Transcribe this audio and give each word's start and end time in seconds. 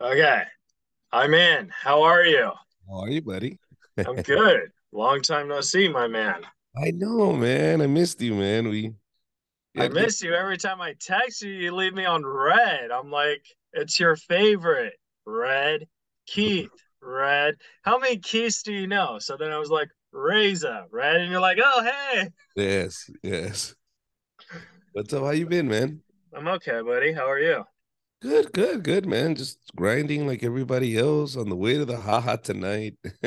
Okay. 0.00 0.42
I'm 1.12 1.34
in. 1.34 1.70
How 1.70 2.02
are 2.02 2.24
you? 2.24 2.52
How 2.88 3.00
are 3.00 3.10
you, 3.10 3.20
buddy? 3.20 3.58
I'm 3.98 4.16
good. 4.22 4.70
Long 4.92 5.20
time 5.20 5.48
no 5.48 5.60
see, 5.60 5.88
my 5.88 6.08
man. 6.08 6.42
I 6.76 6.90
know, 6.92 7.32
man. 7.32 7.82
I 7.82 7.86
missed 7.86 8.20
you, 8.22 8.34
man. 8.34 8.68
We 8.68 8.92
I 9.78 9.88
miss 9.88 10.22
you 10.22 10.34
every 10.34 10.56
time 10.56 10.80
I 10.80 10.94
text 10.98 11.42
you. 11.42 11.50
You 11.50 11.74
leave 11.74 11.94
me 11.94 12.04
on 12.04 12.24
red. 12.24 12.90
I'm 12.90 13.10
like, 13.10 13.44
it's 13.72 14.00
your 14.00 14.16
favorite. 14.16 14.94
Red. 15.26 15.86
Keith. 16.26 16.70
Red. 17.02 17.56
How 17.82 17.98
many 17.98 18.16
Keiths 18.16 18.62
do 18.62 18.72
you 18.72 18.86
know? 18.86 19.18
So 19.20 19.36
then 19.36 19.52
I 19.52 19.58
was 19.58 19.70
like, 19.70 19.88
Reza. 20.12 20.86
Red. 20.90 21.16
And 21.16 21.30
you're 21.30 21.40
like, 21.40 21.58
oh, 21.62 21.84
hey. 21.84 22.28
Yes, 22.56 23.10
yes. 23.22 23.74
What's 24.92 25.12
up? 25.12 25.22
How 25.22 25.30
you 25.30 25.46
been, 25.46 25.68
man? 25.68 26.00
I'm 26.34 26.48
okay, 26.48 26.80
buddy. 26.82 27.12
How 27.12 27.30
are 27.30 27.38
you? 27.38 27.64
Good, 28.20 28.52
good, 28.52 28.82
good, 28.82 29.06
man. 29.06 29.34
Just 29.34 29.58
grinding 29.76 30.26
like 30.26 30.42
everybody 30.42 30.96
else 30.98 31.36
on 31.36 31.48
the 31.48 31.56
way 31.56 31.78
to 31.78 31.84
the 31.84 31.96
haha 31.98 32.36
tonight. 32.36 32.96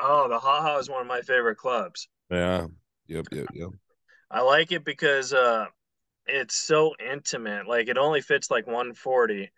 Oh, 0.00 0.28
the 0.28 0.40
Haha 0.40 0.78
is 0.78 0.90
one 0.90 1.00
of 1.02 1.06
my 1.06 1.20
favorite 1.20 1.54
clubs. 1.56 2.08
yeah. 2.30 2.66
Yep, 3.06 3.26
yep, 3.32 3.46
yep. 3.52 3.70
I 4.30 4.42
like 4.42 4.72
it 4.72 4.84
because 4.84 5.32
uh 5.32 5.66
it's 6.26 6.56
so 6.56 6.94
intimate. 7.00 7.66
Like 7.68 7.88
it 7.88 7.98
only 7.98 8.20
fits 8.20 8.50
like 8.50 8.66
140 8.66 9.50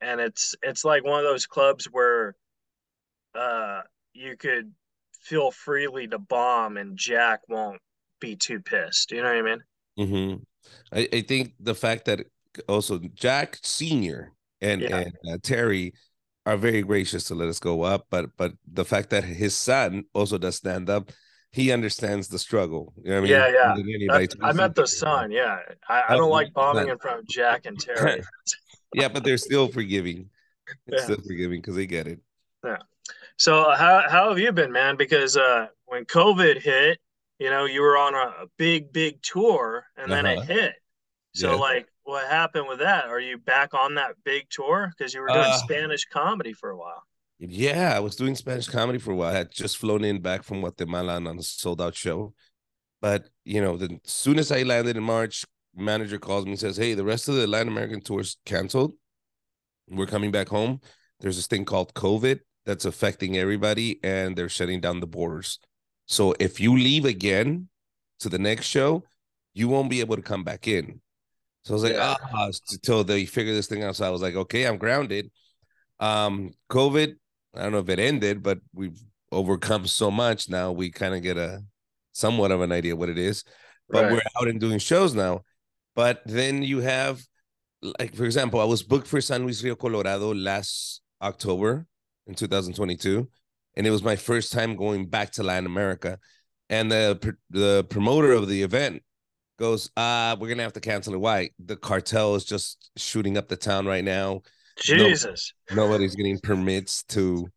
and 0.00 0.20
it's 0.20 0.54
it's 0.62 0.84
like 0.84 1.04
one 1.04 1.20
of 1.20 1.24
those 1.24 1.46
clubs 1.46 1.86
where 1.86 2.36
uh 3.34 3.82
you 4.14 4.36
could 4.36 4.72
feel 5.20 5.50
freely 5.50 6.06
to 6.08 6.18
bomb 6.18 6.76
and 6.76 6.96
Jack 6.98 7.42
won't 7.48 7.80
be 8.20 8.36
too 8.36 8.60
pissed. 8.60 9.12
You 9.12 9.22
know 9.22 9.28
what 9.28 9.38
I 9.38 9.42
mean? 9.42 9.62
hmm 9.96 10.34
I, 10.92 11.08
I 11.12 11.20
think 11.22 11.54
the 11.60 11.74
fact 11.74 12.06
that 12.06 12.20
also 12.68 12.98
Jack 13.14 13.58
Senior 13.62 14.32
and 14.60 14.80
Yeah. 14.82 14.96
and 14.98 15.12
uh, 15.30 15.38
Terry 15.42 15.92
are 16.46 16.56
very 16.56 16.82
gracious 16.82 17.24
to 17.24 17.34
let 17.34 17.48
us 17.48 17.58
go 17.60 17.82
up, 17.82 18.06
but 18.10 18.30
but 18.36 18.52
the 18.72 18.84
fact 18.84 19.10
that 19.10 19.24
his 19.24 19.56
son 19.56 20.04
also 20.14 20.38
does 20.38 20.56
stand 20.56 20.88
up, 20.90 21.10
he 21.52 21.72
understands 21.72 22.28
the 22.28 22.38
struggle. 22.38 22.92
You 23.02 23.10
know 23.10 23.18
I 23.18 23.20
mean? 23.20 23.30
Yeah, 23.30 23.48
yeah. 23.48 23.72
Anybody. 23.72 24.28
I 24.42 24.52
meant 24.52 24.74
the 24.74 24.86
son, 24.86 25.30
yeah. 25.30 25.58
I, 25.88 26.02
I 26.10 26.16
don't 26.16 26.30
like 26.30 26.52
bombing 26.52 26.88
in 26.88 26.98
front 26.98 27.20
of 27.20 27.26
Jack 27.28 27.66
and 27.66 27.78
Terry. 27.78 28.22
Yeah, 28.94 29.08
but 29.08 29.22
they're 29.22 29.36
still 29.36 29.68
forgiving. 29.68 30.30
Yeah. 30.86 31.02
still 31.02 31.20
forgiving 31.20 31.60
because 31.60 31.76
they 31.76 31.86
get 31.86 32.06
it. 32.06 32.20
Yeah. 32.64 32.78
So 33.36 33.70
how 33.76 34.04
how 34.08 34.30
have 34.30 34.38
you 34.38 34.50
been, 34.52 34.72
man? 34.72 34.96
Because 34.96 35.36
uh 35.36 35.66
when 35.84 36.06
COVID 36.06 36.62
hit, 36.62 36.98
you 37.38 37.50
know, 37.50 37.66
you 37.66 37.82
were 37.82 37.98
on 37.98 38.14
a, 38.14 38.44
a 38.44 38.46
big, 38.56 38.90
big 38.90 39.20
tour 39.22 39.84
and 39.98 40.10
then 40.10 40.24
it 40.24 40.38
Uh-huh. 40.38 40.46
hit. 40.54 40.72
So 41.38 41.52
Yeah. 41.52 41.56
like 41.56 41.86
what 42.02 42.26
happened 42.28 42.66
with 42.68 42.80
that? 42.80 43.04
Are 43.06 43.20
you 43.20 43.38
back 43.38 43.72
on 43.74 43.94
that 43.94 44.16
big 44.24 44.46
tour? 44.50 44.92
Because 44.96 45.14
you 45.14 45.20
were 45.20 45.28
doing 45.28 45.40
Uh, 45.40 45.58
Spanish 45.58 46.04
comedy 46.06 46.52
for 46.52 46.70
a 46.70 46.76
while. 46.76 47.02
Yeah, 47.38 47.94
I 47.96 48.00
was 48.00 48.16
doing 48.16 48.34
Spanish 48.34 48.66
comedy 48.66 48.98
for 48.98 49.12
a 49.12 49.16
while. 49.16 49.30
I 49.30 49.36
had 49.38 49.52
just 49.52 49.76
flown 49.76 50.04
in 50.04 50.20
back 50.20 50.42
from 50.42 50.60
Guatemala 50.60 51.14
on 51.14 51.38
a 51.38 51.42
sold 51.42 51.80
out 51.80 51.94
show. 51.94 52.34
But 53.00 53.28
you 53.44 53.60
know, 53.60 53.76
the 53.76 54.00
as 54.04 54.12
soon 54.12 54.38
as 54.40 54.50
I 54.50 54.62
landed 54.64 54.96
in 54.96 55.04
March, 55.04 55.44
manager 55.76 56.18
calls 56.18 56.44
me 56.44 56.52
and 56.52 56.60
says, 56.60 56.76
Hey, 56.76 56.94
the 56.94 57.04
rest 57.04 57.28
of 57.28 57.36
the 57.36 57.46
Latin 57.46 57.68
American 57.68 58.00
tour's 58.00 58.38
canceled. 58.44 58.94
We're 59.88 60.06
coming 60.06 60.32
back 60.32 60.48
home. 60.48 60.80
There's 61.20 61.36
this 61.36 61.46
thing 61.46 61.64
called 61.64 61.94
COVID 61.94 62.40
that's 62.66 62.84
affecting 62.84 63.36
everybody, 63.38 64.00
and 64.02 64.36
they're 64.36 64.48
shutting 64.48 64.80
down 64.80 64.98
the 65.00 65.06
borders. 65.06 65.58
So 66.06 66.34
if 66.40 66.58
you 66.58 66.76
leave 66.76 67.04
again 67.04 67.68
to 68.20 68.28
the 68.28 68.38
next 68.38 68.66
show, 68.66 69.04
you 69.54 69.68
won't 69.68 69.90
be 69.90 70.00
able 70.00 70.16
to 70.16 70.22
come 70.22 70.42
back 70.42 70.66
in. 70.66 71.00
So 71.68 71.74
I 71.74 71.76
was 71.76 71.82
like, 71.84 71.92
Yeah. 71.92 72.16
ah, 72.32 72.50
until 72.72 73.04
they 73.04 73.26
figure 73.26 73.52
this 73.52 73.66
thing 73.66 73.82
out. 73.84 73.94
So 73.94 74.06
I 74.06 74.10
was 74.10 74.22
like, 74.22 74.34
okay, 74.34 74.66
I'm 74.66 74.78
grounded. 74.78 75.30
Um, 76.00 76.52
COVID, 76.70 77.14
I 77.54 77.62
don't 77.62 77.72
know 77.72 77.78
if 77.80 77.90
it 77.90 77.98
ended, 77.98 78.42
but 78.42 78.58
we've 78.72 78.98
overcome 79.30 79.86
so 79.86 80.10
much 80.10 80.48
now. 80.48 80.72
We 80.72 80.90
kind 80.90 81.14
of 81.14 81.22
get 81.22 81.36
a 81.36 81.60
somewhat 82.12 82.52
of 82.52 82.62
an 82.62 82.72
idea 82.72 82.96
what 82.96 83.10
it 83.10 83.18
is. 83.18 83.44
But 83.90 84.04
Right. 84.04 84.12
we're 84.12 84.22
out 84.40 84.48
and 84.48 84.58
doing 84.58 84.78
shows 84.78 85.14
now. 85.14 85.42
But 85.94 86.22
then 86.24 86.62
you 86.62 86.80
have, 86.80 87.20
like, 87.82 88.14
for 88.14 88.24
example, 88.24 88.60
I 88.60 88.64
was 88.64 88.82
booked 88.82 89.06
for 89.06 89.20
San 89.20 89.42
Luis 89.42 89.62
Rio 89.62 89.74
Colorado 89.76 90.32
last 90.32 91.02
October 91.20 91.86
in 92.26 92.34
2022, 92.34 93.28
and 93.76 93.86
it 93.86 93.90
was 93.90 94.02
my 94.02 94.16
first 94.16 94.52
time 94.52 94.74
going 94.74 95.04
back 95.06 95.32
to 95.32 95.42
Latin 95.42 95.66
America. 95.66 96.18
And 96.70 96.90
the 96.90 97.36
the 97.50 97.84
promoter 97.90 98.32
of 98.32 98.48
the 98.48 98.62
event 98.62 99.02
goes, 99.58 99.90
"Ah, 99.96 100.36
we're 100.38 100.48
gonna 100.48 100.62
have 100.62 100.72
to 100.74 100.80
cancel 100.80 101.14
it. 101.14 101.20
Why? 101.20 101.50
The 101.58 101.76
cartel 101.76 102.34
is 102.34 102.44
just 102.44 102.90
shooting 102.96 103.36
up 103.36 103.48
the 103.48 103.56
town 103.56 103.86
right 103.86 104.04
now. 104.04 104.42
Jesus. 104.80 105.52
Nobody's 105.72 106.14
getting 106.14 106.38
permits 106.38 107.02
to 107.04 107.48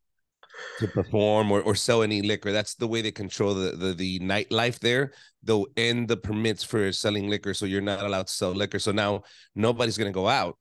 to 0.79 0.87
perform 0.87 1.51
or, 1.51 1.61
or 1.61 1.75
sell 1.75 2.03
any 2.03 2.21
liquor. 2.21 2.51
That's 2.51 2.75
the 2.75 2.87
way 2.87 3.01
they 3.01 3.11
control 3.11 3.53
the, 3.53 3.71
the 3.71 3.93
the 3.93 4.19
nightlife 4.19 4.79
there. 4.79 5.13
They'll 5.43 5.67
end 5.77 6.07
the 6.07 6.17
permits 6.17 6.63
for 6.63 6.91
selling 6.91 7.29
liquor, 7.29 7.53
so 7.53 7.65
you're 7.65 7.81
not 7.81 8.03
allowed 8.03 8.27
to 8.27 8.33
sell 8.33 8.51
liquor. 8.51 8.79
So 8.79 8.91
now 8.91 9.23
nobody's 9.55 9.97
gonna 9.97 10.11
go 10.11 10.27
out. 10.27 10.57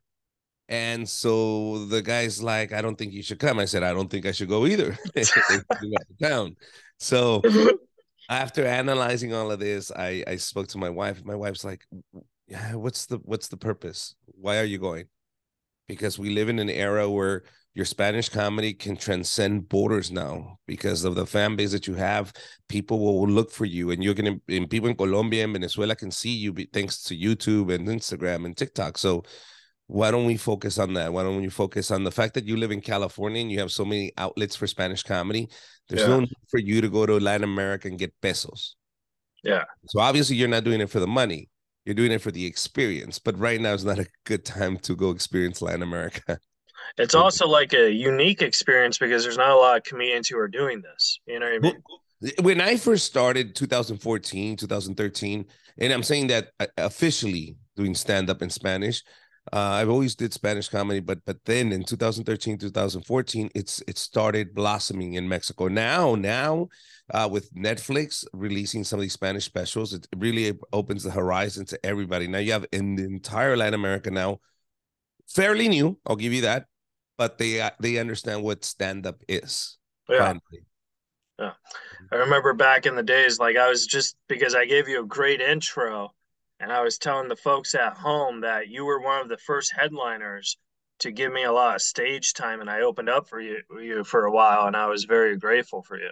And 0.68 1.08
so 1.08 1.86
the 1.86 2.00
guy's 2.00 2.40
like, 2.40 2.72
I 2.72 2.80
don't 2.80 2.96
think 2.96 3.12
you 3.12 3.24
should 3.24 3.40
come. 3.40 3.58
I 3.58 3.64
said, 3.64 3.82
I 3.82 3.92
don't 3.92 4.08
think 4.08 4.24
I 4.24 4.30
should 4.32 4.48
go 4.48 4.66
either. 4.66 4.96
They 5.14 5.24
threw 5.24 5.62
me 5.82 5.96
out 5.98 6.28
town. 6.30 6.56
So 6.98 7.42
after 8.30 8.64
analyzing 8.64 9.34
all 9.34 9.50
of 9.50 9.60
this, 9.60 9.90
I 9.90 10.24
I 10.26 10.36
spoke 10.36 10.68
to 10.68 10.78
my 10.78 10.90
wife. 10.90 11.24
My 11.24 11.34
wife's 11.34 11.64
like, 11.64 11.84
"Yeah, 12.46 12.74
what's 12.76 13.06
the 13.06 13.18
what's 13.24 13.48
the 13.48 13.56
purpose? 13.56 14.14
Why 14.26 14.58
are 14.58 14.64
you 14.64 14.78
going?" 14.78 15.06
Because 15.88 16.18
we 16.18 16.30
live 16.30 16.48
in 16.48 16.60
an 16.60 16.70
era 16.70 17.10
where 17.10 17.42
your 17.74 17.84
Spanish 17.84 18.28
comedy 18.28 18.72
can 18.72 18.96
transcend 18.96 19.68
borders 19.68 20.10
now 20.10 20.58
because 20.66 21.04
of 21.04 21.16
the 21.16 21.26
fan 21.26 21.56
base 21.56 21.72
that 21.72 21.86
you 21.86 21.94
have. 21.94 22.32
People 22.68 23.00
will 23.00 23.28
look 23.28 23.50
for 23.50 23.64
you, 23.64 23.90
and 23.90 24.02
you're 24.02 24.14
gonna 24.14 24.36
and 24.48 24.70
people 24.70 24.88
in 24.88 24.96
Colombia 24.96 25.44
and 25.44 25.52
Venezuela 25.52 25.96
can 25.96 26.10
see 26.12 26.30
you 26.30 26.52
be, 26.52 26.68
thanks 26.72 27.02
to 27.04 27.16
YouTube 27.16 27.74
and 27.74 27.88
Instagram 27.88 28.44
and 28.46 28.56
TikTok. 28.56 28.96
So 28.98 29.24
why 29.90 30.10
don't 30.12 30.24
we 30.24 30.36
focus 30.36 30.78
on 30.78 30.94
that? 30.94 31.12
Why 31.12 31.24
don't 31.24 31.40
we 31.40 31.48
focus 31.48 31.90
on 31.90 32.04
the 32.04 32.12
fact 32.12 32.34
that 32.34 32.46
you 32.46 32.56
live 32.56 32.70
in 32.70 32.80
California 32.80 33.40
and 33.42 33.50
you 33.50 33.58
have 33.58 33.72
so 33.72 33.84
many 33.84 34.12
outlets 34.16 34.54
for 34.54 34.68
Spanish 34.68 35.02
comedy? 35.02 35.48
There's 35.88 36.02
Yeah. 36.02 36.08
no 36.14 36.20
need 36.20 36.32
for 36.48 36.60
you 36.60 36.80
to 36.80 36.88
go 36.88 37.06
to 37.06 37.18
Latin 37.18 37.42
America 37.44 37.88
and 37.88 37.98
get 37.98 38.14
pesos. 38.22 38.76
Yeah. 39.42 39.64
So 39.88 39.98
obviously 39.98 40.36
you're 40.36 40.48
not 40.56 40.62
doing 40.64 40.80
it 40.80 40.90
for 40.90 41.00
the 41.00 41.08
money. 41.08 41.48
You're 41.84 41.96
doing 41.96 42.12
it 42.12 42.22
for 42.22 42.30
the 42.30 42.46
experience. 42.46 43.18
But 43.18 43.36
right 43.38 43.60
now 43.60 43.72
is 43.72 43.84
not 43.84 43.98
a 43.98 44.06
good 44.24 44.44
time 44.44 44.78
to 44.78 44.94
go 44.94 45.10
experience 45.10 45.60
Latin 45.60 45.82
America. 45.82 46.38
It's 46.98 47.14
also 47.14 47.46
like 47.46 47.72
a 47.72 47.90
unique 47.92 48.42
experience 48.42 48.98
because 48.98 49.22
there's 49.22 49.36
not 49.36 49.50
a 49.50 49.54
lot 49.54 49.76
of 49.76 49.84
comedians 49.84 50.28
who 50.28 50.38
are 50.38 50.48
doing 50.48 50.82
this. 50.82 51.20
You 51.26 51.38
know 51.38 51.46
what 51.46 51.54
I 51.54 51.58
mean? 51.58 51.82
when 52.42 52.60
I 52.60 52.76
first 52.76 53.06
started 53.06 53.54
2014, 53.54 54.56
2013, 54.56 55.44
and 55.78 55.92
I'm 55.92 56.02
saying 56.02 56.28
that 56.28 56.48
uh, 56.58 56.66
officially 56.78 57.56
doing 57.76 57.94
stand 57.94 58.28
up 58.28 58.42
in 58.42 58.50
Spanish, 58.50 59.02
uh, 59.52 59.56
I've 59.56 59.88
always 59.88 60.14
did 60.14 60.32
Spanish 60.32 60.68
comedy, 60.68 61.00
but 61.00 61.24
but 61.24 61.38
then 61.44 61.72
in 61.72 61.82
2013, 61.82 62.58
2014, 62.58 63.50
it's 63.54 63.82
it 63.88 63.98
started 63.98 64.54
blossoming 64.54 65.14
in 65.14 65.28
Mexico. 65.28 65.68
Now, 65.68 66.14
now 66.14 66.68
uh, 67.12 67.28
with 67.30 67.52
Netflix 67.54 68.24
releasing 68.32 68.84
some 68.84 68.98
of 68.98 69.02
these 69.02 69.14
Spanish 69.14 69.44
specials, 69.44 69.94
it 69.94 70.06
really 70.16 70.56
opens 70.72 71.02
the 71.02 71.10
horizon 71.10 71.64
to 71.66 71.86
everybody. 71.86 72.28
Now 72.28 72.38
you 72.38 72.52
have 72.52 72.66
in 72.70 72.96
the 72.96 73.04
entire 73.04 73.56
Latin 73.56 73.74
America 73.74 74.10
now, 74.10 74.40
fairly 75.26 75.68
new, 75.68 75.98
I'll 76.06 76.16
give 76.16 76.34
you 76.34 76.42
that, 76.42 76.66
but 77.16 77.38
they 77.38 77.60
uh, 77.60 77.70
they 77.80 77.96
understand 77.96 78.42
what 78.42 78.64
stand 78.64 79.06
up 79.06 79.22
is. 79.26 79.78
Yeah. 80.08 80.18
finally. 80.18 80.66
I 82.12 82.16
remember 82.16 82.52
back 82.52 82.84
in 82.84 82.94
the 82.94 83.02
days, 83.02 83.38
like 83.38 83.56
I 83.56 83.70
was 83.70 83.86
just 83.86 84.16
because 84.28 84.54
I 84.54 84.66
gave 84.66 84.88
you 84.88 85.02
a 85.02 85.06
great 85.06 85.40
intro 85.40 86.12
and 86.60 86.70
I 86.70 86.82
was 86.82 86.98
telling 86.98 87.28
the 87.28 87.36
folks 87.36 87.74
at 87.74 87.94
home 87.94 88.42
that 88.42 88.68
you 88.68 88.84
were 88.84 89.00
one 89.00 89.22
of 89.22 89.28
the 89.28 89.38
first 89.38 89.72
headliners 89.76 90.58
to 91.00 91.10
give 91.10 91.32
me 91.32 91.44
a 91.44 91.52
lot 91.52 91.74
of 91.76 91.82
stage 91.82 92.34
time 92.34 92.60
and 92.60 92.68
I 92.70 92.82
opened 92.82 93.08
up 93.08 93.28
for 93.28 93.40
you, 93.40 93.58
you 93.80 94.04
for 94.04 94.26
a 94.26 94.30
while 94.30 94.66
and 94.66 94.76
I 94.76 94.86
was 94.86 95.04
very 95.04 95.36
grateful 95.38 95.82
for 95.82 95.98
you. 95.98 96.10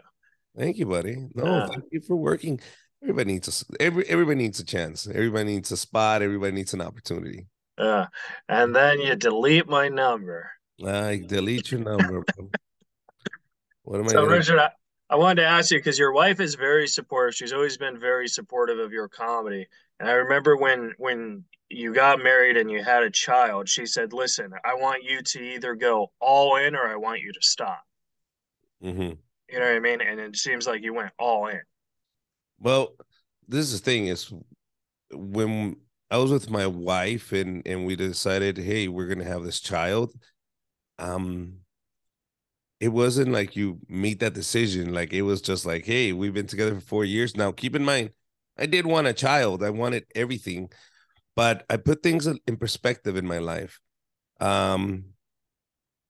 Thank 0.56 0.78
you, 0.78 0.86
buddy. 0.86 1.28
No, 1.34 1.44
Yeah. 1.44 1.66
thank 1.66 1.84
you 1.92 2.00
for 2.00 2.16
working. 2.16 2.60
Everybody 3.02 3.32
needs 3.34 3.64
a 3.78 3.82
every 3.82 4.04
everybody 4.08 4.36
needs 4.38 4.58
a 4.58 4.64
chance. 4.64 5.06
Everybody 5.06 5.44
needs 5.44 5.70
a 5.70 5.76
spot. 5.76 6.22
Everybody 6.22 6.52
needs 6.52 6.74
an 6.74 6.80
opportunity. 6.80 7.46
Yeah. 7.78 8.06
And 8.48 8.74
then 8.74 9.00
you 9.00 9.14
delete 9.14 9.68
my 9.68 9.88
number. 9.88 10.50
I 10.84 11.22
delete 11.24 11.70
your 11.70 11.80
number. 11.80 12.24
What 13.82 14.00
am 14.00 14.06
I 14.06 14.08
So 14.08 14.24
Richard, 14.26 14.58
I, 14.58 14.70
I 15.10 15.16
wanted 15.16 15.42
to 15.42 15.48
ask 15.48 15.70
you 15.70 15.78
because 15.78 15.98
your 15.98 16.12
wife 16.12 16.40
is 16.40 16.54
very 16.54 16.86
supportive. 16.86 17.34
She's 17.34 17.52
always 17.52 17.78
been 17.78 17.98
very 17.98 18.28
supportive 18.28 18.78
of 18.78 18.92
your 18.92 19.08
comedy. 19.08 19.66
And 19.98 20.08
I 20.08 20.12
remember 20.12 20.56
when 20.56 20.92
when 20.98 21.44
you 21.70 21.94
got 21.94 22.22
married 22.22 22.56
and 22.56 22.70
you 22.70 22.82
had 22.82 23.02
a 23.02 23.10
child, 23.10 23.68
she 23.68 23.86
said, 23.86 24.12
"Listen, 24.12 24.52
I 24.64 24.74
want 24.74 25.04
you 25.04 25.22
to 25.22 25.40
either 25.40 25.74
go 25.74 26.12
all 26.20 26.56
in 26.56 26.74
or 26.76 26.86
I 26.88 26.96
want 26.96 27.20
you 27.20 27.32
to 27.32 27.42
stop." 27.42 27.82
Mhm. 28.82 29.18
You 29.48 29.58
know 29.58 29.66
what 29.66 29.76
I 29.76 29.80
mean? 29.80 30.00
And 30.00 30.20
it 30.20 30.36
seems 30.36 30.66
like 30.66 30.82
you 30.82 30.92
went 30.94 31.12
all 31.18 31.46
in. 31.48 31.62
Well, 32.60 32.94
this 33.46 33.66
is 33.66 33.80
the 33.80 33.84
thing 33.84 34.08
is 34.08 34.32
when 35.12 35.76
I 36.10 36.18
was 36.18 36.30
with 36.30 36.50
my 36.50 36.66
wife 36.66 37.32
and 37.32 37.66
and 37.66 37.86
we 37.86 37.96
decided, 37.96 38.58
hey, 38.58 38.88
we're 38.88 39.08
gonna 39.08 39.24
have 39.24 39.44
this 39.44 39.60
child. 39.60 40.12
um 40.98 41.60
it 42.80 42.88
wasn't 42.88 43.32
like 43.32 43.56
you 43.56 43.78
meet 43.88 44.20
that 44.20 44.34
decision. 44.34 44.92
Like 44.94 45.12
it 45.12 45.22
was 45.22 45.40
just 45.40 45.66
like, 45.66 45.84
hey, 45.84 46.12
we've 46.12 46.34
been 46.34 46.46
together 46.46 46.74
for 46.76 46.80
four 46.80 47.04
years 47.04 47.36
now. 47.36 47.50
Keep 47.50 47.74
in 47.74 47.84
mind, 47.84 48.10
I 48.56 48.66
did 48.66 48.86
want 48.86 49.06
a 49.06 49.12
child. 49.12 49.62
I 49.62 49.70
wanted 49.70 50.04
everything, 50.14 50.70
but 51.34 51.64
I 51.68 51.76
put 51.76 52.02
things 52.02 52.26
in 52.26 52.56
perspective 52.56 53.16
in 53.16 53.26
my 53.26 53.38
life. 53.38 53.80
Um, 54.40 55.04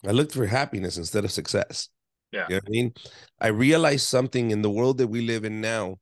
I 0.07 0.11
looked 0.11 0.33
for 0.33 0.47
happiness 0.47 0.97
instead 0.99 1.25
of 1.25 1.33
success. 1.33 1.89
Yeah. 2.33 2.47
You 2.49 2.57
know 2.57 2.61
I 2.67 2.71
mean? 2.71 2.95
I 3.41 3.49
realized 3.49 4.07
something 4.07 4.51
in 4.51 4.63
the 4.63 4.71
world 4.71 4.99
that 4.99 5.09
we 5.09 5.23
live 5.23 5.45
in 5.45 5.61
now 5.61 5.99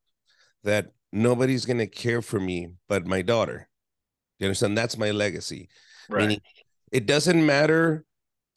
that 0.65 0.93
nobody's 1.13 1.65
gonna 1.65 1.87
care 1.87 2.21
for 2.21 2.41
me 2.41 2.71
but 2.89 3.07
my 3.07 3.23
daughter. 3.23 3.69
You 4.39 4.47
understand? 4.47 4.77
That's 4.77 4.99
my 4.99 5.13
legacy. 5.13 5.69
Right. 6.11 6.23
Meaning 6.23 6.41
it 6.93 7.07
doesn't 7.07 7.47
matter 7.47 8.05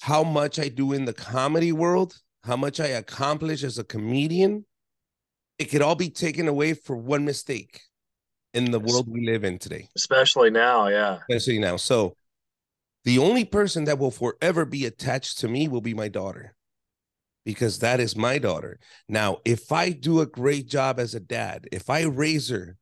how 0.01 0.23
much 0.23 0.59
I 0.59 0.69
do 0.69 0.93
in 0.93 1.05
the 1.05 1.13
comedy 1.13 1.71
world, 1.71 2.17
how 2.43 2.55
much 2.55 2.79
I 2.79 2.87
accomplish 2.87 3.63
as 3.63 3.77
a 3.77 3.83
comedian, 3.83 4.65
it 5.57 5.65
could 5.65 5.81
all 5.81 5.95
be 5.95 6.09
taken 6.09 6.47
away 6.47 6.73
for 6.73 6.95
one 6.95 7.25
mistake 7.25 7.81
in 8.53 8.71
the 8.71 8.79
world 8.79 9.07
we 9.09 9.25
live 9.25 9.43
in 9.43 9.59
today. 9.59 9.89
Especially 9.95 10.49
now, 10.49 10.87
yeah. 10.87 11.19
Especially 11.29 11.59
now. 11.59 11.75
So 11.75 12.15
the 13.03 13.19
only 13.19 13.45
person 13.45 13.85
that 13.85 13.99
will 13.99 14.11
forever 14.11 14.65
be 14.65 14.85
attached 14.85 15.39
to 15.39 15.47
me 15.47 15.67
will 15.67 15.81
be 15.81 15.93
my 15.93 16.07
daughter 16.07 16.55
because 17.45 17.79
that 17.79 17.99
is 17.99 18.15
my 18.15 18.37
daughter. 18.37 18.79
Now, 19.07 19.39
if 19.45 19.71
I 19.71 19.89
do 19.89 20.21
a 20.21 20.25
great 20.25 20.67
job 20.67 20.99
as 20.99 21.13
a 21.13 21.19
dad, 21.19 21.67
if 21.71 21.89
I 21.89 22.03
raise 22.03 22.49
her 22.49 22.77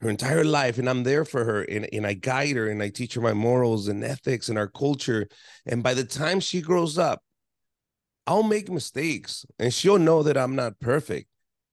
her 0.00 0.08
entire 0.08 0.44
life 0.44 0.78
and 0.78 0.88
I'm 0.88 1.02
there 1.02 1.24
for 1.24 1.44
her 1.44 1.62
and, 1.62 1.88
and 1.92 2.06
I 2.06 2.14
guide 2.14 2.56
her 2.56 2.68
and 2.68 2.82
I 2.82 2.88
teach 2.88 3.14
her 3.14 3.20
my 3.20 3.34
morals 3.34 3.88
and 3.88 4.02
ethics 4.02 4.48
and 4.48 4.58
our 4.58 4.68
culture. 4.68 5.28
And 5.66 5.82
by 5.82 5.94
the 5.94 6.04
time 6.04 6.40
she 6.40 6.60
grows 6.60 6.96
up, 6.98 7.22
I'll 8.26 8.42
make 8.42 8.70
mistakes 8.70 9.44
and 9.58 9.72
she'll 9.72 9.98
know 9.98 10.22
that 10.22 10.38
I'm 10.38 10.56
not 10.56 10.80
perfect. 10.80 11.28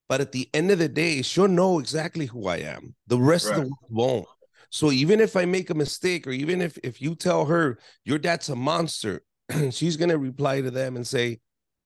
But 0.09 0.21
at 0.21 0.31
the 0.31 0.49
end 0.53 0.71
of 0.71 0.79
the 0.79 0.89
day, 0.89 1.21
she'll 1.21 1.47
know 1.47 1.79
exactly 1.79 2.25
who 2.25 2.47
I 2.47 2.57
am. 2.57 2.95
The 3.07 3.19
rest 3.19 3.49
right. 3.49 3.59
of 3.59 3.63
the 3.65 3.69
world 3.69 3.77
won't. 3.89 4.25
So 4.69 4.91
even 4.91 5.19
if 5.19 5.35
I 5.35 5.45
make 5.45 5.69
a 5.69 5.75
mistake, 5.75 6.27
or 6.27 6.31
even 6.31 6.61
if 6.61 6.77
if 6.83 7.01
you 7.01 7.15
tell 7.15 7.45
her 7.45 7.79
your 8.03 8.17
dad's 8.17 8.49
a 8.49 8.55
monster, 8.55 9.21
she's 9.71 9.97
gonna 9.97 10.17
reply 10.17 10.61
to 10.61 10.71
them 10.71 10.95
and 10.95 11.05
say, 11.05 11.39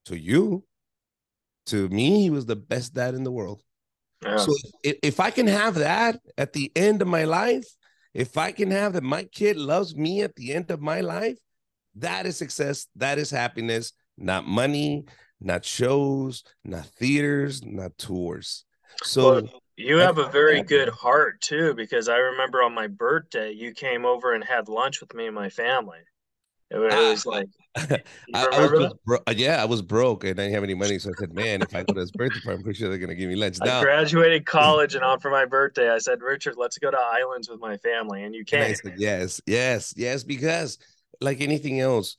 To 0.06 0.18
you, 0.18 0.64
to 1.66 1.88
me, 1.88 2.22
he 2.22 2.30
was 2.30 2.46
the 2.46 2.56
best 2.56 2.94
dad 2.94 3.14
in 3.14 3.24
the 3.24 3.30
world. 3.30 3.62
So 4.22 4.54
if, 4.82 4.96
if 5.02 5.20
I 5.20 5.30
can 5.30 5.46
have 5.46 5.74
that 5.76 6.20
at 6.38 6.52
the 6.52 6.70
end 6.76 7.02
of 7.02 7.08
my 7.08 7.24
life, 7.24 7.66
if 8.14 8.36
I 8.36 8.52
can 8.52 8.70
have 8.70 8.92
that 8.92 9.02
my 9.02 9.24
kid 9.24 9.56
loves 9.56 9.96
me 9.96 10.22
at 10.22 10.36
the 10.36 10.52
end 10.52 10.70
of 10.70 10.80
my 10.80 11.00
life, 11.00 11.38
that 11.96 12.26
is 12.26 12.36
success. 12.36 12.86
That 12.96 13.18
is 13.18 13.30
happiness, 13.30 13.92
not 14.16 14.46
money, 14.46 15.04
not 15.40 15.64
shows, 15.64 16.44
not 16.64 16.86
theaters, 16.86 17.64
not 17.64 17.98
tours. 17.98 18.64
So 19.02 19.32
well, 19.32 19.42
you 19.76 19.96
have 19.98 20.18
a 20.18 20.28
very 20.28 20.62
good 20.62 20.88
heart 20.88 21.40
too, 21.40 21.74
because 21.74 22.08
I 22.08 22.16
remember 22.16 22.62
on 22.62 22.74
my 22.74 22.86
birthday, 22.86 23.50
you 23.50 23.72
came 23.72 24.04
over 24.04 24.34
and 24.34 24.44
had 24.44 24.68
lunch 24.68 25.00
with 25.00 25.14
me 25.14 25.26
and 25.26 25.34
my 25.34 25.48
family. 25.48 25.98
It 26.70 26.76
ah. 26.76 27.10
was, 27.10 27.26
like 27.26 27.48
I, 27.76 27.98
I, 28.34 28.66
was 28.66 28.94
bro- 29.06 29.22
uh, 29.26 29.34
yeah, 29.34 29.62
I 29.62 29.64
was 29.64 29.80
broke 29.80 30.24
and 30.24 30.38
I 30.38 30.42
didn't 30.44 30.54
have 30.54 30.64
any 30.64 30.74
money, 30.74 30.98
so 30.98 31.10
I 31.10 31.12
said, 31.18 31.32
"Man, 31.32 31.62
if 31.62 31.74
I 31.74 31.82
go 31.82 31.94
to 31.94 32.00
his 32.00 32.10
birthday 32.10 32.40
party, 32.40 32.58
I'm 32.58 32.62
pretty 32.62 32.78
sure 32.78 32.90
they're 32.90 32.98
gonna 32.98 33.14
give 33.14 33.30
me 33.30 33.36
lunch." 33.36 33.58
Now, 33.64 33.78
I 33.78 33.82
graduated 33.82 34.44
college, 34.46 34.94
and 34.94 35.02
on 35.02 35.20
for 35.20 35.30
my 35.30 35.46
birthday, 35.46 35.88
I 35.88 35.98
said, 35.98 36.20
"Richard, 36.20 36.56
let's 36.58 36.76
go 36.76 36.90
to 36.90 36.98
Islands 36.98 37.48
with 37.48 37.60
my 37.60 37.78
family," 37.78 38.24
and 38.24 38.34
you. 38.34 38.44
And 38.52 38.76
said, 38.76 38.94
yes, 38.98 39.40
yes, 39.46 39.94
yes, 39.96 40.22
because 40.22 40.76
like 41.22 41.40
anything 41.40 41.80
else, 41.80 42.16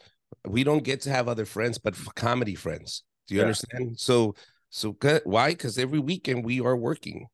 we 0.48 0.64
don't 0.64 0.84
get 0.84 1.02
to 1.02 1.12
have 1.12 1.28
other 1.28 1.46
friends, 1.46 1.78
but 1.78 1.96
comedy 2.16 2.56
friends. 2.56 3.04
Do 3.28 3.36
you 3.36 3.42
yeah. 3.42 3.46
understand? 3.46 4.00
So, 4.00 4.34
so 4.70 4.98
why? 5.24 5.50
Because 5.50 5.78
every 5.78 6.00
weekend 6.00 6.46
we 6.46 6.62
are 6.62 6.76
working 6.76 7.28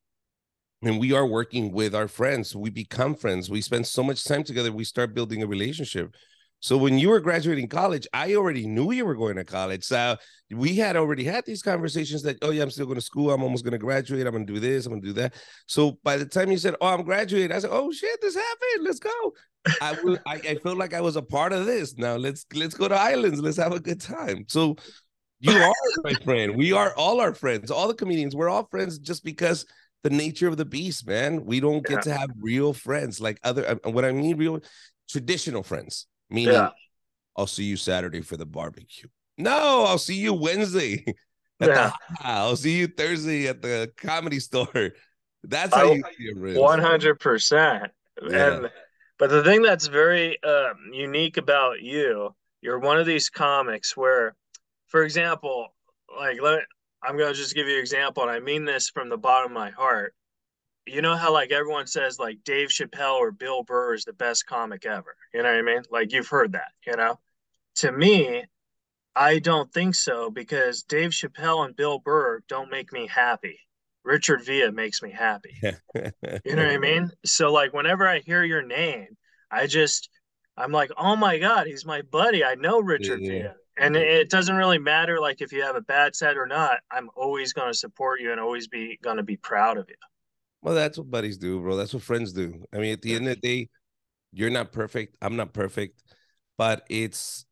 and 0.81 0.99
we 0.99 1.13
are 1.13 1.25
working 1.25 1.71
with 1.71 1.95
our 1.95 2.07
friends. 2.07 2.55
We 2.55 2.69
become 2.69 3.15
friends. 3.15 3.49
We 3.49 3.61
spend 3.61 3.87
so 3.87 4.03
much 4.03 4.23
time 4.23 4.43
together. 4.43 4.71
We 4.71 4.83
start 4.83 5.13
building 5.13 5.43
a 5.43 5.47
relationship. 5.47 6.13
So 6.61 6.77
when 6.77 6.99
you 6.99 7.09
were 7.09 7.21
graduating 7.21 7.67
college, 7.69 8.05
I 8.13 8.35
already 8.35 8.67
knew 8.67 8.91
you 8.91 9.05
were 9.05 9.15
going 9.15 9.37
to 9.37 9.45
college. 9.45 9.85
So 9.85 10.17
we 10.51 10.75
had 10.75 10.97
already 10.97 11.23
had 11.23 11.45
these 11.45 11.61
conversations 11.61 12.21
that, 12.23 12.37
oh 12.41 12.49
yeah, 12.49 12.63
I'm 12.63 12.71
still 12.71 12.85
going 12.85 12.97
to 12.97 13.01
school. 13.01 13.31
I'm 13.31 13.43
almost 13.43 13.63
going 13.63 13.71
to 13.71 13.77
graduate. 13.77 14.27
I'm 14.27 14.33
going 14.33 14.45
to 14.45 14.53
do 14.53 14.59
this. 14.59 14.85
I'm 14.85 14.91
going 14.91 15.01
to 15.01 15.07
do 15.07 15.13
that. 15.13 15.35
So 15.67 15.97
by 16.03 16.17
the 16.17 16.25
time 16.25 16.51
you 16.51 16.57
said, 16.57 16.75
oh, 16.81 16.87
I'm 16.87 17.03
graduating, 17.03 17.55
I 17.55 17.59
said, 17.59 17.69
oh 17.71 17.91
shit, 17.91 18.19
this 18.21 18.35
happened. 18.35 18.83
Let's 18.83 18.99
go. 18.99 19.33
I, 19.81 19.97
will, 20.03 20.17
I 20.25 20.35
I 20.35 20.55
felt 20.55 20.77
like 20.77 20.93
I 20.93 21.01
was 21.01 21.15
a 21.15 21.21
part 21.21 21.53
of 21.53 21.65
this. 21.65 21.97
Now 21.97 22.15
let's 22.15 22.45
let's 22.53 22.75
go 22.75 22.87
to 22.87 22.95
islands. 22.95 23.41
Let's 23.41 23.57
have 23.57 23.73
a 23.73 23.79
good 23.79 24.01
time. 24.01 24.45
So 24.47 24.75
you 25.39 25.51
are 25.51 25.73
my 26.03 26.13
friend. 26.25 26.55
We 26.55 26.71
are 26.73 26.93
all 26.95 27.19
our 27.19 27.33
friends. 27.33 27.69
All 27.69 27.87
the 27.87 27.93
comedians. 27.93 28.35
We're 28.35 28.49
all 28.49 28.67
friends 28.71 28.99
just 28.99 29.23
because 29.23 29.65
the 30.03 30.09
nature 30.09 30.47
of 30.47 30.57
the 30.57 30.65
beast, 30.65 31.05
man. 31.07 31.45
We 31.45 31.59
don't 31.59 31.85
get 31.85 32.05
yeah. 32.05 32.13
to 32.13 32.17
have 32.17 32.29
real 32.39 32.73
friends 32.73 33.19
like 33.19 33.39
other. 33.43 33.79
Uh, 33.85 33.91
what 33.91 34.05
I 34.05 34.11
mean, 34.11 34.37
real 34.37 34.61
traditional 35.09 35.63
friends 35.63 36.07
Meaning, 36.29 36.53
yeah. 36.53 36.69
I'll 37.35 37.47
see 37.47 37.63
you 37.63 37.77
Saturday 37.77 38.21
for 38.21 38.37
the 38.37 38.45
barbecue. 38.45 39.09
No, 39.37 39.85
I'll 39.85 39.97
see 39.97 40.15
you 40.15 40.33
Wednesday. 40.33 41.05
yeah. 41.59 41.91
The, 41.91 41.93
I'll 42.21 42.55
see 42.55 42.77
you 42.77 42.87
Thursday 42.87 43.47
at 43.47 43.61
the 43.61 43.91
comedy 43.97 44.39
store. 44.39 44.91
That's 45.43 45.73
how 45.73 45.91
I, 45.91 45.93
you 45.93 46.03
see 46.17 46.61
hundred 46.61 47.19
percent. 47.19 47.91
And 48.21 48.69
but 49.17 49.29
the 49.29 49.43
thing 49.43 49.61
that's 49.61 49.87
very 49.87 50.41
um, 50.43 50.91
unique 50.91 51.37
about 51.37 51.81
you, 51.81 52.35
you're 52.61 52.79
one 52.79 52.99
of 52.99 53.05
these 53.05 53.29
comics 53.29 53.95
where, 53.95 54.35
for 54.87 55.03
example, 55.03 55.67
like 56.17 56.41
let 56.41 56.57
me, 56.57 56.63
I'm 57.01 57.17
gonna 57.17 57.33
just 57.33 57.55
give 57.55 57.67
you 57.67 57.75
an 57.75 57.79
example, 57.79 58.23
and 58.23 58.31
I 58.31 58.39
mean 58.39 58.65
this 58.65 58.89
from 58.89 59.07
the 59.07 59.17
bottom 59.17 59.51
of 59.51 59.55
my 59.55 59.69
heart 59.69 60.13
you 60.91 61.01
know 61.01 61.15
how 61.15 61.31
like 61.31 61.51
everyone 61.51 61.87
says 61.87 62.19
like 62.19 62.43
Dave 62.43 62.69
Chappelle 62.69 63.15
or 63.15 63.31
Bill 63.31 63.63
Burr 63.63 63.93
is 63.93 64.05
the 64.05 64.13
best 64.13 64.45
comic 64.45 64.85
ever. 64.85 65.15
You 65.33 65.43
know 65.43 65.49
what 65.49 65.59
I 65.59 65.61
mean? 65.61 65.83
Like 65.91 66.11
you've 66.11 66.27
heard 66.27 66.53
that, 66.53 66.71
you 66.85 66.95
know? 66.95 67.19
To 67.77 67.91
me, 67.91 68.43
I 69.15 69.39
don't 69.39 69.71
think 69.71 69.95
so 69.95 70.29
because 70.29 70.83
Dave 70.83 71.11
Chappelle 71.11 71.65
and 71.65 71.75
Bill 71.75 71.99
Burr 71.99 72.41
don't 72.47 72.71
make 72.71 72.91
me 72.91 73.07
happy. 73.07 73.59
Richard 74.03 74.43
Villa 74.45 74.71
makes 74.71 75.01
me 75.01 75.11
happy. 75.11 75.55
you 75.61 76.55
know 76.55 76.63
what 76.63 76.71
I 76.71 76.77
mean? 76.77 77.11
So 77.25 77.51
like 77.51 77.73
whenever 77.73 78.07
I 78.07 78.19
hear 78.19 78.43
your 78.43 78.61
name, 78.61 79.17
I 79.51 79.67
just 79.67 80.09
I'm 80.57 80.71
like, 80.71 80.91
"Oh 80.97 81.15
my 81.15 81.37
god, 81.37 81.67
he's 81.67 81.85
my 81.85 82.01
buddy. 82.01 82.43
I 82.43 82.55
know 82.55 82.81
Richard 82.81 83.21
yeah. 83.21 83.31
Villa." 83.31 83.55
And 83.77 83.95
it 83.95 84.29
doesn't 84.29 84.57
really 84.57 84.77
matter 84.77 85.21
like 85.21 85.41
if 85.41 85.53
you 85.53 85.61
have 85.61 85.77
a 85.77 85.81
bad 85.81 86.13
set 86.13 86.37
or 86.37 86.45
not. 86.45 86.79
I'm 86.91 87.09
always 87.15 87.53
going 87.53 87.71
to 87.71 87.77
support 87.77 88.19
you 88.19 88.31
and 88.31 88.39
always 88.39 88.67
be 88.67 88.99
going 89.01 89.17
to 89.17 89.23
be 89.23 89.37
proud 89.37 89.77
of 89.77 89.87
you. 89.87 89.95
Well, 90.61 90.75
that's 90.75 90.97
what 90.97 91.09
buddies 91.09 91.37
do, 91.37 91.59
bro. 91.59 91.75
That's 91.75 91.93
what 91.93 92.03
friends 92.03 92.33
do. 92.33 92.63
I 92.73 92.77
mean, 92.77 92.93
at 92.93 93.01
the 93.01 93.15
end 93.15 93.27
of 93.27 93.39
the 93.39 93.47
day, 93.47 93.69
you're 94.31 94.49
not 94.49 94.71
perfect. 94.71 95.15
I'm 95.21 95.35
not 95.35 95.53
perfect, 95.53 96.03
but 96.57 96.83
it's 96.89 97.45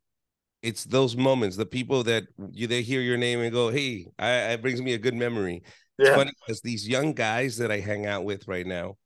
it's 0.61 0.83
those 0.83 1.15
moments, 1.15 1.55
the 1.55 1.65
people 1.65 2.03
that 2.03 2.25
you 2.51 2.67
they 2.67 2.81
hear 2.81 3.01
your 3.01 3.17
name 3.17 3.39
and 3.39 3.51
go, 3.51 3.69
"Hey," 3.69 4.07
I, 4.19 4.53
it 4.53 4.61
brings 4.61 4.81
me 4.81 4.93
a 4.93 4.97
good 4.97 5.15
memory. 5.15 5.63
Yeah. 5.97 6.07
It's 6.07 6.15
funny 6.15 6.31
because 6.45 6.61
these 6.61 6.87
young 6.87 7.13
guys 7.13 7.57
that 7.57 7.71
I 7.71 7.79
hang 7.79 8.05
out 8.05 8.23
with 8.23 8.47
right 8.47 8.65
now, 8.65 8.97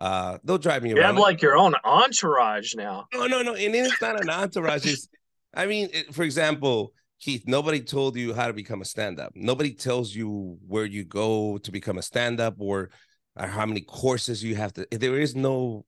uh, 0.00 0.38
they'll 0.44 0.58
drive 0.58 0.82
me 0.82 0.90
you 0.90 0.96
around. 0.96 1.02
You 1.02 1.14
have 1.14 1.22
like 1.22 1.42
your 1.42 1.56
own 1.56 1.74
entourage 1.84 2.74
now. 2.74 3.06
No, 3.12 3.26
no, 3.26 3.42
no, 3.42 3.54
and 3.54 3.74
it's 3.74 4.00
not 4.00 4.20
an 4.20 4.30
entourage. 4.30 4.86
It's, 4.86 5.08
I 5.54 5.66
mean, 5.66 5.90
it, 5.92 6.14
for 6.14 6.22
example, 6.22 6.92
Keith, 7.20 7.44
nobody 7.46 7.80
told 7.80 8.16
you 8.16 8.32
how 8.32 8.46
to 8.46 8.52
become 8.52 8.80
a 8.80 8.84
stand-up. 8.84 9.32
Nobody 9.34 9.72
tells 9.72 10.14
you 10.14 10.58
where 10.66 10.84
you 10.84 11.04
go 11.04 11.58
to 11.58 11.72
become 11.72 11.98
a 11.98 12.02
stand-up 12.02 12.54
or 12.58 12.90
or 13.38 13.46
how 13.46 13.66
many 13.66 13.80
courses 13.80 14.42
you 14.42 14.56
have 14.56 14.72
to 14.74 14.86
there 14.90 15.18
is 15.18 15.34
no 15.36 15.84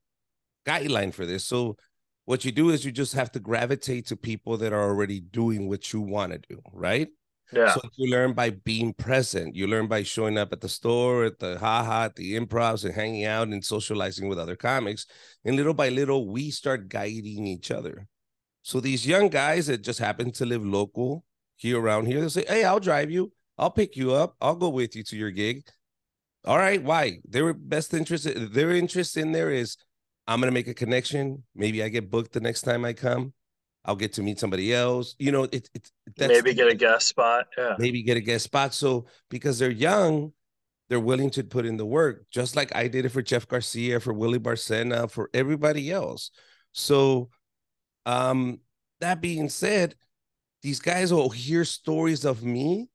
guideline 0.67 1.13
for 1.13 1.27
this. 1.27 1.45
So 1.45 1.77
what 2.27 2.45
you 2.45 2.53
do 2.53 2.71
is 2.71 2.85
you 2.85 2.93
just 2.93 3.15
have 3.15 3.33
to 3.33 3.41
gravitate 3.41 4.07
to 4.07 4.17
people 4.17 4.57
that 4.59 4.73
are 4.73 4.83
already 4.83 5.21
doing 5.21 5.69
what 5.69 5.93
you 5.93 6.01
want 6.01 6.33
to 6.33 6.39
do 6.49 6.61
right? 6.73 7.09
Yeah. 7.53 7.75
So 7.75 7.81
you 7.97 8.09
learn 8.11 8.33
by 8.33 8.51
being 8.51 8.93
present 8.93 9.57
you 9.57 9.67
learn 9.67 9.89
by 9.89 10.05
showing 10.05 10.39
up 10.39 10.53
at 10.53 10.61
the 10.61 10.69
store 10.69 11.25
at 11.25 11.41
the 11.41 11.59
haha 11.59 12.05
at 12.05 12.15
the 12.15 12.39
improvs 12.39 12.85
and 12.85 12.95
hanging 12.95 13.25
out 13.25 13.49
and 13.49 13.65
socializing 13.65 14.29
with 14.29 14.39
other 14.39 14.55
comics 14.55 15.07
and 15.45 15.57
little 15.57 15.75
by 15.75 15.89
little 15.89 16.29
we 16.29 16.51
start 16.51 16.89
guiding 16.89 17.47
each 17.47 17.71
other. 17.71 18.07
So 18.63 18.79
these 18.79 19.07
young 19.07 19.29
guys 19.29 19.67
that 19.67 19.83
just 19.83 19.99
happen 19.99 20.31
to 20.33 20.47
live 20.47 20.65
local 20.65 21.25
here 21.57 21.81
around 21.81 22.07
here 22.07 22.21
they'll 22.21 22.31
say 22.31 22.45
hey 22.47 22.65
i'll 22.65 22.81
drive 22.81 23.11
you. 23.11 23.33
I'll 23.59 23.71
pick 23.71 23.95
you 23.95 24.15
up. 24.15 24.37
I'll 24.41 24.55
go 24.55 24.71
with 24.71 24.97
you 24.97 25.03
to 25.05 25.17
your 25.17 25.31
gig 25.31 25.65
all 26.45 26.59
right, 26.59 26.83
why? 26.83 27.19
Their 27.29 27.53
best 27.53 27.93
interest, 27.95 28.29
their 28.35 28.73
interest 28.73 29.17
in 29.17 29.33
there 29.33 29.51
is 29.51 29.77
I'm 30.27 30.41
gonna 30.41 30.53
make 30.53 30.69
a 30.69 30.75
connection. 30.75 31.43
Maybe 31.55 31.83
I 31.83 31.89
get 31.89 32.11
booked 32.11 32.33
the 32.33 32.41
next 32.41 32.63
time 32.63 32.85
I 32.85 32.93
come. 32.93 33.33
I'll 33.85 33.97
get 33.97 34.13
to 34.15 34.23
meet 34.23 34.39
somebody 34.39 34.75
else. 34.75 35.15
You 35.19 35.33
know, 35.33 35.49
it's 35.51 35.71
it, 35.75 35.91
maybe 36.19 36.55
get 36.55 36.69
a 36.69 36.75
guest 36.75 37.09
spot. 37.09 37.47
Yeah. 37.57 37.77
Maybe 37.79 38.03
get 38.03 38.17
a 38.17 38.21
guest 38.21 38.45
spot. 38.45 38.75
So 38.75 39.07
because 39.31 39.59
they're 39.59 39.71
young, 39.71 40.33
they're 40.89 41.01
willing 41.01 41.31
to 41.31 41.45
put 41.45 41.67
in 41.67 41.77
the 41.77 41.87
work, 41.87 42.27
just 42.31 42.57
like 42.57 42.75
I 42.77 42.89
did 42.89 43.07
it 43.07 43.11
for 43.11 43.23
Jeff 43.23 43.49
Garcia, 43.49 44.01
for 44.01 44.13
Willie 44.13 44.39
Barcena, 44.39 45.11
for 45.11 45.31
everybody 45.33 45.91
else. 45.91 46.31
So 46.73 47.31
um 48.07 48.61
that 49.01 49.23
being 49.23 49.49
said, 49.49 49.95
these 50.63 50.81
guys 50.81 51.13
will 51.13 51.31
hear 51.31 51.65
stories 51.65 52.27
of 52.27 52.45
me 52.45 52.90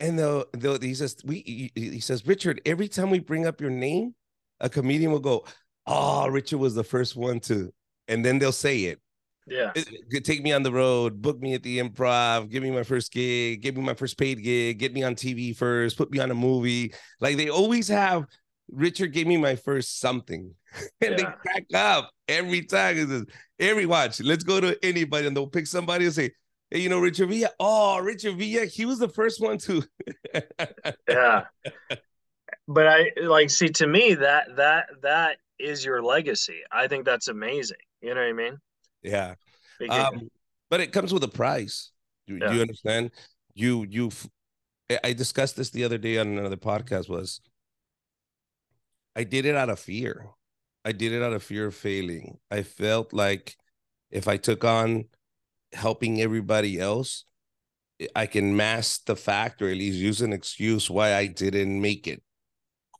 and 0.00 0.18
they'll, 0.18 0.44
they'll 0.52 0.80
he 0.80 0.94
says 0.94 1.16
we 1.24 1.70
he, 1.74 2.00
says 2.00 2.26
richard 2.26 2.60
every 2.66 2.88
time 2.88 3.10
we 3.10 3.18
bring 3.18 3.46
up 3.46 3.60
your 3.60 3.70
name 3.70 4.14
a 4.60 4.68
comedian 4.68 5.12
will 5.12 5.20
go 5.20 5.44
oh 5.86 6.28
richard 6.28 6.58
was 6.58 6.74
the 6.74 6.84
first 6.84 7.16
one 7.16 7.40
to 7.40 7.72
and 8.08 8.24
then 8.24 8.38
they'll 8.38 8.52
say 8.52 8.84
it. 8.84 9.00
Yeah. 9.46 9.72
Take 10.22 10.42
me 10.42 10.52
on 10.52 10.62
the 10.62 10.72
road 10.72 11.20
book 11.20 11.38
me 11.38 11.52
at 11.52 11.62
the 11.62 11.78
improv 11.78 12.48
give 12.48 12.62
me 12.62 12.70
my 12.70 12.82
first 12.82 13.12
gig 13.12 13.60
give 13.60 13.76
me 13.76 13.82
my 13.82 13.92
first 13.92 14.16
paid 14.16 14.42
gig 14.42 14.78
get 14.78 14.94
me 14.94 15.02
on 15.02 15.14
tv 15.14 15.54
first 15.54 15.98
put 15.98 16.10
me 16.10 16.18
on 16.18 16.30
a 16.30 16.34
movie. 16.34 16.94
Like 17.20 17.36
they 17.36 17.50
always 17.50 17.86
have 17.88 18.24
richard 18.70 19.12
gave 19.12 19.26
me 19.26 19.36
my 19.36 19.56
first 19.56 20.00
something. 20.00 20.54
And 21.00 21.16
they 21.16 21.22
crack 21.22 21.66
up 21.72 22.10
every 22.26 22.62
time. 22.62 22.96
It's 22.98 23.10
just, 23.10 23.26
every 23.60 23.86
watch 23.86 24.20
let's 24.20 24.42
go 24.42 24.60
to 24.60 24.76
anybody 24.82 25.26
and 25.26 25.36
they'll 25.36 25.46
pick 25.46 25.66
somebody 25.66 26.06
and 26.06 26.14
say 26.14 26.30
you 26.74 26.88
know 26.88 26.98
richard 26.98 27.28
villa 27.28 27.48
oh 27.60 27.98
richard 28.00 28.36
villa 28.36 28.66
he 28.66 28.84
was 28.84 28.98
the 28.98 29.08
first 29.08 29.40
one 29.40 29.58
to 29.58 29.82
yeah. 31.08 31.44
But 32.66 32.86
i 32.86 33.10
like 33.22 33.50
see 33.50 33.68
to 33.70 33.86
me 33.86 34.14
that 34.14 34.56
that 34.56 34.86
that 35.02 35.38
is 35.58 35.84
your 35.84 36.02
legacy. 36.02 36.60
I 36.72 36.88
think 36.88 37.04
that's 37.04 37.28
amazing. 37.28 37.76
You 38.02 38.14
know 38.14 38.20
what 38.20 38.28
i 38.28 38.32
mean? 38.32 38.58
Yeah. 39.02 39.34
Because- 39.78 40.12
um 40.14 40.28
but 40.70 40.80
it 40.80 40.92
comes 40.92 41.12
with 41.12 41.22
a 41.22 41.28
price. 41.28 41.92
You, 42.26 42.38
Yeah. 42.40 42.52
you 42.52 42.60
understand? 42.60 43.10
You 43.54 43.86
you 43.88 44.10
i 45.04 45.12
discussed 45.12 45.56
this 45.56 45.70
the 45.70 45.84
other 45.84 45.98
day 45.98 46.18
on 46.18 46.26
another 46.38 46.56
podcast 46.56 47.08
was 47.08 47.40
i 49.14 49.24
did 49.24 49.44
it 49.46 49.54
out 49.54 49.70
of 49.70 49.78
fear. 49.78 50.26
I 50.84 50.92
did 50.92 51.12
it 51.12 51.22
out 51.22 51.32
of 51.32 51.42
fear 51.42 51.66
of 51.66 51.74
failing. 51.74 52.38
I 52.50 52.62
felt 52.62 53.12
like 53.12 53.56
if 54.10 54.26
i 54.28 54.36
took 54.36 54.64
on 54.64 55.04
helping 55.74 56.20
everybody 56.20 56.78
else 56.80 57.24
i 58.16 58.26
can 58.26 58.56
mask 58.56 59.04
the 59.06 59.16
fact 59.16 59.62
or 59.62 59.68
at 59.68 59.76
least 59.76 59.98
use 59.98 60.20
an 60.20 60.32
excuse 60.32 60.90
why 60.90 61.14
i 61.14 61.26
didn't 61.26 61.80
make 61.80 62.06
it 62.06 62.22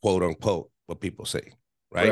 quote 0.02 0.22
unquote 0.22 0.70
what 0.86 1.00
people 1.00 1.24
say 1.24 1.52
right. 1.90 2.08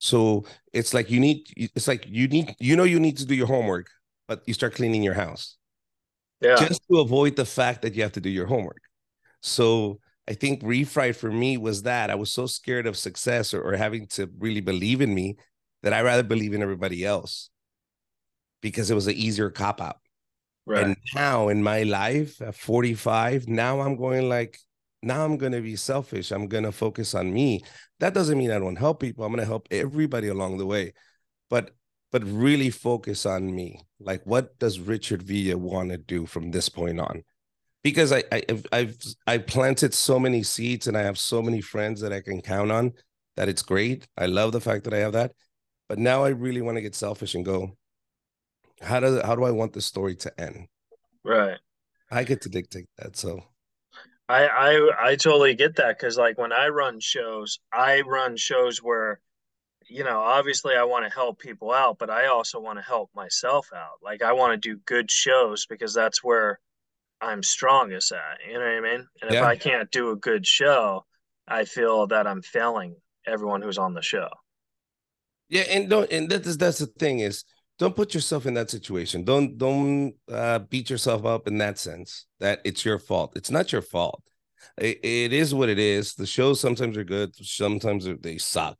So 0.00 0.46
it's 0.72 0.94
like 0.94 1.10
you 1.10 1.20
need 1.20 1.46
it's 1.56 1.86
like 1.86 2.06
you 2.08 2.26
need 2.26 2.56
you 2.58 2.74
know 2.74 2.84
you 2.84 2.98
need 2.98 3.18
to 3.18 3.26
do 3.26 3.34
your 3.34 3.46
homework, 3.46 3.88
but 4.26 4.42
you 4.46 4.54
start 4.54 4.74
cleaning 4.74 5.02
your 5.02 5.14
house 5.14 5.56
yeah 6.40 6.56
just 6.56 6.80
to 6.90 7.00
avoid 7.00 7.36
the 7.36 7.44
fact 7.44 7.82
that 7.82 7.94
you 7.94 8.02
have 8.02 8.12
to 8.12 8.20
do 8.20 8.30
your 8.30 8.46
homework. 8.46 8.80
So 9.42 10.00
I 10.26 10.32
think 10.32 10.62
refried 10.62 11.16
for 11.16 11.30
me 11.30 11.58
was 11.58 11.82
that 11.82 12.08
I 12.08 12.14
was 12.14 12.32
so 12.32 12.46
scared 12.46 12.86
of 12.86 12.96
success 12.96 13.52
or, 13.52 13.60
or 13.60 13.76
having 13.76 14.06
to 14.08 14.30
really 14.38 14.62
believe 14.62 15.02
in 15.02 15.14
me 15.14 15.36
that 15.82 15.92
I 15.92 16.00
rather 16.00 16.22
believe 16.22 16.54
in 16.54 16.62
everybody 16.62 17.04
else 17.04 17.50
because 18.60 18.90
it 18.90 18.94
was 18.94 19.06
an 19.06 19.14
easier 19.14 19.50
cop 19.50 19.80
out. 19.80 19.98
right 20.66 20.84
And 20.84 20.96
now 21.14 21.48
in 21.48 21.62
my 21.62 21.82
life 21.82 22.40
at 22.40 22.54
45, 22.54 23.48
now 23.48 23.80
I'm 23.80 23.96
going 23.96 24.28
like, 24.28 24.58
now 25.02 25.24
I'm 25.24 25.38
going 25.38 25.52
to 25.52 25.60
be 25.60 25.76
selfish. 25.76 26.30
I'm 26.30 26.46
going 26.46 26.64
to 26.64 26.72
focus 26.72 27.14
on 27.14 27.32
me. 27.32 27.62
That 28.00 28.14
doesn't 28.14 28.36
mean 28.36 28.50
I 28.50 28.58
don't 28.58 28.76
help 28.76 29.00
people. 29.00 29.24
I'm 29.24 29.32
going 29.32 29.40
to 29.40 29.46
help 29.46 29.68
everybody 29.70 30.28
along 30.28 30.58
the 30.58 30.66
way. 30.66 30.92
But 31.48 31.72
but 32.12 32.24
really 32.24 32.70
focus 32.70 33.24
on 33.24 33.54
me. 33.54 33.80
Like 34.00 34.22
what 34.24 34.58
does 34.58 34.80
Richard 34.80 35.22
Villa 35.22 35.56
want 35.56 35.90
to 35.90 35.96
do 35.98 36.26
from 36.26 36.50
this 36.50 36.68
point 36.68 36.98
on? 37.00 37.22
Because 37.82 38.12
I, 38.12 38.24
I 38.32 38.42
I've 38.48 38.66
I've 38.72 38.96
I 39.26 39.38
planted 39.38 39.94
so 39.94 40.18
many 40.18 40.42
seeds 40.42 40.86
and 40.86 40.96
I 40.96 41.02
have 41.02 41.18
so 41.18 41.40
many 41.40 41.60
friends 41.60 42.00
that 42.00 42.12
I 42.12 42.20
can 42.20 42.42
count 42.42 42.72
on 42.72 42.92
that 43.36 43.48
it's 43.48 43.62
great. 43.62 44.06
I 44.18 44.26
love 44.26 44.52
the 44.52 44.60
fact 44.60 44.84
that 44.84 44.94
I 44.94 44.98
have 44.98 45.12
that. 45.12 45.32
But 45.88 45.98
now 45.98 46.24
I 46.24 46.28
really 46.28 46.60
want 46.60 46.76
to 46.76 46.82
get 46.82 46.94
selfish 46.94 47.34
and 47.34 47.44
go, 47.44 47.76
how 48.80 49.00
does 49.00 49.22
how 49.22 49.34
do 49.36 49.44
I 49.44 49.50
want 49.50 49.72
the 49.72 49.80
story 49.80 50.16
to 50.16 50.40
end? 50.40 50.68
right 51.24 51.58
I 52.10 52.24
get 52.24 52.42
to 52.42 52.48
dictate 52.48 52.88
that. 52.98 53.16
So 53.16 53.42
I 54.28 54.46
I 54.48 55.10
I 55.10 55.16
totally 55.16 55.54
get 55.54 55.76
that 55.76 55.98
because 55.98 56.16
like 56.16 56.38
when 56.38 56.52
I 56.52 56.68
run 56.68 57.00
shows, 57.00 57.58
I 57.72 58.00
run 58.02 58.36
shows 58.36 58.78
where, 58.82 59.20
you 59.88 60.04
know, 60.04 60.20
obviously 60.20 60.74
I 60.76 60.84
want 60.84 61.04
to 61.06 61.14
help 61.14 61.38
people 61.40 61.72
out, 61.72 61.98
but 61.98 62.10
I 62.10 62.26
also 62.28 62.60
want 62.60 62.78
to 62.78 62.84
help 62.84 63.10
myself 63.14 63.68
out. 63.74 63.98
Like 64.02 64.22
I 64.22 64.32
want 64.32 64.52
to 64.54 64.68
do 64.70 64.80
good 64.86 65.10
shows 65.10 65.66
because 65.66 65.94
that's 65.94 66.22
where 66.24 66.60
I'm 67.20 67.42
strongest 67.42 68.12
at. 68.12 68.40
You 68.46 68.54
know 68.54 68.60
what 68.60 68.68
I 68.68 68.80
mean? 68.80 69.08
And 69.22 69.30
if 69.32 69.42
I 69.42 69.56
can't 69.56 69.90
do 69.90 70.10
a 70.10 70.16
good 70.16 70.46
show, 70.46 71.06
I 71.48 71.64
feel 71.66 72.06
that 72.08 72.26
I'm 72.26 72.42
failing 72.42 72.96
everyone 73.26 73.62
who's 73.62 73.78
on 73.78 73.94
the 73.94 74.02
show. 74.02 74.28
yeah, 75.48 75.62
and 75.62 75.88
don't 75.90 76.10
and 76.12 76.28
that 76.30 76.46
is 76.46 76.56
that's 76.58 76.78
the 76.78 76.86
thing 76.86 77.20
is 77.20 77.44
don't 77.80 77.96
put 77.96 78.12
yourself 78.12 78.44
in 78.44 78.52
that 78.54 78.68
situation. 78.68 79.24
Don't 79.24 79.56
don't 79.56 80.12
uh, 80.30 80.58
beat 80.58 80.90
yourself 80.90 81.24
up 81.24 81.48
in 81.48 81.56
that 81.58 81.78
sense 81.78 82.26
that 82.38 82.60
it's 82.62 82.84
your 82.84 82.98
fault. 82.98 83.32
It's 83.36 83.50
not 83.50 83.72
your 83.72 83.80
fault. 83.80 84.22
It, 84.76 85.00
it 85.02 85.32
is 85.32 85.54
what 85.54 85.70
it 85.70 85.78
is. 85.78 86.14
The 86.14 86.26
shows 86.26 86.60
sometimes 86.60 86.98
are 86.98 87.04
good, 87.04 87.34
sometimes 87.34 88.06
they 88.20 88.36
suck. 88.36 88.76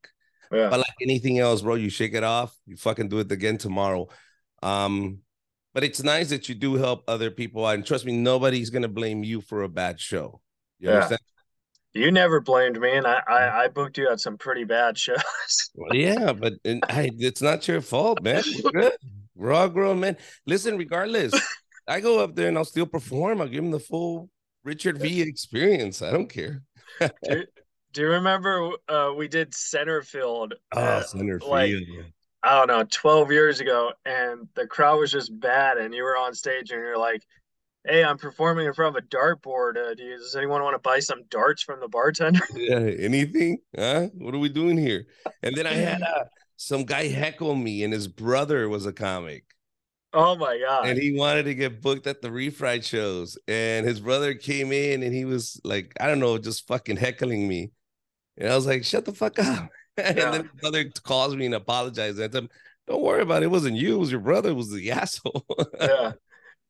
Yeah. 0.52 0.68
But 0.68 0.80
like 0.80 0.94
anything 1.00 1.38
else, 1.38 1.62
bro, 1.62 1.76
you 1.76 1.88
shake 1.88 2.12
it 2.12 2.24
off. 2.24 2.54
You 2.66 2.76
fucking 2.76 3.08
do 3.08 3.20
it 3.20 3.32
again 3.32 3.56
tomorrow. 3.56 4.08
Um, 4.62 5.20
but 5.72 5.82
it's 5.82 6.02
nice 6.02 6.28
that 6.28 6.50
you 6.50 6.54
do 6.54 6.74
help 6.74 7.04
other 7.08 7.30
people 7.30 7.64
out. 7.64 7.76
And 7.76 7.86
trust 7.86 8.04
me, 8.04 8.12
nobody's 8.12 8.68
gonna 8.68 8.88
blame 8.88 9.24
you 9.24 9.40
for 9.40 9.62
a 9.62 9.68
bad 9.68 9.98
show. 9.98 10.42
You 10.78 10.90
Yeah. 10.90 10.94
understand? 10.96 11.20
You 11.92 12.12
never 12.12 12.40
blamed 12.40 12.80
me, 12.80 12.96
and 12.96 13.06
I, 13.06 13.20
I, 13.28 13.64
I 13.64 13.68
booked 13.68 13.98
you 13.98 14.08
at 14.10 14.20
some 14.20 14.38
pretty 14.38 14.64
bad 14.64 14.96
shows. 14.96 15.20
Well, 15.74 15.94
yeah, 15.94 16.32
but 16.32 16.54
and, 16.64 16.84
hey, 16.88 17.10
it's 17.18 17.42
not 17.42 17.66
your 17.66 17.80
fault, 17.80 18.22
man. 18.22 18.42
We're 18.62 18.70
good. 18.70 18.92
We're 19.34 19.52
all 19.52 19.68
grown 19.68 20.00
men. 20.00 20.16
Listen, 20.46 20.76
regardless, 20.76 21.32
I 21.88 22.00
go 22.00 22.22
up 22.22 22.34
there 22.34 22.48
and 22.48 22.58
I'll 22.58 22.64
still 22.64 22.86
perform. 22.86 23.40
I'll 23.40 23.48
give 23.48 23.64
him 23.64 23.70
the 23.70 23.80
full 23.80 24.28
Richard 24.64 24.98
V 24.98 25.22
experience. 25.22 26.02
I 26.02 26.12
don't 26.12 26.28
care. 26.28 26.62
do, 27.00 27.44
do 27.92 28.00
you 28.02 28.08
remember 28.08 28.70
uh, 28.88 29.12
we 29.16 29.26
did 29.26 29.52
Centerfield? 29.52 30.52
Oh, 30.72 30.80
uh, 30.80 31.02
center 31.02 31.40
like, 31.40 31.70
field. 31.70 32.04
I 32.42 32.58
don't 32.58 32.68
know, 32.68 32.84
12 32.90 33.32
years 33.32 33.60
ago, 33.60 33.92
and 34.06 34.48
the 34.54 34.66
crowd 34.66 34.98
was 34.98 35.10
just 35.10 35.38
bad, 35.40 35.76
and 35.76 35.92
you 35.94 36.02
were 36.02 36.16
on 36.16 36.34
stage 36.34 36.70
and 36.70 36.80
you're 36.80 36.98
like, 36.98 37.22
Hey, 37.86 38.04
I'm 38.04 38.18
performing 38.18 38.66
in 38.66 38.74
front 38.74 38.96
of 38.96 39.02
a 39.02 39.06
dartboard. 39.06 39.76
Uh, 39.76 39.94
do 39.94 40.02
you, 40.02 40.18
does 40.18 40.36
anyone 40.36 40.62
want 40.62 40.74
to 40.74 40.78
buy 40.78 41.00
some 41.00 41.22
darts 41.30 41.62
from 41.62 41.80
the 41.80 41.88
bartender? 41.88 42.40
Yeah, 42.54 42.78
anything? 42.78 43.58
Huh? 43.76 44.08
What 44.14 44.34
are 44.34 44.38
we 44.38 44.50
doing 44.50 44.76
here? 44.76 45.06
And 45.42 45.56
then 45.56 45.66
I 45.66 45.72
had 45.72 46.02
uh, 46.02 46.24
some 46.56 46.84
guy 46.84 47.08
heckle 47.08 47.54
me, 47.54 47.82
and 47.82 47.92
his 47.92 48.06
brother 48.06 48.68
was 48.68 48.84
a 48.84 48.92
comic. 48.92 49.44
Oh 50.12 50.36
my 50.36 50.58
god! 50.58 50.88
and 50.88 50.98
he 50.98 51.16
wanted 51.16 51.44
to 51.44 51.54
get 51.54 51.80
booked 51.80 52.08
at 52.08 52.20
the 52.20 52.30
refried 52.30 52.84
shows 52.84 53.38
and 53.46 53.86
his 53.86 54.00
brother 54.00 54.34
came 54.34 54.72
in 54.72 55.04
and 55.04 55.14
he 55.14 55.24
was 55.24 55.60
like 55.62 55.92
i 56.00 56.08
don't 56.08 56.18
know 56.18 56.36
just 56.36 56.66
fucking 56.66 56.96
heckling 56.96 57.46
me 57.46 57.70
and 58.36 58.52
i 58.52 58.56
was 58.56 58.66
like 58.66 58.84
shut 58.84 59.04
the 59.04 59.12
fuck 59.12 59.38
up 59.38 59.70
and 59.96 60.18
then 60.18 60.32
his 60.32 60.52
brother 60.60 60.84
calls 61.04 61.36
me 61.36 61.46
and 61.46 61.54
apologizes 61.54 62.18
I 62.18 62.24
him, 62.24 62.48
don't 62.88 63.02
worry 63.02 63.22
about 63.22 63.44
it 63.44 63.46
it 63.46 63.50
wasn't 63.52 63.76
you 63.76 63.94
it 63.94 63.98
was 63.98 64.10
your 64.10 64.20
brother 64.20 64.50
it 64.50 64.54
was 64.54 64.72
the 64.72 64.90
asshole 64.90 65.46
yeah. 65.80 66.12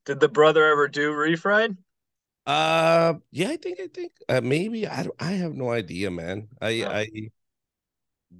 Did 0.04 0.21
the 0.21 0.28
brother 0.28 0.62
ever 0.66 0.88
do 0.88 1.11
refried? 1.12 1.78
uh 2.47 3.14
yeah 3.30 3.49
i 3.50 3.57
think 3.57 3.78
i 3.80 3.87
think 3.88 4.12
uh, 4.28 4.40
maybe 4.42 4.87
i 4.88 5.07
i 5.19 5.33
have 5.33 5.54
no 5.54 5.71
idea 5.71 6.11
man 6.11 6.49
i 6.61 6.71
Yeah. 6.78 6.88
i 6.88 7.30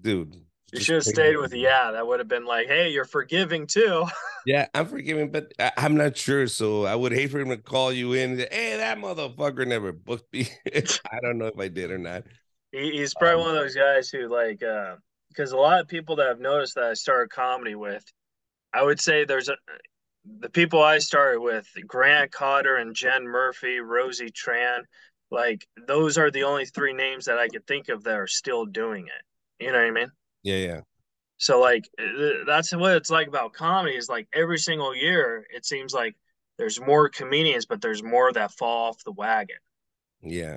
dude 0.03 0.35
You 0.73 0.81
should 0.81 0.95
have 0.97 1.05
stayed 1.05 1.37
with 1.37 1.53
yeah. 1.55 1.93
That 1.93 2.07
would 2.07 2.19
have 2.21 2.29
been 2.29 2.45
like, 2.45 2.67
hey, 2.67 2.91
you're 2.91 3.05
forgiving 3.05 3.67
too. 3.67 4.07
Yeah, 4.45 4.69
I'm 4.75 4.87
forgiving, 4.87 5.31
but 5.31 5.53
I, 5.59 5.73
I'm 5.77 5.97
not 5.97 6.17
sure. 6.17 6.47
So 6.47 6.85
I 6.87 6.95
would 6.95 7.13
hate 7.13 7.31
for 7.31 7.41
him 7.41 7.51
to 7.51 7.59
call 7.59 7.93
you 7.93 8.15
in 8.15 8.31
and 8.33 8.41
say, 8.41 8.49
hey, 8.51 8.77
that 8.79 8.99
motherfucker 8.99 9.67
never 9.67 9.93
booked 9.93 10.33
me. 10.33 10.49
I 10.75 11.21
don't 11.23 11.39
know 11.39 11.47
if 11.47 11.59
I 11.59 11.69
did 11.69 11.91
or 11.91 11.99
not. 11.99 12.25
He, 12.73 12.93
he's 12.93 13.15
probably 13.15 13.41
Um, 13.41 13.45
one 13.45 13.57
of 13.57 13.63
those 13.63 13.75
guys 13.75 14.09
who 14.11 14.29
like 14.29 14.63
uh 14.63 14.97
because 15.29 15.53
a 15.53 15.57
lot 15.57 15.81
of 15.81 15.89
people 15.89 16.17
that 16.17 16.27
I've 16.29 16.41
noticed 16.41 16.75
that 16.75 16.85
I 16.85 16.95
started 16.95 17.31
comedy 17.31 17.75
with, 17.77 18.05
I 18.75 18.83
would 18.83 19.01
say 19.01 19.25
there's 19.25 19.49
a 19.49 19.57
the 20.39 20.51
people 20.51 20.83
I 20.83 20.99
started 20.99 21.41
with, 21.41 21.67
Grant 21.87 22.33
Cotter 22.33 22.77
and 22.77 22.95
Jen 22.95 23.25
Murphy, 23.25 23.81
Rosie 23.81 24.31
Tran, 24.31 24.83
like 25.31 25.67
those 25.87 26.19
are 26.19 26.31
the 26.31 26.45
only 26.45 26.65
three 26.65 26.93
names 26.93 27.27
that 27.27 27.39
I 27.39 27.49
could 27.49 27.67
think 27.67 27.89
of 27.89 28.05
that 28.05 28.17
are 28.17 28.27
still 28.27 28.67
doing 28.67 29.07
it. 29.07 29.65
You 29.65 29.73
know 29.73 29.79
what 29.79 29.87
I 29.87 29.91
mean? 29.91 30.11
Yeah, 30.43 30.57
yeah. 30.57 30.81
So 31.39 31.61
like 31.61 31.89
uh, 31.99 32.45
that's 32.47 32.75
what 32.75 32.97
it's 32.97 33.11
like 33.11 33.29
about 33.29 33.53
comedy 33.53 33.97
is 33.97 34.09
like 34.09 34.29
every 34.35 34.59
single 34.59 34.95
year 34.95 35.47
it 35.55 35.65
seems 35.65 35.95
like 35.95 36.15
there's 36.59 36.81
more 36.81 37.09
comedians, 37.09 37.65
but 37.67 37.81
there's 37.81 38.03
more 38.03 38.33
that 38.33 38.53
fall 38.53 38.89
off 38.89 39.05
the 39.05 39.13
wagon. 39.13 39.57
Yeah. 40.23 40.57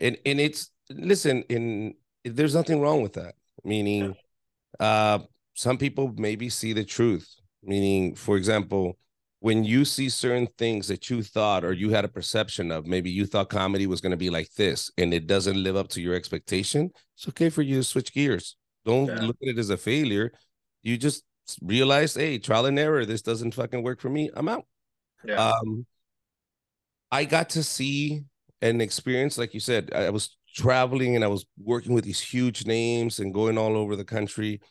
And 0.00 0.16
and 0.26 0.40
it's 0.40 0.70
listen, 0.90 1.42
in 1.48 1.94
there's 2.24 2.54
nothing 2.54 2.80
wrong 2.80 3.02
with 3.02 3.12
that. 3.14 3.34
Meaning 3.62 4.16
uh 4.80 5.20
some 5.54 5.78
people 5.78 6.12
maybe 6.16 6.48
see 6.48 6.72
the 6.72 6.84
truth. 6.84 7.32
Meaning, 7.62 8.14
for 8.14 8.36
example, 8.36 8.98
when 9.44 9.62
you 9.62 9.84
see 9.84 10.08
certain 10.08 10.48
things 10.56 10.88
that 10.88 11.10
you 11.10 11.22
thought 11.22 11.66
or 11.66 11.74
you 11.74 11.90
had 11.90 12.02
a 12.06 12.08
perception 12.08 12.72
of, 12.72 12.86
maybe 12.86 13.10
you 13.10 13.26
thought 13.26 13.50
comedy 13.50 13.86
was 13.86 14.00
going 14.00 14.10
to 14.10 14.16
be 14.16 14.30
like 14.30 14.50
this 14.54 14.90
and 14.96 15.12
it 15.12 15.26
doesn't 15.26 15.62
live 15.62 15.76
up 15.76 15.86
to 15.86 16.00
your 16.00 16.14
expectation, 16.14 16.90
it's 17.14 17.28
okay 17.28 17.50
for 17.50 17.60
you 17.60 17.76
to 17.76 17.84
switch 17.84 18.14
gears. 18.14 18.56
Don't 18.86 19.08
Yeah. 19.08 19.20
look 19.26 19.36
at 19.42 19.48
it 19.50 19.58
as 19.58 19.68
a 19.68 19.76
failure. 19.76 20.32
You 20.82 20.96
just 20.96 21.24
realize, 21.60 22.14
hey, 22.14 22.38
trial 22.38 22.64
and 22.64 22.78
error, 22.78 23.04
this 23.04 23.20
doesn't 23.20 23.52
fucking 23.52 23.82
work 23.82 24.00
for 24.00 24.08
me. 24.08 24.30
I'm 24.34 24.48
out. 24.48 24.64
Yeah. 25.26 25.50
Um, 25.50 25.84
I 27.12 27.26
got 27.26 27.50
to 27.50 27.62
see 27.62 28.24
and 28.62 28.80
experience, 28.80 29.36
like 29.36 29.52
you 29.52 29.60
said, 29.60 29.92
I 29.94 30.08
was 30.08 30.38
traveling 30.54 31.16
and 31.16 31.24
I 31.24 31.28
was 31.28 31.44
working 31.62 31.92
with 31.92 32.04
these 32.04 32.20
huge 32.20 32.64
names 32.64 33.18
and 33.18 33.34
going 33.34 33.58
all 33.58 33.76
over 33.76 33.94
the 33.94 34.06
country. 34.06 34.62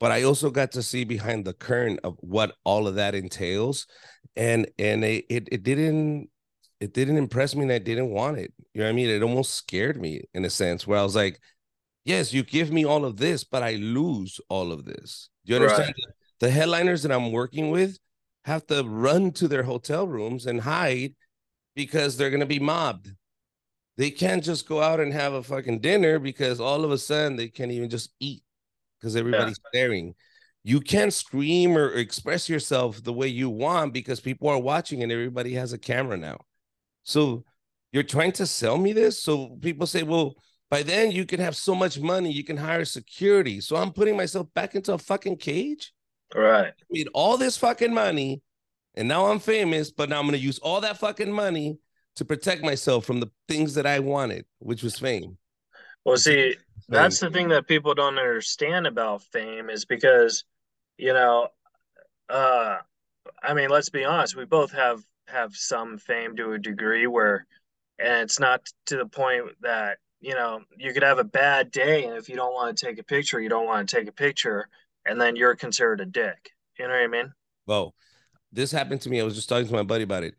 But 0.00 0.12
I 0.12 0.22
also 0.22 0.50
got 0.50 0.72
to 0.72 0.82
see 0.82 1.04
behind 1.04 1.44
the 1.44 1.54
current 1.54 2.00
of 2.04 2.16
what 2.20 2.54
all 2.64 2.86
of 2.86 2.94
that 2.96 3.14
entails. 3.14 3.86
And 4.36 4.68
and 4.78 5.04
it 5.04 5.24
it, 5.28 5.48
it 5.50 5.62
didn't 5.62 6.30
it 6.80 6.94
didn't 6.94 7.16
impress 7.16 7.54
me 7.54 7.62
and 7.62 7.72
I 7.72 7.78
didn't 7.78 8.10
want 8.10 8.38
it. 8.38 8.52
You 8.72 8.80
know 8.80 8.86
what 8.86 8.90
I 8.90 8.94
mean? 8.94 9.08
It 9.08 9.22
almost 9.22 9.54
scared 9.54 10.00
me 10.00 10.22
in 10.34 10.44
a 10.44 10.50
sense 10.50 10.86
where 10.86 10.98
I 10.98 11.02
was 11.02 11.16
like, 11.16 11.40
yes, 12.04 12.32
you 12.32 12.42
give 12.42 12.70
me 12.70 12.84
all 12.84 13.04
of 13.04 13.16
this, 13.16 13.44
but 13.44 13.62
I 13.62 13.74
lose 13.74 14.40
all 14.48 14.72
of 14.72 14.84
this. 14.84 15.28
Do 15.44 15.54
you 15.54 15.60
understand? 15.60 15.94
Right. 15.96 16.14
The 16.40 16.50
headliners 16.50 17.02
that 17.02 17.12
I'm 17.12 17.32
working 17.32 17.70
with 17.70 17.98
have 18.44 18.66
to 18.68 18.84
run 18.84 19.32
to 19.32 19.48
their 19.48 19.64
hotel 19.64 20.06
rooms 20.06 20.46
and 20.46 20.60
hide 20.60 21.14
because 21.74 22.16
they're 22.16 22.30
going 22.30 22.40
to 22.40 22.46
be 22.46 22.60
mobbed. 22.60 23.12
They 23.96 24.10
can't 24.10 24.44
just 24.44 24.68
go 24.68 24.80
out 24.80 25.00
and 25.00 25.12
have 25.12 25.32
a 25.32 25.42
fucking 25.42 25.80
dinner 25.80 26.20
because 26.20 26.60
all 26.60 26.84
of 26.84 26.92
a 26.92 26.98
sudden 26.98 27.36
they 27.36 27.48
can't 27.48 27.72
even 27.72 27.90
just 27.90 28.10
eat 28.20 28.42
because 29.00 29.16
everybody's 29.16 29.58
yeah. 29.64 29.68
staring. 29.70 30.14
You 30.64 30.80
can't 30.80 31.12
scream 31.12 31.76
or 31.76 31.92
express 31.92 32.48
yourself 32.48 33.02
the 33.02 33.12
way 33.12 33.28
you 33.28 33.48
want 33.48 33.92
because 33.92 34.20
people 34.20 34.48
are 34.48 34.58
watching 34.58 35.02
and 35.02 35.10
everybody 35.10 35.54
has 35.54 35.72
a 35.72 35.78
camera 35.78 36.16
now. 36.16 36.38
So 37.04 37.44
you're 37.92 38.02
trying 38.02 38.32
to 38.32 38.46
sell 38.46 38.76
me 38.76 38.92
this. 38.92 39.22
So 39.22 39.56
people 39.60 39.86
say, 39.86 40.02
well, 40.02 40.34
by 40.70 40.82
then 40.82 41.10
you 41.10 41.24
can 41.24 41.40
have 41.40 41.56
so 41.56 41.74
much 41.74 41.98
money, 41.98 42.30
you 42.30 42.44
can 42.44 42.56
hire 42.56 42.84
security. 42.84 43.60
So 43.60 43.76
I'm 43.76 43.92
putting 43.92 44.16
myself 44.16 44.52
back 44.54 44.74
into 44.74 44.92
a 44.92 44.98
fucking 44.98 45.38
cage. 45.38 45.92
Right. 46.34 46.66
I 46.66 46.84
made 46.90 47.08
all 47.14 47.38
this 47.38 47.56
fucking 47.56 47.94
money 47.94 48.42
and 48.94 49.08
now 49.08 49.26
I'm 49.26 49.38
famous, 49.38 49.90
but 49.90 50.08
now 50.08 50.18
I'm 50.18 50.26
going 50.26 50.38
to 50.38 50.44
use 50.44 50.58
all 50.58 50.80
that 50.80 50.98
fucking 50.98 51.32
money 51.32 51.78
to 52.16 52.24
protect 52.24 52.62
myself 52.62 53.06
from 53.06 53.20
the 53.20 53.30
things 53.46 53.74
that 53.74 53.86
I 53.86 54.00
wanted, 54.00 54.44
which 54.58 54.82
was 54.82 54.98
fame. 54.98 55.38
Well, 56.04 56.16
see, 56.16 56.56
that's 56.88 57.20
the 57.20 57.30
thing 57.30 57.48
that 57.48 57.68
people 57.68 57.94
don't 57.94 58.18
understand 58.18 58.86
about 58.86 59.22
fame 59.22 59.68
is 59.68 59.84
because, 59.84 60.44
you 60.96 61.12
know, 61.12 61.48
uh, 62.28 62.78
I 63.42 63.54
mean, 63.54 63.70
let's 63.70 63.90
be 63.90 64.04
honest, 64.04 64.36
we 64.36 64.44
both 64.44 64.72
have 64.72 65.02
have 65.28 65.54
some 65.54 65.98
fame 65.98 66.36
to 66.36 66.52
a 66.52 66.58
degree 66.58 67.06
where 67.06 67.46
and 67.98 68.22
it's 68.22 68.40
not 68.40 68.62
to 68.86 68.96
the 68.96 69.06
point 69.06 69.44
that 69.60 69.98
you 70.20 70.34
know 70.34 70.60
you 70.76 70.92
could 70.92 71.02
have 71.02 71.18
a 71.18 71.24
bad 71.24 71.70
day 71.70 72.04
and 72.04 72.16
if 72.16 72.28
you 72.28 72.36
don't 72.36 72.54
want 72.54 72.76
to 72.76 72.86
take 72.86 72.98
a 72.98 73.02
picture 73.02 73.40
you 73.40 73.48
don't 73.48 73.66
want 73.66 73.88
to 73.88 73.96
take 73.96 74.08
a 74.08 74.12
picture 74.12 74.68
and 75.06 75.20
then 75.20 75.36
you're 75.36 75.54
considered 75.54 76.00
a 76.00 76.06
dick. 76.06 76.50
You 76.78 76.86
know 76.86 76.94
what 76.94 77.02
i 77.02 77.06
mean? 77.06 77.32
Well 77.66 77.94
this 78.52 78.72
happened 78.72 79.02
to 79.02 79.10
me 79.10 79.20
i 79.20 79.24
was 79.24 79.34
just 79.34 79.48
talking 79.48 79.66
to 79.66 79.72
my 79.72 79.82
buddy 79.82 80.04
about 80.04 80.22
it 80.22 80.34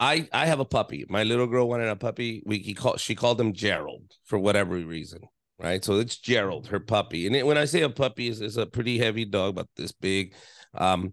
i 0.00 0.28
i 0.32 0.46
have 0.46 0.60
a 0.60 0.64
puppy 0.64 1.04
my 1.08 1.22
little 1.22 1.46
girl 1.46 1.68
wanted 1.68 1.88
a 1.88 1.96
puppy 1.96 2.42
we 2.46 2.58
he 2.58 2.74
called 2.74 3.00
she 3.00 3.14
called 3.14 3.40
him 3.40 3.52
gerald 3.52 4.12
for 4.24 4.38
whatever 4.38 4.76
reason 4.76 5.20
right 5.58 5.84
so 5.84 5.98
it's 5.98 6.16
gerald 6.16 6.66
her 6.66 6.80
puppy 6.80 7.26
and 7.26 7.36
it, 7.36 7.46
when 7.46 7.58
i 7.58 7.64
say 7.64 7.82
a 7.82 7.90
puppy 7.90 8.28
is 8.28 8.40
it's 8.40 8.56
a 8.56 8.66
pretty 8.66 8.98
heavy 8.98 9.24
dog 9.24 9.50
about 9.50 9.68
this 9.76 9.92
big 9.92 10.34
um 10.74 11.12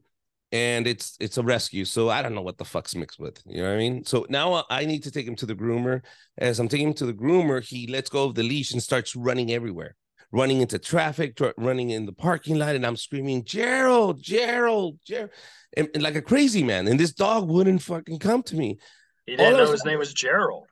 and 0.52 0.86
it's 0.86 1.16
it's 1.20 1.38
a 1.38 1.44
rescue. 1.44 1.86
So 1.86 2.10
I 2.10 2.22
don't 2.22 2.36
know 2.36 2.42
what 2.42 2.58
the 2.58 2.66
fuck's 2.66 2.96
mixed 2.96 3.20
with. 3.20 3.42
You 3.46 3.62
know 3.62 3.70
what 3.70 3.76
I 3.76 3.78
mean? 3.78 4.06
So 4.06 4.26
now 4.30 4.66
I 4.70 4.86
need 4.86 5.04
to 5.04 5.12
take 5.12 5.28
him 5.28 5.36
to 5.38 5.46
the 5.46 5.56
groomer. 5.56 6.02
As 6.38 6.60
I'm 6.60 6.68
taking 6.68 6.90
him 6.90 6.94
to 6.96 7.06
the 7.06 7.14
groomer, 7.14 7.64
he 7.64 7.88
lets 7.88 8.10
go 8.10 8.26
of 8.26 8.36
the 8.36 8.44
leash 8.44 8.74
and 8.74 8.84
starts 8.84 9.16
running 9.16 9.52
everywhere, 9.52 9.96
running 10.32 10.62
into 10.62 10.80
traffic, 10.80 11.40
running 11.58 11.90
in 11.90 12.06
the 12.06 12.14
parking 12.14 12.58
lot, 12.58 12.76
and 12.76 12.86
I'm 12.86 12.96
screaming, 12.96 13.44
Gerald, 13.44 14.22
Gerald, 14.22 15.00
Gerald, 15.06 15.32
and, 15.76 15.90
and 15.94 16.04
like 16.04 16.16
a 16.16 16.22
crazy 16.22 16.64
man. 16.64 16.88
And 16.88 17.00
this 17.00 17.14
dog 17.14 17.50
wouldn't 17.50 17.82
fucking 17.82 18.20
come 18.20 18.44
to 18.44 18.56
me. 18.56 18.78
He 19.26 19.36
didn't 19.36 19.54
All 19.54 19.66
know 19.66 19.72
his 19.72 19.86
name 19.86 20.00
was 20.00 20.14
Gerald. 20.14 20.68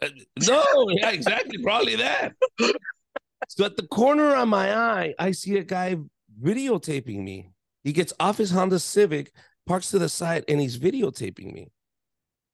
Uh, 0.00 0.08
no, 0.46 0.64
yeah, 0.90 1.10
exactly, 1.10 1.62
probably 1.62 1.96
that. 1.96 2.32
so 3.48 3.64
at 3.64 3.76
the 3.76 3.86
corner 3.86 4.34
of 4.34 4.48
my 4.48 4.76
eye, 4.76 5.14
I 5.18 5.32
see 5.32 5.56
a 5.58 5.64
guy 5.64 5.96
videotaping 6.42 7.22
me 7.22 7.52
he 7.84 7.92
gets 7.92 8.12
off 8.20 8.38
his 8.38 8.50
Honda 8.50 8.78
Civic, 8.78 9.32
parks 9.66 9.90
to 9.90 9.98
the 9.98 10.08
side, 10.08 10.44
and 10.48 10.60
he's 10.60 10.78
videotaping 10.78 11.52
me. 11.52 11.70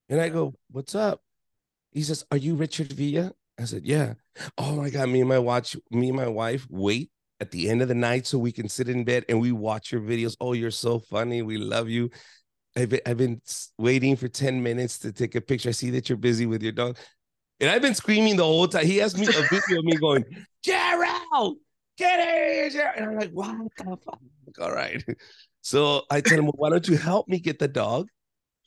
And 0.08 0.20
I 0.20 0.28
go, 0.28 0.54
What's 0.70 0.94
up? 0.94 1.22
He 1.92 2.02
says, 2.02 2.24
Are 2.30 2.36
you 2.36 2.54
Richard 2.54 2.92
Villa? 2.92 3.32
I 3.58 3.64
said, 3.64 3.84
Yeah. 3.84 4.14
Oh 4.56 4.76
my 4.76 4.90
God, 4.90 5.08
me 5.08 5.20
and 5.20 5.28
my 5.28 5.38
watch, 5.38 5.76
me 5.90 6.08
and 6.08 6.16
my 6.16 6.28
wife 6.28 6.66
wait 6.70 7.10
at 7.40 7.50
the 7.50 7.68
end 7.68 7.82
of 7.82 7.88
the 7.88 7.94
night 7.94 8.26
so 8.26 8.38
we 8.38 8.52
can 8.52 8.68
sit 8.68 8.88
in 8.88 9.04
bed 9.04 9.24
and 9.28 9.40
we 9.40 9.52
watch 9.52 9.92
your 9.92 10.00
videos. 10.00 10.36
Oh, 10.40 10.52
you're 10.52 10.70
so 10.70 10.98
funny. 10.98 11.42
We 11.42 11.56
love 11.56 11.88
you. 11.88 12.10
I've 12.76 12.88
been, 12.90 13.00
I've 13.06 13.16
been 13.16 13.40
waiting 13.78 14.16
for 14.16 14.28
10 14.28 14.62
minutes 14.62 14.98
to 15.00 15.12
take 15.12 15.34
a 15.34 15.40
picture. 15.40 15.70
I 15.70 15.72
see 15.72 15.90
that 15.90 16.08
you're 16.08 16.18
busy 16.18 16.46
with 16.46 16.62
your 16.62 16.72
dog. 16.72 16.96
And 17.60 17.70
I've 17.70 17.82
been 17.82 17.94
screaming 17.94 18.36
the 18.36 18.44
whole 18.44 18.68
time. 18.68 18.86
He 18.86 19.00
asked 19.00 19.18
me 19.18 19.26
a 19.26 19.30
video 19.30 19.78
of 19.78 19.84
me 19.84 19.96
going, 19.96 20.24
Gerald, 20.62 21.56
get 21.96 22.72
here. 22.72 22.92
And 22.96 23.06
I'm 23.06 23.16
like, 23.16 23.30
what 23.30 23.56
the 23.76 23.84
fuck? 23.84 24.20
All 24.60 24.72
right. 24.72 25.02
So 25.60 26.02
I 26.10 26.20
tell 26.20 26.38
him, 26.38 26.46
well, 26.46 26.54
why 26.56 26.70
don't 26.70 26.86
you 26.88 26.96
help 26.96 27.28
me 27.28 27.40
get 27.40 27.58
the 27.58 27.68
dog? 27.68 28.08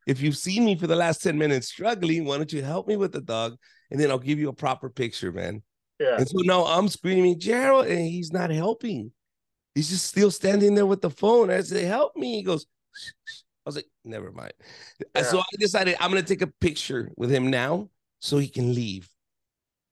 If 0.06 0.22
you've 0.22 0.38
seen 0.38 0.66
me 0.66 0.76
for 0.76 0.88
the 0.88 0.96
last 0.96 1.24
10 1.24 1.38
minutes 1.38 1.68
struggling, 1.68 2.26
why 2.26 2.38
don't 2.38 2.52
you 2.52 2.62
help 2.62 2.88
me 2.88 2.98
with 2.98 3.12
the 3.12 3.22
dog? 3.22 3.56
And 3.92 4.00
then 4.00 4.10
I'll 4.10 4.20
give 4.20 4.40
you 4.40 4.50
a 4.50 4.54
proper 4.54 4.90
picture, 4.90 5.32
man. 5.32 5.62
Yeah. 6.00 6.18
And 6.18 6.28
so 6.28 6.38
now 6.40 6.66
I'm 6.66 6.88
screaming, 6.88 7.40
Gerald, 7.40 7.88
and 7.88 8.00
he's 8.00 8.32
not 8.32 8.50
helping. 8.50 9.12
He's 9.76 9.90
just 9.90 10.08
still 10.08 10.32
standing 10.32 10.76
there 10.76 10.86
with 10.86 11.02
the 11.02 11.10
phone. 11.10 11.52
I 11.52 11.62
say, 11.62 11.84
help 11.84 12.16
me. 12.16 12.38
He 12.38 12.44
goes, 12.44 12.66
Shh. 12.94 13.42
I 13.66 13.70
was 13.70 13.76
like, 13.76 13.88
never 14.04 14.32
mind. 14.32 14.54
Yeah. 15.16 15.22
So 15.22 15.40
I 15.40 15.44
decided 15.60 15.96
I'm 16.00 16.10
gonna 16.10 16.24
take 16.24 16.42
a 16.42 16.48
picture 16.48 17.12
with 17.16 17.32
him 17.32 17.52
now 17.52 17.90
so 18.20 18.38
he 18.38 18.48
can 18.48 18.74
leave. 18.74 19.08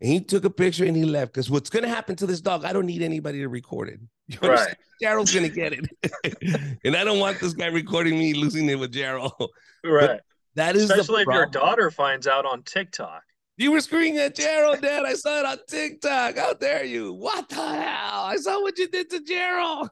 And 0.01 0.11
he 0.11 0.21
took 0.21 0.45
a 0.45 0.49
picture 0.49 0.85
and 0.85 0.95
he 0.95 1.03
left 1.03 1.33
because 1.33 1.49
what's 1.49 1.69
going 1.69 1.83
to 1.83 1.89
happen 1.89 2.15
to 2.17 2.25
this 2.25 2.39
dog, 2.39 2.63
I 2.63 2.71
don't 2.71 2.85
need 2.85 3.01
anybody 3.01 3.39
to 3.39 3.49
record 3.49 3.89
it. 3.89 3.99
You 4.29 4.47
right. 4.47 4.75
Gerald's 5.01 5.33
going 5.33 5.49
to 5.49 5.53
get 5.53 5.73
it. 5.73 6.77
and 6.85 6.95
I 6.95 7.03
don't 7.03 7.19
want 7.19 7.39
this 7.39 7.53
guy 7.53 7.65
recording 7.65 8.19
me 8.19 8.35
losing 8.35 8.69
it 8.69 8.75
with 8.75 8.91
Gerald. 8.91 9.33
Right. 9.83 10.07
But 10.07 10.21
that 10.55 10.75
is 10.75 10.89
Especially 10.89 11.21
if 11.21 11.27
your 11.27 11.45
daughter 11.45 11.89
finds 11.89 12.27
out 12.27 12.45
on 12.45 12.63
TikTok. 12.63 13.23
You 13.59 13.71
were 13.71 13.81
screaming 13.81 14.17
at 14.17 14.35
Gerald, 14.35 14.81
Dad. 14.81 15.05
I 15.05 15.13
saw 15.13 15.39
it 15.39 15.45
on 15.45 15.57
TikTok. 15.67 16.37
How 16.37 16.53
dare 16.53 16.85
you? 16.85 17.13
What 17.13 17.47
the 17.49 17.55
hell? 17.55 18.23
I 18.23 18.37
saw 18.37 18.59
what 18.61 18.79
you 18.79 18.87
did 18.87 19.11
to 19.11 19.19
Gerald. 19.21 19.89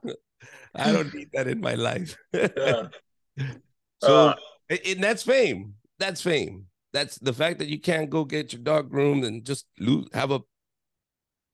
I 0.74 0.90
don't 0.90 1.14
need 1.14 1.28
that 1.34 1.46
in 1.46 1.60
my 1.60 1.74
life. 1.74 2.16
yeah. 2.32 2.88
So, 4.00 4.28
uh, 4.28 4.34
and 4.86 5.02
that's 5.02 5.24
fame. 5.24 5.74
That's 5.98 6.22
fame 6.22 6.68
that's 6.92 7.18
the 7.18 7.32
fact 7.32 7.58
that 7.58 7.68
you 7.68 7.80
can't 7.80 8.10
go 8.10 8.24
get 8.24 8.52
your 8.52 8.62
dog 8.62 8.90
groomed 8.90 9.24
and 9.24 9.44
just 9.44 9.66
lose, 9.78 10.08
have 10.12 10.30
a 10.30 10.40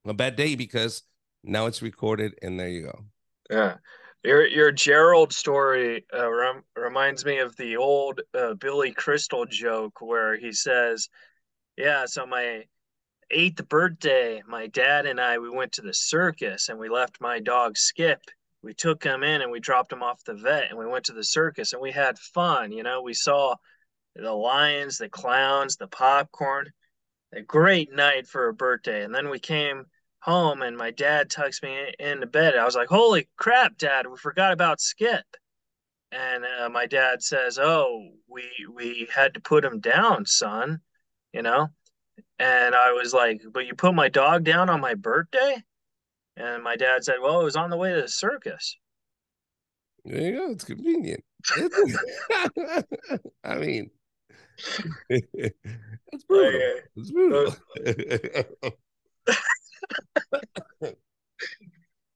a 0.07 0.13
bad 0.13 0.35
day 0.35 0.55
because 0.55 1.01
now 1.43 1.65
it's 1.65 1.81
recorded 1.81 2.33
and 2.41 2.59
there 2.59 2.69
you 2.69 2.83
go. 2.83 3.05
Yeah. 3.49 3.75
Your 4.23 4.47
your 4.47 4.71
Gerald 4.71 5.33
story 5.33 6.05
uh, 6.13 6.31
rem- 6.31 6.63
reminds 6.75 7.25
me 7.25 7.39
of 7.39 7.55
the 7.57 7.77
old 7.77 8.21
uh, 8.33 8.53
Billy 8.55 8.91
Crystal 8.91 9.45
joke 9.45 10.01
where 10.01 10.37
he 10.37 10.51
says, 10.51 11.09
"Yeah, 11.77 12.05
so 12.05 12.25
my 12.25 12.65
eighth 13.31 13.67
birthday, 13.67 14.43
my 14.47 14.67
dad 14.67 15.05
and 15.05 15.19
I 15.19 15.37
we 15.39 15.49
went 15.49 15.73
to 15.73 15.81
the 15.81 15.93
circus 15.93 16.69
and 16.69 16.79
we 16.79 16.89
left 16.89 17.21
my 17.21 17.39
dog 17.39 17.77
Skip. 17.77 18.21
We 18.61 18.73
took 18.73 19.03
him 19.03 19.23
in 19.23 19.41
and 19.41 19.51
we 19.51 19.59
dropped 19.59 19.91
him 19.91 20.03
off 20.03 20.23
the 20.23 20.33
vet 20.35 20.69
and 20.69 20.77
we 20.77 20.85
went 20.87 21.05
to 21.05 21.13
the 21.13 21.23
circus 21.23 21.73
and 21.73 21.81
we 21.81 21.91
had 21.91 22.17
fun. 22.17 22.71
You 22.71 22.83
know, 22.83 23.01
we 23.01 23.13
saw 23.13 23.55
the 24.15 24.33
lions, 24.33 24.97
the 24.97 25.09
clowns, 25.09 25.75
the 25.77 25.87
popcorn. 25.87 26.71
A 27.33 27.41
great 27.41 27.91
night 27.93 28.27
for 28.27 28.47
a 28.47 28.53
birthday. 28.53 29.03
And 29.03 29.13
then 29.13 29.29
we 29.29 29.39
came 29.39 29.85
home 30.19 30.61
and 30.61 30.77
my 30.77 30.91
dad 30.91 31.29
tucks 31.29 31.61
me 31.61 31.93
into 31.99 32.27
bed. 32.27 32.55
I 32.55 32.63
was 32.63 32.75
like, 32.75 32.87
holy 32.87 33.27
crap, 33.35 33.77
dad, 33.77 34.07
we 34.07 34.17
forgot 34.17 34.53
about 34.53 34.79
Skip. 34.79 35.25
And 36.11 36.45
uh, 36.45 36.69
my 36.69 36.85
dad 36.85 37.21
says, 37.21 37.59
oh, 37.59 38.11
we, 38.29 38.49
we 38.73 39.07
had 39.13 39.33
to 39.33 39.41
put 39.41 39.65
him 39.65 39.79
down, 39.81 40.25
son, 40.25 40.79
you 41.35 41.41
know? 41.41 41.67
And 42.39 42.73
I 42.73 42.93
was 42.93 43.13
like, 43.13 43.41
but 43.53 43.65
you 43.67 43.75
put 43.75 43.93
my 43.93 44.07
dog 44.07 44.45
down 44.45 44.69
on 44.69 44.79
my 44.79 44.93
birthday? 44.93 45.57
And 46.37 46.63
my 46.63 46.77
dad 46.77 47.03
said, 47.03 47.15
well, 47.21 47.41
it 47.41 47.43
was 47.43 47.57
on 47.57 47.69
the 47.69 47.77
way 47.77 47.93
to 47.93 48.01
the 48.01 48.07
circus. 48.07 48.77
There 50.05 50.21
you 50.21 50.37
go. 50.37 50.51
It's 50.51 50.63
convenient. 50.63 51.23
I 53.43 53.55
mean, 53.55 53.89
That's 55.09 56.23
brutal. 56.27 56.61
That's 56.95 57.11
brutal. 57.11 57.55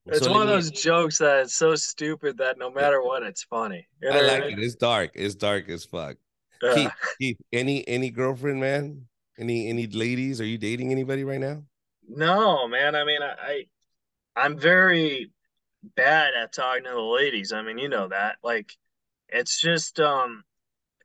it's 0.06 0.24
so 0.24 0.30
one 0.30 0.42
of 0.42 0.48
those 0.48 0.70
jokes 0.70 1.18
that 1.18 1.40
it's 1.40 1.54
so 1.54 1.74
stupid 1.74 2.38
that 2.38 2.58
no 2.58 2.70
matter 2.70 3.02
what, 3.02 3.22
it's 3.22 3.44
funny. 3.44 3.86
You 4.02 4.10
know 4.10 4.16
I 4.16 4.20
like 4.22 4.42
I 4.42 4.46
mean? 4.48 4.58
it. 4.58 4.64
It's 4.64 4.76
dark. 4.76 5.10
It's 5.14 5.34
dark 5.34 5.68
as 5.68 5.84
fuck. 5.84 6.16
Keith, 6.60 6.92
Keith, 7.20 7.38
any 7.52 7.86
any 7.88 8.10
girlfriend, 8.10 8.60
man? 8.60 9.06
Any 9.38 9.68
any 9.68 9.86
ladies? 9.86 10.40
Are 10.40 10.46
you 10.46 10.58
dating 10.58 10.92
anybody 10.92 11.24
right 11.24 11.40
now? 11.40 11.62
No, 12.08 12.68
man. 12.68 12.94
I 12.94 13.04
mean, 13.04 13.22
I, 13.22 13.34
I 13.42 13.64
I'm 14.36 14.58
very 14.58 15.30
bad 15.96 16.32
at 16.40 16.52
talking 16.52 16.84
to 16.84 16.90
the 16.90 17.00
ladies. 17.00 17.52
I 17.52 17.62
mean, 17.62 17.78
you 17.78 17.88
know 17.88 18.08
that. 18.08 18.36
Like, 18.42 18.72
it's 19.28 19.60
just 19.60 20.00
um 20.00 20.44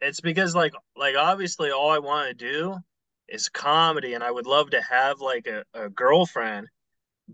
it's 0.01 0.21
because 0.21 0.55
like 0.55 0.73
like 0.95 1.15
obviously 1.15 1.71
all 1.71 1.91
I 1.91 1.99
want 1.99 2.27
to 2.29 2.33
do 2.33 2.77
is 3.27 3.49
comedy 3.49 4.13
and 4.13 4.23
I 4.23 4.31
would 4.31 4.45
love 4.45 4.71
to 4.71 4.81
have 4.81 5.19
like 5.19 5.47
a, 5.47 5.63
a 5.73 5.89
girlfriend, 5.89 6.67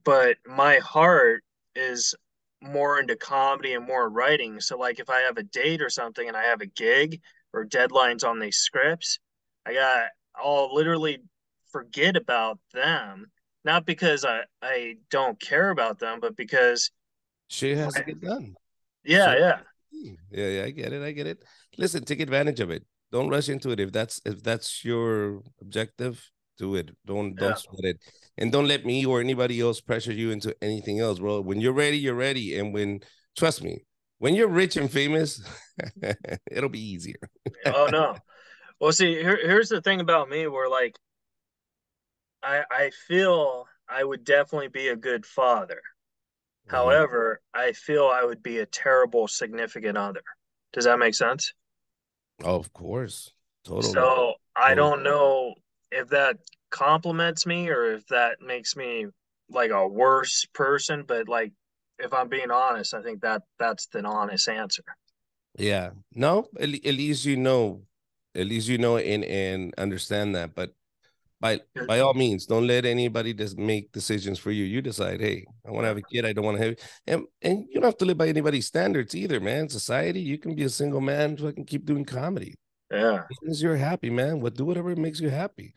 but 0.03 0.37
my 0.45 0.77
heart 0.77 1.43
is 1.75 2.15
more 2.61 2.99
into 2.99 3.15
comedy 3.15 3.73
and 3.73 3.85
more 3.85 4.09
writing. 4.09 4.59
So 4.61 4.77
like 4.77 4.99
if 4.99 5.09
I 5.09 5.21
have 5.21 5.37
a 5.37 5.43
date 5.43 5.81
or 5.81 5.89
something 5.89 6.27
and 6.27 6.37
I 6.37 6.43
have 6.43 6.61
a 6.61 6.67
gig 6.67 7.21
or 7.53 7.65
deadlines 7.65 8.23
on 8.23 8.39
these 8.39 8.57
scripts, 8.57 9.19
I 9.65 9.73
got 9.73 10.07
I'll 10.35 10.73
literally 10.73 11.19
forget 11.71 12.15
about 12.15 12.59
them. 12.73 13.31
Not 13.63 13.85
because 13.85 14.25
I, 14.25 14.41
I 14.61 14.95
don't 15.11 15.39
care 15.39 15.69
about 15.69 15.99
them, 15.99 16.19
but 16.19 16.35
because 16.35 16.89
she 17.47 17.75
has 17.75 17.93
to 17.93 18.03
get 18.03 18.21
done. 18.21 18.55
Yeah, 19.03 19.25
So- 19.25 19.37
yeah. 19.37 19.59
Yeah, 20.31 20.47
yeah, 20.47 20.63
I 20.63 20.69
get 20.71 20.93
it. 20.93 21.03
I 21.03 21.11
get 21.11 21.27
it. 21.27 21.43
Listen, 21.77 22.03
take 22.03 22.21
advantage 22.21 22.59
of 22.59 22.71
it. 22.71 22.83
Don't 23.11 23.29
rush 23.29 23.49
into 23.49 23.71
it. 23.71 23.79
If 23.79 23.91
that's 23.91 24.21
if 24.25 24.41
that's 24.41 24.85
your 24.85 25.41
objective, 25.59 26.25
do 26.57 26.75
it. 26.75 26.89
Don't 27.05 27.35
don't 27.35 27.57
sweat 27.57 27.83
it. 27.83 27.99
And 28.37 28.51
don't 28.51 28.67
let 28.67 28.85
me 28.85 29.05
or 29.05 29.19
anybody 29.19 29.59
else 29.59 29.81
pressure 29.81 30.13
you 30.13 30.31
into 30.31 30.55
anything 30.61 30.99
else, 31.01 31.19
bro. 31.19 31.41
When 31.41 31.59
you're 31.59 31.73
ready, 31.73 31.97
you're 31.97 32.15
ready. 32.15 32.57
And 32.57 32.73
when 32.73 33.01
trust 33.37 33.61
me, 33.61 33.83
when 34.21 34.35
you're 34.35 34.47
rich 34.47 34.77
and 34.77 34.91
famous, 34.91 35.41
it'll 36.51 36.69
be 36.69 36.79
easier. 36.79 37.19
oh 37.65 37.89
no. 37.91 38.15
Well, 38.79 38.91
see, 38.91 39.13
here, 39.13 39.37
here's 39.39 39.69
the 39.69 39.79
thing 39.79 39.99
about 39.99 40.27
me 40.27 40.47
where 40.47 40.67
like 40.67 40.97
I 42.41 42.63
I 42.71 42.91
feel 43.07 43.67
I 43.87 44.03
would 44.03 44.23
definitely 44.23 44.69
be 44.69 44.87
a 44.87 44.95
good 44.95 45.23
father. 45.23 45.81
Mm-hmm. 46.65 46.75
However, 46.75 47.41
I 47.53 47.73
feel 47.73 48.07
I 48.07 48.23
would 48.23 48.41
be 48.41 48.57
a 48.57 48.65
terrible 48.65 49.27
significant 49.27 49.99
other. 49.99 50.23
Does 50.73 50.85
that 50.85 50.97
make 50.97 51.13
sense? 51.13 51.53
Oh, 52.43 52.55
of 52.55 52.73
course. 52.73 53.33
Totally. 53.63 53.93
So 53.93 54.33
I 54.55 54.69
Totally. 54.69 54.75
don't 54.75 55.03
know 55.03 55.53
if 55.91 56.09
that 56.09 56.37
compliments 56.71 57.45
me 57.45 57.69
or 57.69 57.93
if 57.93 58.07
that 58.07 58.37
makes 58.41 58.75
me 58.75 59.05
like 59.49 59.69
a 59.69 59.87
worse 59.87 60.45
person, 60.53 61.03
but 61.07 61.29
like 61.29 61.53
if 62.03 62.13
I'm 62.13 62.27
being 62.27 62.51
honest, 62.51 62.93
I 62.93 63.01
think 63.01 63.21
that 63.21 63.43
that's 63.59 63.87
the 63.87 64.03
honest 64.03 64.47
answer. 64.49 64.83
Yeah. 65.57 65.91
No, 66.13 66.47
at, 66.59 66.69
at 66.69 66.93
least 66.95 67.25
you 67.25 67.37
know, 67.37 67.83
at 68.35 68.47
least 68.47 68.67
you 68.67 68.77
know 68.77 68.97
and 68.97 69.23
and 69.23 69.73
understand 69.77 70.35
that. 70.35 70.55
But 70.55 70.73
by 71.39 71.59
by 71.87 71.99
all 71.99 72.13
means, 72.13 72.45
don't 72.45 72.67
let 72.67 72.85
anybody 72.85 73.33
just 73.33 73.57
make 73.57 73.91
decisions 73.91 74.39
for 74.39 74.51
you. 74.51 74.63
You 74.63 74.81
decide, 74.81 75.19
hey, 75.19 75.45
I 75.65 75.71
want 75.71 75.83
to 75.83 75.87
have 75.87 75.97
a 75.97 76.01
kid, 76.01 76.25
I 76.25 76.33
don't 76.33 76.45
want 76.45 76.57
to 76.57 76.63
have 76.63 76.75
and 77.07 77.25
and 77.41 77.65
you 77.69 77.75
don't 77.75 77.85
have 77.85 77.97
to 77.97 78.05
live 78.05 78.17
by 78.17 78.27
anybody's 78.27 78.67
standards 78.67 79.15
either, 79.15 79.39
man. 79.39 79.67
Society, 79.67 80.21
you 80.21 80.37
can 80.37 80.55
be 80.55 80.63
a 80.63 80.69
single 80.69 81.01
man, 81.01 81.37
fucking 81.37 81.65
keep 81.65 81.85
doing 81.85 82.05
comedy. 82.05 82.55
Yeah. 82.91 83.15
As 83.15 83.37
long 83.41 83.51
as 83.51 83.61
you're 83.61 83.77
happy, 83.77 84.09
man. 84.09 84.39
What 84.39 84.55
do 84.55 84.65
whatever 84.65 84.95
makes 84.95 85.19
you 85.19 85.29
happy. 85.29 85.73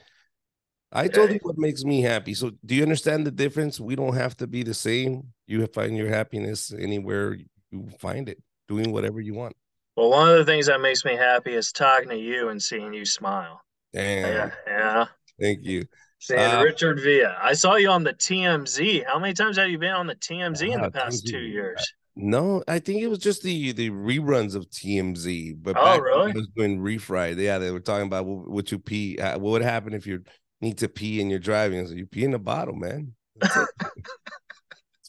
I 0.94 1.08
told 1.08 1.30
you 1.32 1.40
what 1.42 1.58
makes 1.58 1.84
me 1.84 2.02
happy. 2.02 2.34
So 2.34 2.52
do 2.64 2.74
you 2.74 2.82
understand 2.82 3.26
the 3.26 3.30
difference? 3.30 3.80
We 3.80 3.96
don't 3.96 4.14
have 4.14 4.36
to 4.38 4.46
be 4.46 4.62
the 4.62 4.74
same. 4.74 5.24
You 5.46 5.66
find 5.66 5.96
your 5.96 6.08
happiness 6.08 6.72
anywhere 6.72 7.36
you 7.70 7.88
find 7.98 8.28
it, 8.28 8.40
doing 8.68 8.92
whatever 8.92 9.20
you 9.20 9.34
want. 9.34 9.56
Well, 9.96 10.10
one 10.10 10.28
of 10.30 10.38
the 10.38 10.44
things 10.44 10.66
that 10.66 10.80
makes 10.80 11.04
me 11.04 11.16
happy 11.16 11.52
is 11.54 11.72
talking 11.72 12.08
to 12.10 12.16
you 12.18 12.48
and 12.48 12.62
seeing 12.62 12.94
you 12.94 13.04
smile. 13.04 13.60
Damn. 13.92 14.32
Yeah. 14.32 14.50
Yeah. 14.66 15.04
Thank 15.40 15.60
you. 15.64 15.84
Seeing 16.20 16.40
Uh, 16.40 16.62
Richard 16.62 17.00
Villa. 17.00 17.36
I 17.40 17.54
saw 17.54 17.74
you 17.76 17.90
on 17.90 18.02
the 18.04 18.14
TMZ. 18.14 19.04
How 19.06 19.18
many 19.18 19.34
times 19.34 19.56
have 19.56 19.68
you 19.68 19.78
been 19.78 19.92
on 19.92 20.06
the 20.06 20.14
TMZ 20.16 20.72
in 20.72 20.80
Ah, 20.80 20.84
the 20.84 20.90
past 20.90 21.24
TMZ. 21.26 21.30
two 21.30 21.40
years? 21.40 21.92
No, 22.16 22.62
I 22.68 22.78
think 22.78 23.02
it 23.02 23.08
was 23.08 23.18
just 23.18 23.42
the 23.42 23.72
the 23.72 23.90
reruns 23.90 24.54
of 24.54 24.70
TMZ. 24.70 25.54
But 25.60 25.76
Oh, 25.76 25.84
back 25.84 26.00
really? 26.00 26.30
I 26.30 26.34
was 26.34 26.48
doing 26.56 26.78
refried. 26.78 27.36
Yeah, 27.38 27.58
they 27.58 27.72
were 27.72 27.80
talking 27.80 28.06
about 28.06 28.24
what, 28.24 28.48
what 28.48 28.72
you 28.72 28.78
pee. 28.78 29.18
Uh, 29.18 29.32
what 29.38 29.50
would 29.50 29.62
happen 29.62 29.92
if 29.92 30.06
you 30.06 30.22
need 30.64 30.78
to 30.78 30.88
pee 30.88 31.20
and 31.20 31.30
you're 31.30 31.38
driving? 31.38 31.86
So 31.86 31.94
you 31.94 32.06
pee 32.06 32.24
in 32.24 32.34
a 32.34 32.38
bottle, 32.38 32.74
man. 32.74 33.14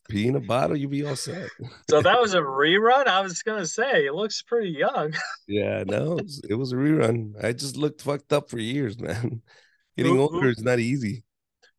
Pee 0.07 0.27
in 0.27 0.35
a 0.35 0.39
bottle, 0.39 0.77
you 0.77 0.87
be 0.87 1.03
all 1.03 1.15
set. 1.15 1.49
So 1.89 1.99
that 1.99 2.21
was 2.21 2.35
a 2.35 2.39
rerun? 2.39 3.07
I 3.07 3.21
was 3.21 3.41
to 3.57 3.65
say, 3.65 4.05
it 4.05 4.13
looks 4.13 4.43
pretty 4.43 4.69
young. 4.69 5.13
Yeah, 5.47 5.83
no, 5.85 6.17
it 6.19 6.23
was, 6.23 6.41
it 6.49 6.53
was 6.53 6.71
a 6.73 6.75
rerun. 6.75 7.33
I 7.43 7.53
just 7.53 7.75
looked 7.75 8.01
fucked 8.03 8.31
up 8.31 8.49
for 8.51 8.59
years, 8.59 8.99
man. 8.99 9.41
Getting 9.97 10.15
Who- 10.15 10.21
older 10.21 10.41
who- 10.41 10.49
is 10.49 10.61
not 10.61 10.77
easy. 10.79 11.23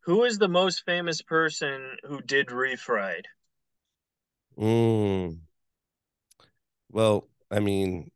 Who 0.07 0.25
is 0.25 0.39
the 0.39 0.49
most 0.49 0.85
famous 0.85 1.23
person 1.23 1.97
who 2.05 2.21
did 2.21 2.49
refried? 2.49 3.25
Mm. 4.59 5.39
Well, 6.91 7.29
I 7.51 7.61
mean, 7.61 8.11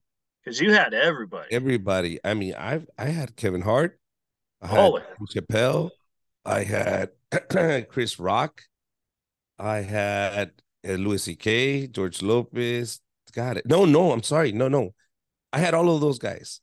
Because 0.44 0.60
you 0.60 0.72
had 0.72 0.92
everybody. 0.94 1.52
everybody. 1.52 2.18
I 2.24 2.34
mean, 2.34 2.54
I've 2.54 2.88
I 2.98 3.06
had 3.06 3.36
Kevin 3.36 3.60
Hart, 3.62 3.99
I 4.62 4.66
had 4.66 4.76
Holy. 4.78 5.02
Chappelle, 5.34 5.90
I 6.44 6.62
had 6.64 7.10
Chris 7.88 8.18
Rock, 8.18 8.62
I 9.58 9.78
had 9.78 10.52
uh, 10.88 10.92
Louis 10.92 11.22
C.K., 11.22 11.86
George 11.88 12.22
Lopez. 12.22 13.00
Got 13.32 13.58
it. 13.58 13.66
No, 13.66 13.84
no, 13.84 14.10
I'm 14.12 14.22
sorry. 14.24 14.50
No, 14.52 14.66
no. 14.68 14.92
I 15.52 15.58
had 15.60 15.72
all 15.74 15.94
of 15.94 16.00
those 16.00 16.18
guys. 16.18 16.60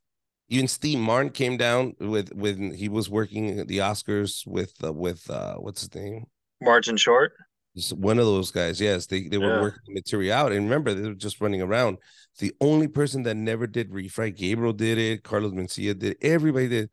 Even 0.50 0.68
Steve 0.68 1.00
Martin 1.00 1.32
came 1.32 1.58
down 1.58 1.94
with 2.00 2.34
when 2.34 2.74
he 2.74 2.90
was 2.90 3.10
working 3.10 3.60
at 3.60 3.68
the 3.68 3.80
Oscars 3.80 4.46
with 4.48 4.74
uh, 4.84 4.92
with 4.94 5.30
uh 5.30 5.56
what's 5.56 5.82
his 5.82 5.94
name? 5.96 6.26
Martin 6.62 6.98
Short. 6.98 7.34
Just 7.76 7.94
one 7.94 8.18
of 8.18 8.26
those 8.26 8.50
guys. 8.52 8.80
Yes, 8.82 9.06
they 9.08 9.28
they 9.28 9.38
were 9.38 9.56
Yeah. 9.56 9.62
working 9.62 9.82
the 9.88 9.94
material 9.94 10.34
out. 10.34 10.52
And 10.52 10.64
remember, 10.66 10.94
they 10.94 11.08
were 11.08 11.16
just 11.16 11.40
running 11.42 11.62
around. 11.62 11.98
The 12.40 12.54
only 12.62 12.88
person 12.88 13.24
that 13.24 13.36
never 13.36 13.68
did 13.68 13.92
refried, 13.92 14.36
Gabriel 14.36 14.74
did 14.74 14.98
it, 14.98 15.24
Carlos 15.24 15.52
Mencia 15.54 15.98
did 15.98 16.12
it, 16.12 16.18
everybody 16.22 16.68
did. 16.70 16.90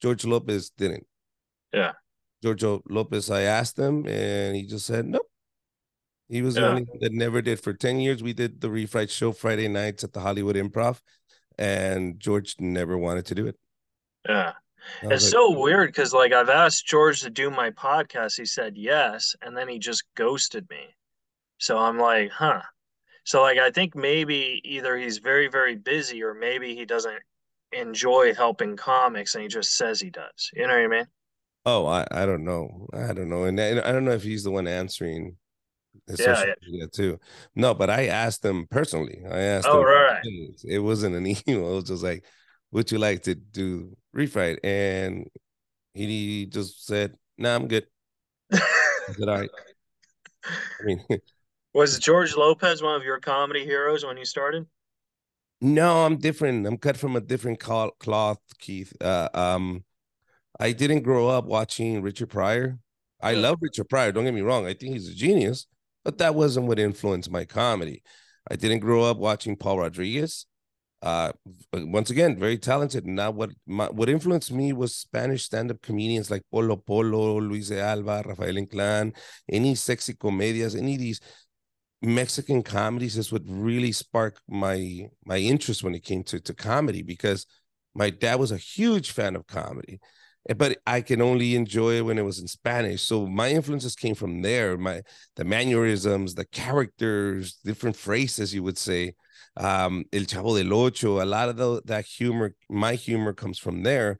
George 0.00 0.24
Lopez 0.24 0.70
didn't. 0.70 1.06
Yeah. 1.72 1.92
George 2.42 2.62
Lopez, 2.88 3.30
I 3.30 3.42
asked 3.42 3.78
him, 3.78 4.06
and 4.06 4.54
he 4.54 4.64
just 4.64 4.86
said 4.86 5.06
nope. 5.06 5.28
He 6.28 6.42
was 6.42 6.54
the 6.54 6.68
only 6.68 6.82
one 6.82 6.98
that 7.00 7.12
never 7.12 7.40
did. 7.40 7.58
For 7.58 7.72
10 7.72 8.00
years, 8.00 8.22
we 8.22 8.34
did 8.34 8.60
the 8.60 8.68
refried 8.68 9.10
show 9.10 9.32
Friday 9.32 9.66
nights 9.66 10.04
at 10.04 10.12
the 10.12 10.20
Hollywood 10.20 10.56
Improv, 10.56 11.00
and 11.56 12.20
George 12.20 12.54
never 12.60 12.98
wanted 12.98 13.26
to 13.26 13.34
do 13.34 13.46
it. 13.46 13.56
Yeah. 14.28 14.52
It's 15.02 15.24
like, 15.24 15.32
so 15.32 15.58
weird 15.58 15.88
because, 15.88 16.12
like, 16.12 16.32
I've 16.32 16.48
asked 16.50 16.86
George 16.86 17.22
to 17.22 17.30
do 17.30 17.50
my 17.50 17.70
podcast. 17.70 18.36
He 18.36 18.44
said 18.44 18.76
yes. 18.76 19.34
And 19.42 19.56
then 19.56 19.68
he 19.68 19.78
just 19.78 20.04
ghosted 20.16 20.68
me. 20.70 20.94
So 21.58 21.78
I'm 21.78 21.98
like, 21.98 22.30
huh. 22.30 22.62
So, 23.24 23.42
like, 23.42 23.58
I 23.58 23.70
think 23.70 23.96
maybe 23.96 24.60
either 24.64 24.96
he's 24.96 25.18
very, 25.18 25.48
very 25.48 25.76
busy 25.76 26.22
or 26.22 26.34
maybe 26.34 26.74
he 26.74 26.84
doesn't 26.84 27.18
enjoy 27.72 28.34
helping 28.34 28.76
comics 28.76 29.34
and 29.34 29.42
he 29.42 29.48
just 29.48 29.76
says 29.76 30.00
he 30.00 30.10
does. 30.10 30.50
You 30.54 30.66
know 30.66 30.74
what 30.74 30.84
I 30.84 30.88
mean? 30.88 31.06
Oh, 31.66 31.86
I, 31.86 32.06
I 32.10 32.24
don't 32.26 32.44
know. 32.44 32.88
I 32.92 33.12
don't 33.12 33.28
know. 33.28 33.44
And 33.44 33.60
I, 33.60 33.70
I 33.88 33.92
don't 33.92 34.04
know 34.04 34.12
if 34.12 34.22
he's 34.22 34.44
the 34.44 34.50
one 34.50 34.66
answering 34.66 35.36
his 36.08 36.20
Yeah, 36.20 36.24
social 36.24 36.48
yeah. 36.48 36.54
media 36.62 36.88
too. 36.88 37.20
No, 37.56 37.74
but 37.74 37.90
I 37.90 38.06
asked 38.08 38.44
him 38.44 38.66
personally. 38.68 39.22
I 39.30 39.40
asked 39.40 39.72
Oh, 39.72 39.74
him. 39.74 39.84
right. 39.84 40.24
It 40.64 40.80
wasn't 40.82 41.16
an 41.16 41.26
email. 41.48 41.72
It 41.72 41.74
was 41.76 41.84
just 41.84 42.02
like, 42.02 42.24
would 42.72 42.90
you 42.92 42.98
like 42.98 43.22
to 43.24 43.34
do 43.34 43.96
refried? 44.16 44.58
And 44.64 45.28
he 45.94 46.46
just 46.46 46.86
said, 46.86 47.16
nah, 47.38 47.56
I'm 47.56 47.68
good. 47.68 47.86
I 49.08 49.12
said, 49.12 49.28
all 49.28 49.38
right. 49.38 49.50
I 50.80 50.84
mean, 50.84 51.04
Was 51.72 51.98
George 51.98 52.36
Lopez 52.36 52.82
one 52.82 52.94
of 52.94 53.04
your 53.04 53.20
comedy 53.20 53.64
heroes 53.64 54.04
when 54.04 54.18
you 54.18 54.26
started? 54.26 54.66
No, 55.60 56.06
I'm 56.06 56.18
different. 56.18 56.66
I'm 56.66 56.78
cut 56.78 56.96
from 56.96 57.16
a 57.16 57.20
different 57.20 57.58
cloth, 57.58 58.38
Keith. 58.58 58.92
Uh, 59.00 59.28
um, 59.34 59.84
I 60.60 60.72
didn't 60.72 61.02
grow 61.02 61.28
up 61.28 61.46
watching 61.46 62.00
Richard 62.02 62.30
Pryor. 62.30 62.78
I 63.20 63.34
love 63.34 63.58
Richard 63.60 63.88
Pryor. 63.88 64.12
Don't 64.12 64.24
get 64.24 64.34
me 64.34 64.40
wrong. 64.40 64.66
I 64.66 64.74
think 64.74 64.92
he's 64.92 65.08
a 65.08 65.14
genius, 65.14 65.66
but 66.04 66.18
that 66.18 66.36
wasn't 66.36 66.66
what 66.66 66.78
influenced 66.78 67.30
my 67.30 67.44
comedy. 67.44 68.02
I 68.48 68.54
didn't 68.54 68.78
grow 68.78 69.02
up 69.02 69.18
watching 69.18 69.56
Paul 69.56 69.80
Rodriguez. 69.80 70.46
Uh, 71.02 71.32
once 71.72 72.10
again, 72.10 72.38
very 72.38 72.58
talented. 72.58 73.06
Now, 73.06 73.30
what 73.30 73.50
my, 73.66 73.86
what 73.86 74.08
influenced 74.08 74.52
me 74.52 74.72
was 74.72 74.96
Spanish 74.96 75.44
stand-up 75.44 75.80
comedians 75.82 76.30
like 76.30 76.42
Polo 76.50 76.76
Polo, 76.76 77.38
Luis 77.40 77.68
de 77.68 77.80
Alba, 77.80 78.22
Rafael 78.26 78.54
Inclán, 78.54 79.16
any 79.50 79.74
sexy 79.74 80.14
comedias, 80.14 80.76
any 80.76 80.94
of 80.94 81.00
these 81.00 81.20
Mexican 82.02 82.62
comedies 82.62 83.16
is 83.18 83.32
what 83.32 83.42
really 83.46 83.92
sparked 83.92 84.40
my 84.48 85.08
my 85.26 85.38
interest 85.38 85.82
when 85.82 85.94
it 85.94 86.04
came 86.04 86.22
to 86.24 86.40
to 86.40 86.54
comedy 86.54 87.02
because 87.02 87.46
my 87.94 88.10
dad 88.10 88.38
was 88.38 88.52
a 88.52 88.56
huge 88.56 89.10
fan 89.10 89.34
of 89.34 89.46
comedy, 89.46 89.98
eh, 90.48 90.54
but 90.54 90.78
I 90.86 91.00
can 91.00 91.20
only 91.20 91.56
enjoy 91.56 91.94
it 91.96 92.02
when 92.04 92.18
it 92.18 92.24
was 92.24 92.38
in 92.38 92.46
Spanish. 92.46 93.02
So 93.02 93.26
my 93.26 93.50
influences 93.50 93.96
came 93.96 94.14
from 94.14 94.42
there. 94.42 94.76
My 94.78 95.02
the 95.36 95.44
mannerisms, 95.44 96.34
the 96.34 96.44
characters, 96.46 97.58
different 97.64 97.96
phrases 97.96 98.54
you 98.54 98.62
would 98.62 98.78
say. 98.78 99.14
Um, 99.56 100.04
El 100.12 100.22
Chavo 100.22 100.56
del 100.56 100.72
Ocho, 100.72 101.20
a 101.22 101.26
lot 101.26 101.48
of 101.48 101.56
the, 101.56 101.82
that 101.86 102.04
humor, 102.06 102.54
my 102.68 102.94
humor 102.94 103.32
comes 103.32 103.58
from 103.58 103.82
there. 103.82 104.18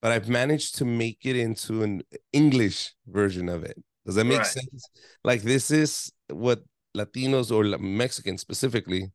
But 0.00 0.10
I've 0.12 0.28
managed 0.28 0.76
to 0.76 0.84
make 0.84 1.20
it 1.24 1.36
into 1.36 1.82
an 1.84 2.02
English 2.32 2.94
version 3.06 3.48
of 3.48 3.62
it. 3.64 3.76
Does 4.04 4.16
that 4.16 4.24
make 4.24 4.38
Right. 4.38 4.46
sense? 4.46 4.90
Like 5.22 5.42
this 5.42 5.70
is 5.70 6.10
what 6.28 6.62
Latinos 6.96 7.50
or 7.50 7.78
Mexicans 7.78 8.40
specifically 8.40 9.12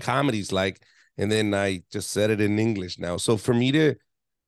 comedies 0.00 0.52
like, 0.52 0.82
and 1.18 1.30
then 1.30 1.54
I 1.54 1.82
just 1.90 2.10
said 2.10 2.30
it 2.30 2.40
in 2.40 2.58
English 2.58 2.98
now. 2.98 3.16
So 3.16 3.36
for 3.36 3.54
me 3.54 3.72
to 3.72 3.94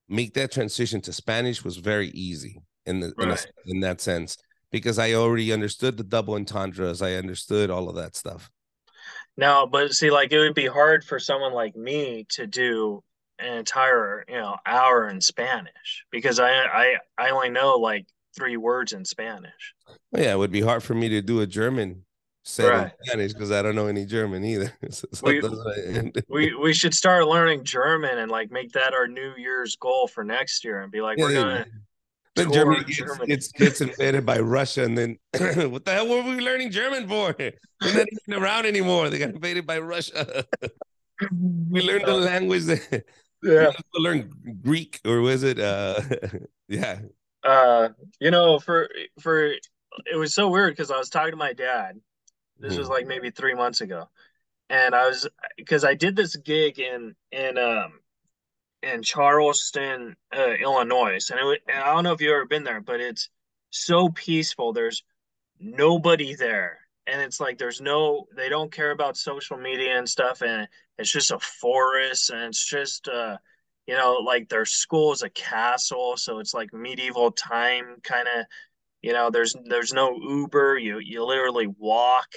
make 0.08 0.34
that 0.34 0.52
transition 0.52 1.00
to 1.02 1.12
Spanish 1.12 1.64
was 1.64 1.76
very 1.76 2.08
easy 2.08 2.62
in 2.86 3.00
the 3.00 3.12
right. 3.18 3.28
in, 3.28 3.30
a, 3.30 3.38
in 3.66 3.80
that 3.80 4.00
sense 4.00 4.36
because 4.70 4.98
I 4.98 5.14
already 5.14 5.52
understood 5.52 5.96
the 5.96 6.04
double 6.04 6.34
entendres. 6.34 7.02
I 7.02 7.14
understood 7.14 7.70
all 7.70 7.88
of 7.88 7.96
that 7.96 8.16
stuff. 8.16 8.50
No, 9.36 9.66
but 9.66 9.92
see, 9.92 10.10
like 10.10 10.32
it 10.32 10.38
would 10.38 10.54
be 10.54 10.66
hard 10.66 11.04
for 11.04 11.18
someone 11.18 11.52
like 11.52 11.76
me 11.76 12.26
to 12.30 12.46
do 12.46 13.02
an 13.38 13.58
entire, 13.58 14.24
you 14.28 14.34
know, 14.34 14.56
hour 14.66 15.08
in 15.08 15.20
Spanish 15.20 16.04
because 16.10 16.40
I 16.40 16.50
I 16.50 16.96
I 17.16 17.30
only 17.30 17.50
know 17.50 17.76
like 17.76 18.06
three 18.36 18.56
words 18.56 18.92
in 18.92 19.04
Spanish. 19.04 19.74
Well, 20.10 20.22
yeah, 20.22 20.32
it 20.32 20.38
would 20.38 20.50
be 20.50 20.60
hard 20.60 20.82
for 20.82 20.94
me 20.94 21.08
to 21.10 21.22
do 21.22 21.40
a 21.40 21.46
German 21.46 22.04
set 22.48 22.68
right. 22.68 22.84
in 22.84 23.06
Spanish 23.06 23.32
because 23.32 23.52
I 23.52 23.62
don't 23.62 23.74
know 23.74 23.86
any 23.86 24.04
German 24.04 24.44
either. 24.44 24.72
so, 24.90 25.06
we, 25.22 25.40
we 26.28 26.54
we 26.54 26.72
should 26.72 26.94
start 26.94 27.26
learning 27.26 27.64
German 27.64 28.18
and 28.18 28.30
like 28.30 28.50
make 28.50 28.72
that 28.72 28.94
our 28.94 29.06
New 29.06 29.34
Year's 29.36 29.76
goal 29.76 30.06
for 30.06 30.24
next 30.24 30.64
year 30.64 30.80
and 30.80 30.90
be 30.90 31.00
like, 31.00 31.18
yeah, 31.18 31.24
we're 31.24 31.34
gonna 31.34 31.66
then 32.38 32.52
Germany 32.52 32.84
gets, 32.84 32.98
Germany 32.98 33.26
gets, 33.26 33.52
gets 33.52 33.80
invaded 33.80 34.24
by 34.24 34.38
Russia, 34.38 34.84
and 34.84 34.96
then 34.96 35.18
what 35.70 35.84
the 35.84 35.92
hell 35.92 36.08
were 36.08 36.22
we 36.22 36.40
learning 36.40 36.70
German 36.70 37.08
for? 37.08 37.32
They're 37.36 37.52
not 37.82 38.06
even 38.28 38.42
around 38.42 38.66
anymore. 38.66 39.10
They 39.10 39.18
got 39.18 39.30
invaded 39.30 39.66
by 39.66 39.80
Russia. 39.80 40.44
we 41.32 41.82
learned 41.82 42.06
the 42.06 42.14
language. 42.14 42.64
That, 42.64 43.04
yeah, 43.42 43.70
we 43.94 44.00
learn 44.00 44.30
Greek 44.62 45.00
or 45.04 45.20
was 45.20 45.42
it? 45.42 45.58
Uh, 45.58 46.00
yeah. 46.68 47.00
Uh, 47.42 47.90
you 48.20 48.30
know, 48.30 48.58
for 48.58 48.88
for 49.20 49.46
it 49.46 50.16
was 50.16 50.34
so 50.34 50.48
weird 50.48 50.72
because 50.72 50.90
I 50.90 50.98
was 50.98 51.10
talking 51.10 51.32
to 51.32 51.36
my 51.36 51.52
dad. 51.52 52.00
This 52.58 52.74
mm. 52.74 52.78
was 52.78 52.88
like 52.88 53.06
maybe 53.06 53.30
three 53.30 53.54
months 53.54 53.80
ago, 53.80 54.08
and 54.68 54.94
I 54.94 55.08
was 55.08 55.28
because 55.56 55.84
I 55.84 55.94
did 55.94 56.16
this 56.16 56.36
gig 56.36 56.78
in 56.78 57.14
in 57.32 57.58
um 57.58 58.00
in 58.82 59.02
Charleston, 59.02 60.16
uh, 60.36 60.54
Illinois. 60.62 61.30
And, 61.30 61.40
it, 61.40 61.62
and 61.68 61.82
I 61.82 61.92
don't 61.92 62.04
know 62.04 62.12
if 62.12 62.20
you've 62.20 62.32
ever 62.32 62.46
been 62.46 62.64
there, 62.64 62.80
but 62.80 63.00
it's 63.00 63.28
so 63.70 64.08
peaceful. 64.08 64.72
There's 64.72 65.02
nobody 65.58 66.34
there. 66.34 66.78
And 67.06 67.20
it's 67.22 67.40
like 67.40 67.58
there's 67.58 67.80
no, 67.80 68.26
they 68.36 68.48
don't 68.48 68.70
care 68.70 68.90
about 68.90 69.16
social 69.16 69.56
media 69.56 69.98
and 69.98 70.08
stuff. 70.08 70.42
And 70.42 70.68
it's 70.98 71.10
just 71.10 71.30
a 71.30 71.38
forest. 71.38 72.30
And 72.30 72.44
it's 72.44 72.64
just, 72.64 73.08
uh, 73.08 73.38
you 73.86 73.96
know, 73.96 74.18
like 74.24 74.48
their 74.48 74.66
school 74.66 75.12
is 75.12 75.22
a 75.22 75.30
castle. 75.30 76.16
So 76.16 76.38
it's 76.38 76.54
like 76.54 76.72
medieval 76.72 77.32
time 77.32 77.96
kind 78.02 78.28
of, 78.28 78.44
you 79.02 79.12
know, 79.12 79.30
there's 79.30 79.54
there's 79.64 79.92
no 79.92 80.16
Uber. 80.16 80.78
You 80.78 80.98
you 80.98 81.24
literally 81.24 81.66
walk, 81.66 82.28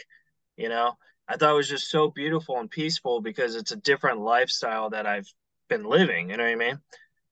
you 0.57 0.69
know. 0.69 0.97
I 1.27 1.37
thought 1.37 1.51
it 1.51 1.55
was 1.55 1.69
just 1.69 1.89
so 1.89 2.09
beautiful 2.09 2.59
and 2.59 2.69
peaceful 2.69 3.21
because 3.21 3.55
it's 3.55 3.71
a 3.71 3.77
different 3.77 4.19
lifestyle 4.19 4.89
that 4.89 5.07
I've 5.07 5.31
been 5.69 5.85
living. 5.85 6.29
You 6.29 6.37
know 6.37 6.43
what 6.43 6.51
I 6.51 6.55
mean? 6.55 6.79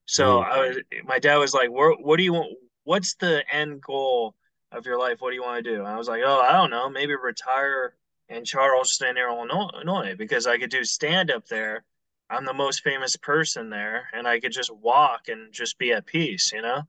So 0.05 0.39
mm. 0.39 0.45
I 0.45 0.59
was, 0.59 0.77
my 1.05 1.19
dad 1.19 1.37
was 1.37 1.53
like, 1.53 1.69
"What? 1.69 2.03
What 2.03 2.17
do 2.17 2.23
you 2.23 2.33
want? 2.33 2.53
What's 2.83 3.15
the 3.15 3.43
end 3.51 3.81
goal 3.81 4.35
of 4.71 4.85
your 4.85 4.97
life? 4.97 5.17
What 5.19 5.29
do 5.29 5.35
you 5.35 5.43
want 5.43 5.63
to 5.63 5.71
do?" 5.71 5.79
And 5.79 5.87
I 5.87 5.97
was 5.97 6.07
like, 6.07 6.23
"Oh, 6.25 6.39
I 6.39 6.53
don't 6.53 6.71
know. 6.71 6.89
Maybe 6.89 7.15
retire 7.15 7.93
in 8.29 8.45
Charleston, 8.45 9.17
Illinois, 9.17 10.15
because 10.17 10.47
I 10.47 10.57
could 10.57 10.69
do 10.69 10.83
stand 10.83 11.31
up 11.31 11.45
there. 11.47 11.83
I'm 12.29 12.45
the 12.45 12.53
most 12.53 12.83
famous 12.83 13.15
person 13.17 13.69
there, 13.69 14.07
and 14.13 14.27
I 14.27 14.39
could 14.39 14.51
just 14.51 14.73
walk 14.73 15.27
and 15.27 15.51
just 15.51 15.77
be 15.77 15.91
at 15.91 16.05
peace, 16.05 16.51
you 16.51 16.61
know." 16.61 16.83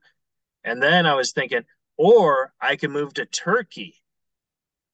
And 0.63 0.81
then 0.81 1.05
I 1.05 1.15
was 1.15 1.31
thinking, 1.31 1.63
or 1.97 2.53
I 2.59 2.75
can 2.75 2.91
move 2.91 3.13
to 3.15 3.25
Turkey. 3.25 3.95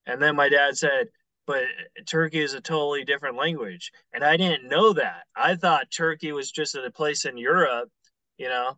And 0.06 0.22
then 0.22 0.36
my 0.36 0.50
dad 0.50 0.78
said, 0.78 1.10
but 1.46 1.64
Turkey 2.06 2.40
is 2.40 2.54
a 2.54 2.62
totally 2.62 3.06
different 3.06 3.38
language. 3.38 3.92
And 4.14 4.24
I 4.24 4.38
didn't 4.38 4.70
know 4.70 4.94
that. 4.94 5.24
I 5.36 5.56
thought 5.56 5.92
Turkey 5.92 6.32
was 6.34 6.52
just 6.52 6.76
a 6.76 6.92
place 6.92 7.26
in 7.26 7.38
Europe, 7.38 7.90
you 8.38 8.50
know, 8.50 8.78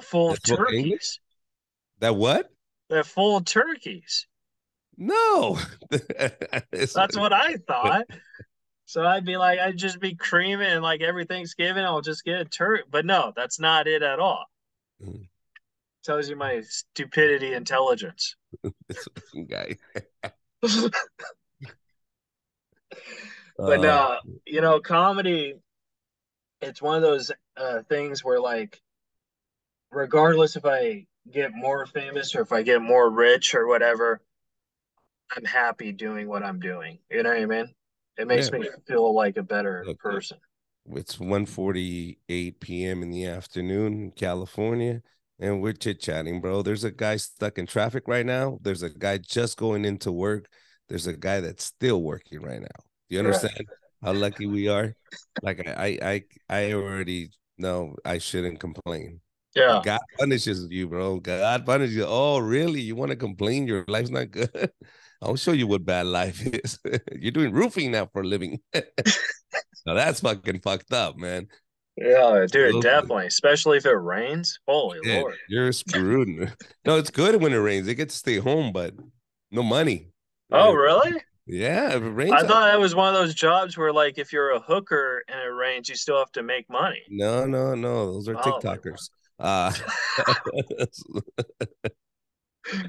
full 0.00 0.30
That's 0.30 0.50
of 0.50 0.58
turkeys. 0.58 1.20
That 1.98 2.16
what? 2.16 2.50
They're 2.88 3.04
full 3.04 3.36
of 3.36 3.44
turkeys. 3.44 4.26
No. 4.96 5.58
That's 6.70 7.16
what 7.16 7.32
I 7.32 7.56
thought. 7.56 8.06
So 8.84 9.06
I'd 9.06 9.24
be 9.24 9.38
like, 9.38 9.58
I'd 9.58 9.78
just 9.78 10.00
be 10.00 10.16
creaming 10.16 10.66
and 10.66 10.82
like 10.82 11.00
every 11.00 11.24
Thanksgiving, 11.24 11.82
I'll 11.82 12.02
just 12.02 12.24
get 12.24 12.42
a 12.42 12.44
turkey. 12.44 12.82
But 12.90 13.06
no, 13.06 13.32
that's 13.34 13.58
not 13.58 13.86
it 13.86 14.02
at 14.02 14.18
all. 14.18 14.44
Mm. 15.02 15.28
Tells 16.04 16.28
you 16.28 16.36
my 16.36 16.62
stupidity 16.62 17.54
intelligence. 17.54 18.36
this 18.88 19.08
guy. 19.48 19.76
but 23.56 23.84
uh, 23.84 23.88
uh, 23.88 24.16
you 24.46 24.60
know, 24.60 24.80
comedy, 24.80 25.54
it's 26.60 26.82
one 26.82 26.96
of 26.96 27.02
those 27.02 27.30
uh, 27.56 27.82
things 27.88 28.24
where 28.24 28.40
like, 28.40 28.80
regardless 29.90 30.56
if 30.56 30.64
I 30.64 31.06
get 31.30 31.52
more 31.54 31.86
famous 31.86 32.34
or 32.34 32.40
if 32.40 32.52
I 32.52 32.62
get 32.62 32.82
more 32.82 33.08
rich 33.08 33.54
or 33.54 33.66
whatever, 33.66 34.20
I'm 35.36 35.44
happy 35.44 35.92
doing 35.92 36.28
what 36.28 36.42
I'm 36.42 36.60
doing. 36.60 36.98
You 37.10 37.22
know 37.22 37.30
what 37.30 37.38
I 37.38 37.46
mean? 37.46 37.74
It 38.18 38.26
makes 38.26 38.50
yeah. 38.52 38.58
me 38.58 38.68
feel 38.86 39.14
like 39.14 39.36
a 39.36 39.42
better 39.42 39.86
person. 39.98 40.38
It's 40.90 41.16
1:48 41.16 42.60
p.m. 42.60 43.02
in 43.02 43.10
the 43.10 43.26
afternoon 43.26 43.92
in 43.94 44.10
California, 44.10 45.02
and 45.42 45.60
we're 45.60 45.72
chit 45.72 46.00
chatting, 46.00 46.40
bro. 46.40 46.62
There's 46.62 46.84
a 46.84 46.90
guy 46.90 47.16
stuck 47.16 47.58
in 47.58 47.66
traffic 47.66 48.04
right 48.06 48.24
now. 48.24 48.58
There's 48.62 48.84
a 48.84 48.88
guy 48.88 49.18
just 49.18 49.58
going 49.58 49.84
into 49.84 50.12
work. 50.12 50.46
There's 50.88 51.08
a 51.08 51.16
guy 51.16 51.40
that's 51.40 51.64
still 51.64 52.00
working 52.00 52.40
right 52.40 52.60
now. 52.60 52.84
You 53.08 53.18
understand 53.18 53.54
right. 53.58 53.66
how 54.04 54.12
lucky 54.12 54.46
we 54.46 54.68
are? 54.68 54.94
Like 55.42 55.66
I, 55.66 55.98
I, 56.00 56.22
I 56.48 56.72
already 56.74 57.30
know 57.58 57.96
I 58.04 58.18
shouldn't 58.18 58.60
complain. 58.60 59.20
Yeah. 59.56 59.82
God 59.84 60.00
punishes 60.18 60.68
you, 60.70 60.88
bro. 60.88 61.18
God 61.18 61.66
punishes 61.66 61.96
you. 61.96 62.06
Oh, 62.06 62.38
really? 62.38 62.80
You 62.80 62.94
want 62.94 63.10
to 63.10 63.16
complain? 63.16 63.66
Your 63.66 63.84
life's 63.88 64.10
not 64.10 64.30
good. 64.30 64.70
I'll 65.22 65.36
show 65.36 65.52
you 65.52 65.66
what 65.66 65.84
bad 65.84 66.06
life 66.06 66.40
is. 66.46 66.78
You're 67.12 67.32
doing 67.32 67.52
roofing 67.52 67.90
now 67.90 68.08
for 68.12 68.22
a 68.22 68.26
living. 68.26 68.60
now 68.74 69.94
that's 69.94 70.20
fucking 70.20 70.60
fucked 70.60 70.92
up, 70.92 71.16
man. 71.16 71.48
Yeah, 71.96 72.46
dude, 72.50 72.82
definitely. 72.82 73.26
Especially 73.26 73.76
if 73.76 73.86
it 73.86 73.90
rains. 73.90 74.58
Holy 74.66 74.98
yeah, 75.02 75.20
lord. 75.20 75.36
You're 75.48 75.72
screwed. 75.72 76.52
no, 76.86 76.96
it's 76.96 77.10
good 77.10 77.40
when 77.40 77.52
it 77.52 77.58
rains. 77.58 77.86
They 77.86 77.94
get 77.94 78.08
to 78.08 78.16
stay 78.16 78.38
home, 78.38 78.72
but 78.72 78.94
no 79.50 79.62
money. 79.62 80.08
Oh, 80.50 80.72
really? 80.72 81.20
Yeah, 81.46 81.94
it 81.94 81.98
rains. 81.98 82.32
I 82.32 82.46
thought 82.46 82.66
that 82.66 82.80
was 82.80 82.94
one 82.94 83.14
of 83.14 83.20
those 83.20 83.34
jobs 83.34 83.76
where, 83.76 83.92
like, 83.92 84.18
if 84.18 84.32
you're 84.32 84.52
a 84.52 84.60
hooker 84.60 85.22
and 85.28 85.38
it 85.40 85.52
rains, 85.52 85.88
you 85.88 85.96
still 85.96 86.18
have 86.18 86.32
to 86.32 86.42
make 86.42 86.68
money. 86.70 87.02
No, 87.10 87.46
no, 87.46 87.74
no. 87.74 88.12
Those 88.12 88.28
are 88.28 88.36
oh, 88.36 88.40
TikTokers. 88.40 89.10
Uh, 89.38 89.72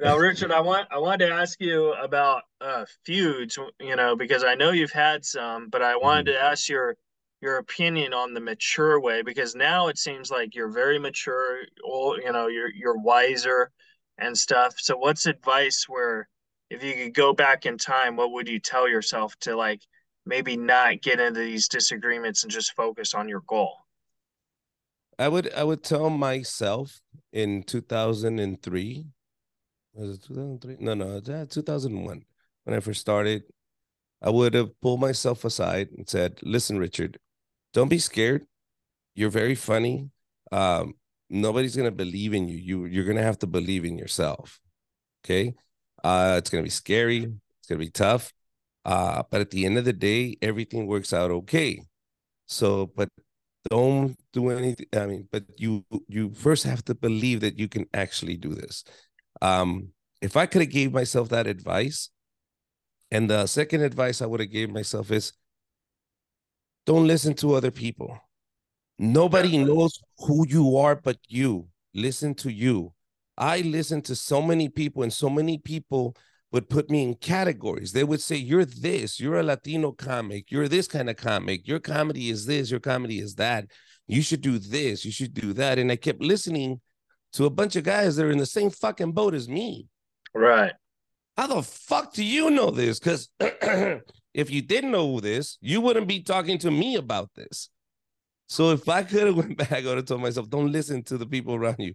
now, 0.00 0.16
Richard, 0.16 0.52
I 0.52 0.60
want 0.60 0.86
I 0.90 0.98
wanted 0.98 1.26
to 1.26 1.32
ask 1.32 1.60
you 1.60 1.92
about 1.94 2.42
uh, 2.60 2.84
feuds. 3.04 3.58
You 3.80 3.96
know, 3.96 4.14
because 4.14 4.44
I 4.44 4.54
know 4.54 4.70
you've 4.70 4.92
had 4.92 5.24
some, 5.24 5.68
but 5.68 5.82
I 5.82 5.96
wanted 5.96 6.26
mm-hmm. 6.26 6.38
to 6.38 6.42
ask 6.42 6.68
your 6.68 6.96
your 7.46 7.58
opinion 7.58 8.12
on 8.12 8.34
the 8.34 8.40
mature 8.40 9.00
way 9.00 9.22
because 9.22 9.54
now 9.54 9.86
it 9.86 9.96
seems 9.96 10.32
like 10.32 10.56
you're 10.56 10.72
very 10.72 10.98
mature. 10.98 11.60
You 11.84 12.32
know, 12.32 12.48
you're 12.48 12.72
you're 12.74 12.98
wiser 12.98 13.70
and 14.18 14.36
stuff. 14.36 14.74
So, 14.78 14.96
what's 14.96 15.26
advice 15.26 15.84
where 15.88 16.28
if 16.70 16.82
you 16.82 16.94
could 16.94 17.14
go 17.14 17.32
back 17.32 17.64
in 17.64 17.78
time, 17.78 18.16
what 18.16 18.32
would 18.32 18.48
you 18.48 18.58
tell 18.58 18.88
yourself 18.88 19.36
to 19.42 19.54
like 19.56 19.80
maybe 20.26 20.56
not 20.56 21.02
get 21.02 21.20
into 21.20 21.38
these 21.38 21.68
disagreements 21.68 22.42
and 22.42 22.50
just 22.50 22.74
focus 22.74 23.14
on 23.14 23.28
your 23.28 23.42
goal? 23.46 23.76
I 25.16 25.28
would 25.28 25.52
I 25.54 25.62
would 25.62 25.84
tell 25.84 26.10
myself 26.10 27.00
in 27.32 27.62
2003 27.62 29.06
was 29.94 30.16
it 30.16 30.22
2003 30.24 30.76
no 30.80 30.94
no 30.94 31.20
2001 31.20 32.24
when 32.64 32.76
I 32.76 32.80
first 32.80 33.00
started 33.00 33.44
I 34.20 34.30
would 34.30 34.54
have 34.54 34.78
pulled 34.80 35.00
myself 35.00 35.44
aside 35.44 35.88
and 35.96 36.08
said 36.08 36.40
listen 36.42 36.78
Richard 36.78 37.18
don't 37.76 37.92
be 37.92 37.98
scared 38.00 38.42
you're 39.14 39.36
very 39.42 39.54
funny 39.54 40.10
um 40.52 40.94
nobody's 41.28 41.76
to 41.76 41.98
believe 42.04 42.32
in 42.32 42.48
you 42.48 42.58
you 42.68 42.84
you're 42.86 43.04
to 43.22 43.28
have 43.30 43.38
to 43.38 43.46
believe 43.46 43.84
in 43.84 43.98
yourself 43.98 44.60
okay 45.22 45.54
uh, 46.06 46.36
it's 46.38 46.50
gonna 46.50 46.62
be 46.62 46.70
scary. 46.70 47.24
It's 47.58 47.68
gonna 47.68 47.80
be 47.80 47.90
tough. 47.90 48.32
Uh, 48.84 49.24
but 49.30 49.40
at 49.40 49.50
the 49.50 49.66
end 49.66 49.78
of 49.78 49.84
the 49.84 49.92
day, 49.92 50.36
everything 50.40 50.86
works 50.86 51.12
out 51.12 51.30
okay. 51.30 51.82
So, 52.46 52.86
but 52.96 53.08
don't 53.70 54.16
do 54.32 54.50
anything. 54.50 54.86
I 54.94 55.06
mean, 55.06 55.28
but 55.32 55.44
you 55.56 55.84
you 56.08 56.30
first 56.30 56.64
have 56.64 56.84
to 56.86 56.94
believe 56.94 57.40
that 57.40 57.58
you 57.58 57.68
can 57.68 57.86
actually 57.92 58.36
do 58.36 58.54
this. 58.54 58.84
Um, 59.42 59.88
if 60.22 60.36
I 60.36 60.46
could 60.46 60.62
have 60.62 60.70
gave 60.70 60.92
myself 60.92 61.28
that 61.30 61.48
advice, 61.48 62.10
and 63.10 63.28
the 63.28 63.46
second 63.46 63.82
advice 63.82 64.22
I 64.22 64.26
would 64.26 64.40
have 64.40 64.50
gave 64.52 64.70
myself 64.70 65.10
is 65.10 65.32
don't 66.86 67.06
listen 67.06 67.34
to 67.34 67.54
other 67.54 67.70
people. 67.70 68.18
Nobody 68.98 69.58
knows 69.58 70.00
who 70.18 70.46
you 70.48 70.78
are 70.78 70.96
but 70.96 71.18
you. 71.28 71.68
Listen 71.92 72.34
to 72.36 72.50
you. 72.50 72.92
I 73.36 73.60
listen 73.60 74.00
to 74.02 74.16
so 74.16 74.40
many 74.40 74.68
people, 74.68 75.02
and 75.02 75.12
so 75.12 75.28
many 75.28 75.58
people 75.58 76.16
would 76.52 76.70
put 76.70 76.88
me 76.88 77.02
in 77.02 77.14
categories. 77.14 77.92
They 77.92 78.04
would 78.04 78.20
say, 78.20 78.36
You're 78.36 78.64
this, 78.64 79.20
you're 79.20 79.40
a 79.40 79.42
Latino 79.42 79.92
comic, 79.92 80.50
you're 80.50 80.68
this 80.68 80.88
kind 80.88 81.10
of 81.10 81.16
comic, 81.16 81.68
your 81.68 81.80
comedy 81.80 82.30
is 82.30 82.46
this, 82.46 82.70
your 82.70 82.80
comedy 82.80 83.18
is 83.18 83.34
that. 83.34 83.66
You 84.06 84.22
should 84.22 84.40
do 84.40 84.58
this, 84.58 85.04
you 85.04 85.10
should 85.10 85.34
do 85.34 85.52
that. 85.54 85.78
And 85.78 85.90
I 85.90 85.96
kept 85.96 86.22
listening 86.22 86.80
to 87.34 87.44
a 87.44 87.50
bunch 87.50 87.76
of 87.76 87.84
guys 87.84 88.16
that 88.16 88.24
are 88.24 88.30
in 88.30 88.38
the 88.38 88.46
same 88.46 88.70
fucking 88.70 89.12
boat 89.12 89.34
as 89.34 89.48
me. 89.48 89.88
Right. 90.34 90.72
How 91.36 91.48
the 91.48 91.62
fuck 91.62 92.14
do 92.14 92.24
you 92.24 92.50
know 92.50 92.70
this? 92.70 92.98
Because 92.98 93.28
if 94.36 94.50
you 94.50 94.60
didn't 94.60 94.90
know 94.90 95.18
this, 95.18 95.56
you 95.62 95.80
wouldn't 95.80 96.06
be 96.06 96.20
talking 96.20 96.58
to 96.58 96.70
me 96.70 96.96
about 96.96 97.30
this. 97.34 97.70
So 98.48 98.70
if 98.70 98.86
I 98.86 99.02
could 99.02 99.26
have 99.26 99.36
went 99.36 99.56
back, 99.56 99.72
I 99.72 99.86
would 99.86 99.96
have 99.96 100.04
told 100.04 100.20
myself, 100.20 100.50
don't 100.50 100.70
listen 100.70 101.02
to 101.04 101.16
the 101.16 101.26
people 101.26 101.54
around 101.54 101.76
you. 101.78 101.94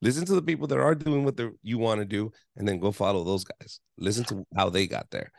Listen 0.00 0.24
to 0.24 0.34
the 0.34 0.42
people 0.42 0.66
that 0.68 0.80
are 0.80 0.94
doing 0.94 1.22
what 1.22 1.38
you 1.62 1.78
want 1.78 2.00
to 2.00 2.06
do, 2.06 2.32
and 2.56 2.66
then 2.66 2.80
go 2.80 2.90
follow 2.90 3.22
those 3.22 3.44
guys. 3.44 3.78
Listen 3.98 4.24
to 4.24 4.44
how 4.56 4.68
they 4.68 4.86
got 4.86 5.06
there. 5.10 5.30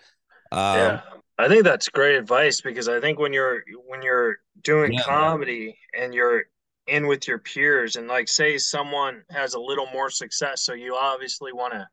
Um, 0.52 0.78
yeah, 0.78 1.02
I 1.38 1.50
think 1.50 1.66
that's 1.66 1.90
great 1.90 2.16
advice 2.16 2.62
because 2.62 2.88
I 2.88 3.02
think 3.02 3.20
when 3.20 3.34
you're 3.34 3.64
when 3.88 4.02
you're 4.02 4.38
doing 4.62 4.94
yeah, 4.94 5.02
comedy 5.02 5.78
and 5.98 6.14
you're 6.14 6.44
in 6.88 7.08
with 7.08 7.28
your 7.28 7.40
peers, 7.40 7.98
and 7.98 8.08
like 8.08 8.30
say 8.30 8.58
someone 8.58 9.24
has 9.32 9.56
a 9.56 9.60
little 9.60 9.88
more 9.92 10.10
success, 10.10 10.62
so 10.64 10.74
you 10.74 10.96
obviously 10.96 11.52
want 11.52 11.74
to 11.74 11.86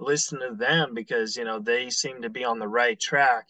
listen 0.00 0.40
to 0.40 0.56
them 0.56 0.94
because 0.94 1.36
you 1.36 1.44
know 1.44 1.60
they 1.60 1.90
seem 1.90 2.22
to 2.22 2.30
be 2.30 2.44
on 2.44 2.58
the 2.58 2.66
right 2.66 2.98
track, 2.98 3.46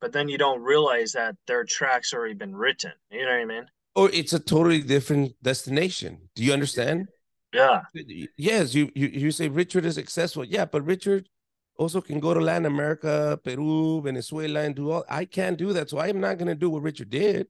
but 0.00 0.12
then 0.12 0.28
you 0.28 0.38
don't 0.38 0.62
realize 0.62 1.12
that 1.12 1.36
their 1.46 1.64
track's 1.64 2.12
already 2.12 2.34
been 2.34 2.56
written. 2.56 2.92
You 3.10 3.24
know 3.24 3.32
what 3.32 3.40
I 3.40 3.44
mean? 3.44 3.66
Or 3.94 4.10
it's 4.10 4.32
a 4.32 4.38
totally 4.38 4.82
different 4.82 5.34
destination. 5.42 6.28
Do 6.34 6.44
you 6.44 6.52
understand? 6.52 7.08
Yeah. 7.52 7.82
Yes, 8.36 8.74
you, 8.74 8.90
you 8.94 9.08
you 9.08 9.30
say 9.32 9.48
Richard 9.48 9.84
is 9.84 9.96
successful. 9.96 10.44
Yeah, 10.44 10.64
but 10.64 10.84
Richard 10.84 11.28
also 11.76 12.00
can 12.00 12.20
go 12.20 12.32
to 12.32 12.40
Latin 12.40 12.66
America, 12.66 13.40
Peru, 13.42 14.00
Venezuela, 14.02 14.60
and 14.60 14.74
do 14.74 14.90
all. 14.90 15.04
I 15.08 15.24
can't 15.24 15.58
do 15.58 15.72
that, 15.72 15.90
so 15.90 15.98
I 15.98 16.08
am 16.08 16.20
not 16.20 16.38
going 16.38 16.48
to 16.48 16.54
do 16.54 16.70
what 16.70 16.82
Richard 16.82 17.10
did. 17.10 17.48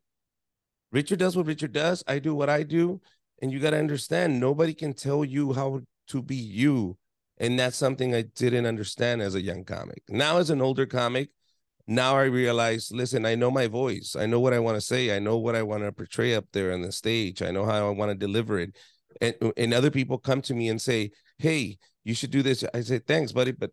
Richard 0.93 1.19
does 1.19 1.37
what 1.37 1.47
Richard 1.47 1.73
does. 1.73 2.03
I 2.09 2.19
do 2.19 2.35
what 2.35 2.49
I 2.49 2.63
do, 2.63 3.01
and 3.43 3.53
you 3.53 3.61
got 3.61 3.71
to 3.71 3.79
understand. 3.79 4.41
Nobody 4.41 4.73
can 4.73 4.95
tell 4.95 5.25
you 5.25 5.53
how 5.53 5.83
to 6.09 6.23
be 6.23 6.37
you, 6.37 6.97
and 7.37 7.59
that's 7.59 7.77
something 7.77 8.15
I 8.15 8.23
didn't 8.23 8.67
understand 8.67 9.21
as 9.21 9.35
a 9.35 9.43
young 9.43 9.65
comic. 9.65 10.03
Now, 10.09 10.39
as 10.39 10.49
an 10.49 10.63
older 10.63 10.87
comic, 10.87 11.29
now 11.91 12.17
I 12.17 12.25
realize. 12.25 12.91
Listen, 12.91 13.27
I 13.27 13.35
know 13.35 13.51
my 13.51 13.67
voice. 13.67 14.17
I 14.19 14.25
know 14.25 14.41
what 14.41 14.55
I 14.55 14.59
want 14.61 14.77
to 14.77 14.81
say. 14.81 15.15
I 15.15 15.19
know 15.19 15.37
what 15.37 15.55
I 15.55 15.63
want 15.63 15.83
to 15.83 15.93
portray 15.93 16.35
up 16.35 16.47
there 16.53 16.73
on 16.73 16.81
the 16.81 16.93
stage. 16.93 17.43
I 17.43 17.51
know 17.51 17.67
how 17.67 17.87
I 17.87 17.91
want 17.91 18.11
to 18.11 18.15
deliver 18.15 18.59
it 18.59 18.75
and 19.21 19.35
uh, 19.43 19.53
and 19.57 19.75
other 19.75 19.91
people 19.91 20.19
come 20.19 20.43
to 20.43 20.55
me 20.55 20.69
and 20.69 20.81
say, 20.81 21.11
"Hey, 21.39 21.79
you 22.05 22.15
should 22.15 22.31
do 22.31 22.43
this." 22.43 22.65
I 22.75 22.81
say, 22.81 22.99
"Thanks, 22.99 23.33
buddy," 23.33 23.53
but 23.53 23.71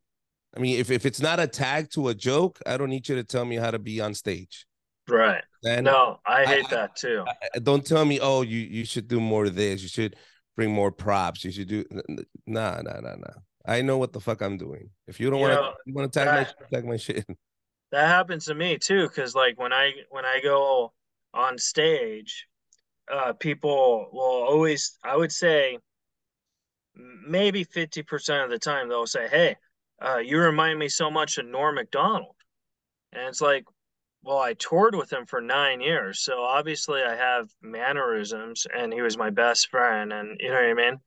I 0.56 0.60
mean, 0.60 0.80
if 0.80 0.92
if 0.92 1.06
it's 1.06 1.22
not 1.22 1.40
a 1.40 1.48
tag 1.48 1.90
to 1.92 2.10
a 2.10 2.16
joke, 2.16 2.60
I 2.66 2.78
don't 2.78 2.90
need 2.90 3.08
you 3.08 3.16
to 3.16 3.24
tell 3.24 3.46
me 3.46 3.56
how 3.56 3.72
to 3.72 3.80
be 3.80 4.02
on 4.02 4.14
stage. 4.14 4.66
Right. 5.08 5.44
And 5.64 5.86
no, 5.86 6.20
I 6.26 6.46
hate 6.46 6.66
I, 6.68 6.76
that 6.76 6.96
too. 6.96 7.24
I, 7.56 7.60
don't 7.60 7.86
tell 7.86 8.06
me, 8.06 8.20
"Oh, 8.22 8.42
you 8.42 8.60
you 8.60 8.86
should 8.86 9.08
do 9.08 9.20
more 9.20 9.46
of 9.46 9.56
this. 9.56 9.82
You 9.82 9.90
should 9.90 10.16
bring 10.56 10.72
more 10.72 10.92
props. 10.92 11.44
You 11.44 11.52
should 11.52 11.68
do." 11.68 11.86
Nah, 12.46 12.82
nah, 12.82 13.00
nah, 13.00 13.16
nah. 13.16 13.34
I 13.66 13.82
know 13.82 13.98
what 13.98 14.14
the 14.14 14.22
fuck 14.22 14.42
I'm 14.42 14.58
doing. 14.58 14.90
If 15.08 15.20
you 15.20 15.30
don't 15.30 15.42
want 15.42 15.54
to, 15.54 15.74
you 15.86 15.94
want 15.94 16.12
to 16.12 16.20
tag 16.20 16.28
that, 16.28 16.56
my 16.60 16.78
tag 16.78 16.86
my 16.88 16.98
shit. 16.98 17.26
That 17.92 18.08
happens 18.08 18.46
to 18.46 18.56
me 18.56 18.78
too, 18.78 19.08
because 19.08 19.36
like 19.36 19.60
when 19.60 19.74
I 19.74 19.94
when 20.10 20.26
I 20.26 20.40
go 20.42 20.94
on 21.34 21.58
stage, 21.58 22.48
uh, 23.12 23.34
people 23.34 24.10
will 24.12 24.22
always, 24.22 24.98
I 25.04 25.16
would 25.16 25.32
say, 25.32 25.80
maybe 26.96 27.66
50% 27.66 28.44
of 28.44 28.50
the 28.50 28.60
time, 28.60 28.90
they'll 28.90 29.08
say, 29.08 29.28
Hey, 29.28 29.56
uh, 30.02 30.18
you 30.18 30.40
remind 30.40 30.80
me 30.80 30.90
so 30.90 31.10
much 31.12 31.38
of 31.38 31.46
Norm 31.46 31.76
Macdonald 31.76 32.36
And 33.14 33.28
it's 33.28 33.42
like, 33.42 33.66
well, 34.24 34.40
I 34.40 34.54
toured 34.54 34.96
with 34.96 35.12
him 35.12 35.26
for 35.26 35.42
nine 35.42 35.82
years. 35.82 36.20
So 36.22 36.42
obviously 36.42 37.02
I 37.02 37.16
have 37.16 37.50
mannerisms 37.62 38.68
and 38.74 38.92
he 38.94 39.02
was 39.02 39.18
my 39.18 39.30
best 39.30 39.70
friend. 39.70 40.12
And 40.12 40.40
you 40.40 40.50
know 40.50 40.56
what 40.56 40.64
I 40.66 40.74
mean? 40.74 41.00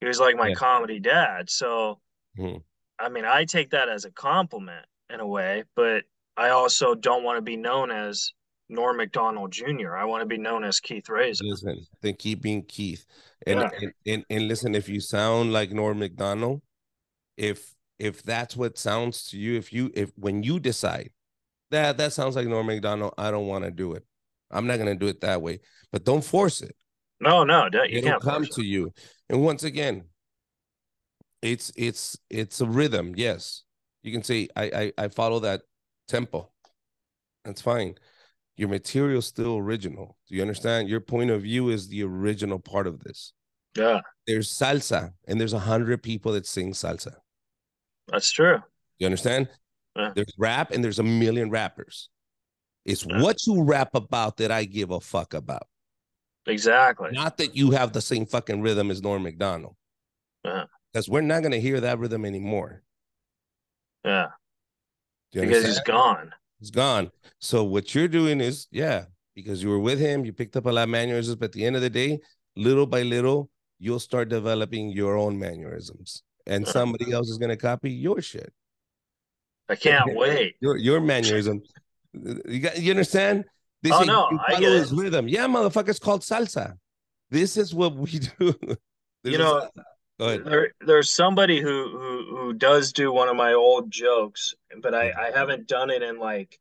He 0.00 0.06
was 0.06 0.20
like 0.20 0.36
my 0.36 0.48
yeah. 0.48 0.54
comedy 0.54 1.00
dad. 1.00 1.50
So, 1.50 2.00
mm-hmm. 2.38 2.58
I 2.98 3.08
mean, 3.08 3.24
I 3.24 3.44
take 3.44 3.70
that 3.70 3.88
as 3.88 4.04
a 4.04 4.10
compliment 4.10 4.86
in 5.10 5.20
a 5.20 5.26
way, 5.26 5.64
but 5.76 6.04
I 6.36 6.50
also 6.50 6.94
don't 6.94 7.24
want 7.24 7.38
to 7.38 7.42
be 7.42 7.56
known 7.56 7.90
as 7.90 8.32
Norm 8.68 8.96
Macdonald 8.96 9.52
Jr. 9.52 9.94
I 9.96 10.04
want 10.04 10.22
to 10.22 10.26
be 10.26 10.38
known 10.38 10.64
as 10.64 10.80
Keith 10.80 11.08
Reza. 11.08 11.44
Listen, 11.44 11.86
then 12.00 12.14
keep 12.14 12.42
being 12.42 12.62
Keith. 12.62 13.04
And, 13.46 13.60
yeah. 13.60 13.70
and, 13.80 13.92
and 14.06 14.24
and 14.30 14.48
listen, 14.48 14.74
if 14.74 14.88
you 14.88 15.00
sound 15.00 15.52
like 15.52 15.70
Norm 15.70 15.98
Macdonald, 15.98 16.62
if 17.36 17.74
if 17.98 18.22
that's 18.22 18.56
what 18.56 18.78
sounds 18.78 19.24
to 19.26 19.38
you, 19.38 19.56
if 19.56 19.72
you 19.72 19.90
if 19.94 20.10
when 20.16 20.42
you 20.42 20.58
decide 20.58 21.10
that 21.70 21.98
that 21.98 22.12
sounds 22.12 22.36
like 22.36 22.46
Norm 22.46 22.66
Macdonald, 22.66 23.14
I 23.18 23.30
don't 23.30 23.46
want 23.46 23.64
to 23.64 23.70
do 23.70 23.92
it. 23.92 24.04
I'm 24.50 24.66
not 24.66 24.78
gonna 24.78 24.94
do 24.94 25.06
it 25.06 25.20
that 25.20 25.42
way. 25.42 25.60
But 25.92 26.04
don't 26.04 26.24
force 26.24 26.62
it. 26.62 26.74
No, 27.20 27.44
no, 27.44 27.68
you 27.72 27.98
It'll 27.98 28.10
can't 28.10 28.22
come 28.22 28.46
to 28.46 28.62
you. 28.62 28.92
And 29.28 29.42
once 29.42 29.62
again, 29.62 30.04
it's 31.42 31.70
it's 31.76 32.18
it's 32.30 32.60
a 32.60 32.66
rhythm. 32.66 33.14
Yes, 33.16 33.62
you 34.02 34.12
can 34.12 34.22
say 34.22 34.48
I 34.56 34.92
I, 34.98 35.04
I 35.04 35.08
follow 35.08 35.40
that 35.40 35.62
tempo. 36.08 36.50
That's 37.44 37.60
fine 37.60 37.96
your 38.56 38.68
material 38.68 39.22
still 39.22 39.58
original. 39.58 40.16
Do 40.28 40.36
you 40.36 40.42
understand? 40.42 40.88
Your 40.88 41.00
point 41.00 41.30
of 41.30 41.42
view 41.42 41.70
is 41.70 41.88
the 41.88 42.04
original 42.04 42.58
part 42.58 42.86
of 42.86 43.02
this. 43.02 43.32
Yeah. 43.76 44.00
There's 44.26 44.48
salsa, 44.48 45.12
and 45.26 45.40
there's 45.40 45.52
a 45.52 45.58
hundred 45.58 46.02
people 46.02 46.32
that 46.32 46.46
sing 46.46 46.72
salsa. 46.72 47.14
That's 48.08 48.30
true. 48.30 48.58
You 48.98 49.06
understand? 49.06 49.48
Yeah. 49.96 50.12
There's 50.14 50.32
rap, 50.38 50.70
and 50.70 50.84
there's 50.84 51.00
a 51.00 51.04
million 51.04 51.50
rappers. 51.50 52.08
It's 52.84 53.04
yeah. 53.04 53.20
what 53.22 53.44
you 53.46 53.62
rap 53.62 53.94
about 53.94 54.36
that 54.36 54.52
I 54.52 54.64
give 54.64 54.90
a 54.90 55.00
fuck 55.00 55.34
about. 55.34 55.66
Exactly. 56.46 57.10
Not 57.12 57.38
that 57.38 57.56
you 57.56 57.70
have 57.72 57.92
the 57.92 58.02
same 58.02 58.26
fucking 58.26 58.60
rhythm 58.60 58.90
as 58.90 59.02
Norm 59.02 59.22
Macdonald. 59.22 59.74
Yeah. 60.44 60.64
Because 60.92 61.08
we're 61.08 61.22
not 61.22 61.42
gonna 61.42 61.58
hear 61.58 61.80
that 61.80 61.98
rhythm 61.98 62.24
anymore. 62.24 62.82
Yeah. 64.04 64.28
Because 65.34 65.64
he's 65.64 65.80
gone. 65.80 66.32
He's 66.60 66.70
gone. 66.70 67.10
So 67.38 67.64
what 67.64 67.94
you're 67.94 68.08
doing 68.08 68.40
is, 68.40 68.68
yeah, 68.70 69.04
because 69.34 69.62
you 69.62 69.68
were 69.68 69.80
with 69.80 69.98
him, 69.98 70.24
you 70.24 70.32
picked 70.32 70.56
up 70.56 70.66
a 70.66 70.70
lot 70.70 70.84
of 70.84 70.88
mannerisms, 70.88 71.36
but 71.36 71.46
at 71.46 71.52
the 71.52 71.66
end 71.66 71.76
of 71.76 71.82
the 71.82 71.90
day, 71.90 72.20
little 72.56 72.86
by 72.86 73.02
little, 73.02 73.50
you'll 73.78 74.00
start 74.00 74.28
developing 74.28 74.90
your 74.90 75.16
own 75.16 75.38
mannerisms. 75.38 76.22
And 76.46 76.64
uh-huh. 76.64 76.72
somebody 76.72 77.12
else 77.12 77.28
is 77.28 77.38
gonna 77.38 77.56
copy 77.56 77.90
your 77.90 78.20
shit. 78.20 78.52
I 79.68 79.76
can't 79.76 80.04
wait. 80.14 80.56
Your 80.60 80.76
your 80.76 81.00
mannerism. 81.00 81.62
You 82.12 82.60
got 82.60 82.78
you 82.78 82.90
understand? 82.90 83.44
They 83.82 83.90
oh, 83.90 84.02
no, 84.02 84.28
you 84.30 84.38
follow 84.48 84.70
his 84.70 84.92
rhythm. 84.92 85.28
Yeah, 85.28 85.46
motherfucker, 85.46 85.90
it's 85.90 85.98
called 85.98 86.22
salsa. 86.22 86.74
This 87.30 87.56
is 87.56 87.74
what 87.74 87.94
we 87.94 88.18
do. 88.38 88.54
you 89.24 89.38
know, 89.38 89.68
there, 90.18 90.72
there's 90.80 91.10
somebody 91.10 91.60
who, 91.60 91.88
who 91.90 92.36
who 92.36 92.52
does 92.52 92.92
do 92.92 93.12
one 93.12 93.28
of 93.28 93.36
my 93.36 93.52
old 93.54 93.90
jokes, 93.90 94.54
but 94.80 94.94
I, 94.94 95.12
I 95.12 95.30
haven't 95.36 95.66
done 95.66 95.90
it 95.90 96.02
in 96.02 96.18
like 96.18 96.58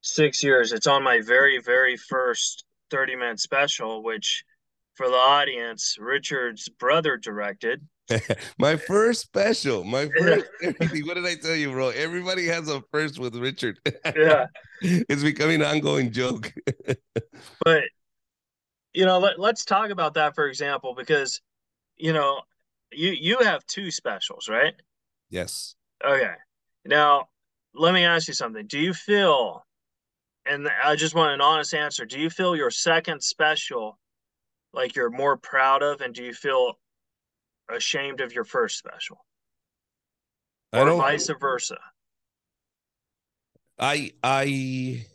six 0.00 0.42
years. 0.42 0.72
It's 0.72 0.86
on 0.86 1.02
my 1.02 1.20
very 1.20 1.60
very 1.60 1.96
first 1.96 2.64
30 2.90 3.16
minute 3.16 3.40
special, 3.40 4.02
which 4.02 4.44
for 4.94 5.08
the 5.08 5.14
audience, 5.14 5.96
Richard's 6.00 6.68
brother 6.68 7.16
directed. 7.16 7.86
my 8.58 8.76
first 8.76 9.20
special, 9.20 9.84
my 9.84 10.08
first 10.18 10.46
everything. 10.62 11.06
What 11.06 11.14
did 11.14 11.26
I 11.26 11.36
tell 11.36 11.54
you, 11.54 11.70
bro? 11.70 11.90
Everybody 11.90 12.46
has 12.46 12.68
a 12.68 12.82
first 12.90 13.18
with 13.18 13.36
Richard. 13.36 13.78
yeah, 14.16 14.46
it's 14.80 15.22
becoming 15.22 15.56
an 15.56 15.66
ongoing 15.66 16.10
joke. 16.10 16.52
but 17.64 17.84
you 18.94 19.04
know, 19.04 19.18
let, 19.18 19.38
let's 19.38 19.64
talk 19.64 19.90
about 19.90 20.14
that 20.14 20.34
for 20.34 20.48
example, 20.48 20.94
because 20.94 21.40
you 21.96 22.12
know 22.12 22.40
you 22.92 23.10
you 23.10 23.38
have 23.40 23.64
two 23.66 23.90
specials, 23.90 24.48
right? 24.48 24.74
Yes. 25.30 25.74
Okay. 26.04 26.34
Now, 26.84 27.28
let 27.74 27.92
me 27.92 28.04
ask 28.04 28.28
you 28.28 28.34
something. 28.34 28.66
Do 28.66 28.78
you 28.78 28.94
feel 28.94 29.64
and 30.48 30.68
I 30.82 30.96
just 30.96 31.14
want 31.14 31.32
an 31.32 31.40
honest 31.40 31.74
answer. 31.74 32.04
Do 32.04 32.18
you 32.18 32.30
feel 32.30 32.56
your 32.56 32.70
second 32.70 33.22
special 33.22 33.98
like 34.72 34.96
you're 34.96 35.10
more 35.10 35.36
proud 35.36 35.82
of 35.82 36.00
and 36.00 36.14
do 36.14 36.22
you 36.22 36.32
feel 36.32 36.78
ashamed 37.68 38.20
of 38.20 38.32
your 38.32 38.44
first 38.44 38.78
special? 38.78 39.18
Or 40.72 40.80
I 40.80 40.84
don't, 40.84 40.98
vice 40.98 41.30
versa? 41.38 41.78
I 43.78 44.12
I 44.22 45.06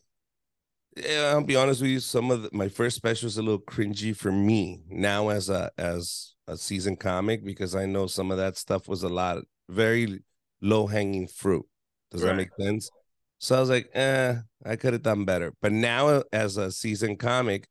yeah, 0.95 1.31
I'll 1.33 1.43
be 1.43 1.55
honest 1.55 1.81
with 1.81 1.89
you. 1.89 1.99
Some 1.99 2.29
of 2.29 2.43
the, 2.43 2.49
my 2.53 2.69
first 2.69 2.95
special 2.95 3.27
is 3.27 3.37
a 3.37 3.41
little 3.41 3.59
cringy 3.59 4.15
for 4.15 4.31
me 4.31 4.83
now 4.87 5.29
as 5.29 5.49
a 5.49 5.71
as 5.77 6.32
a 6.47 6.57
season 6.57 6.95
comic 6.95 7.43
because 7.43 7.75
I 7.75 7.85
know 7.85 8.07
some 8.07 8.31
of 8.31 8.37
that 8.37 8.57
stuff 8.57 8.87
was 8.87 9.03
a 9.03 9.09
lot 9.09 9.39
very 9.69 10.19
low 10.61 10.87
hanging 10.87 11.27
fruit. 11.27 11.65
Does 12.11 12.21
right. 12.21 12.29
that 12.29 12.35
make 12.35 12.49
sense? 12.59 12.89
So 13.39 13.57
I 13.57 13.59
was 13.59 13.69
like, 13.69 13.89
eh, 13.93 14.35
I 14.65 14.75
could 14.75 14.93
have 14.93 15.03
done 15.03 15.25
better. 15.25 15.53
But 15.61 15.71
now 15.73 16.23
as 16.31 16.57
a 16.57 16.71
season 16.71 17.17
comic, 17.17 17.67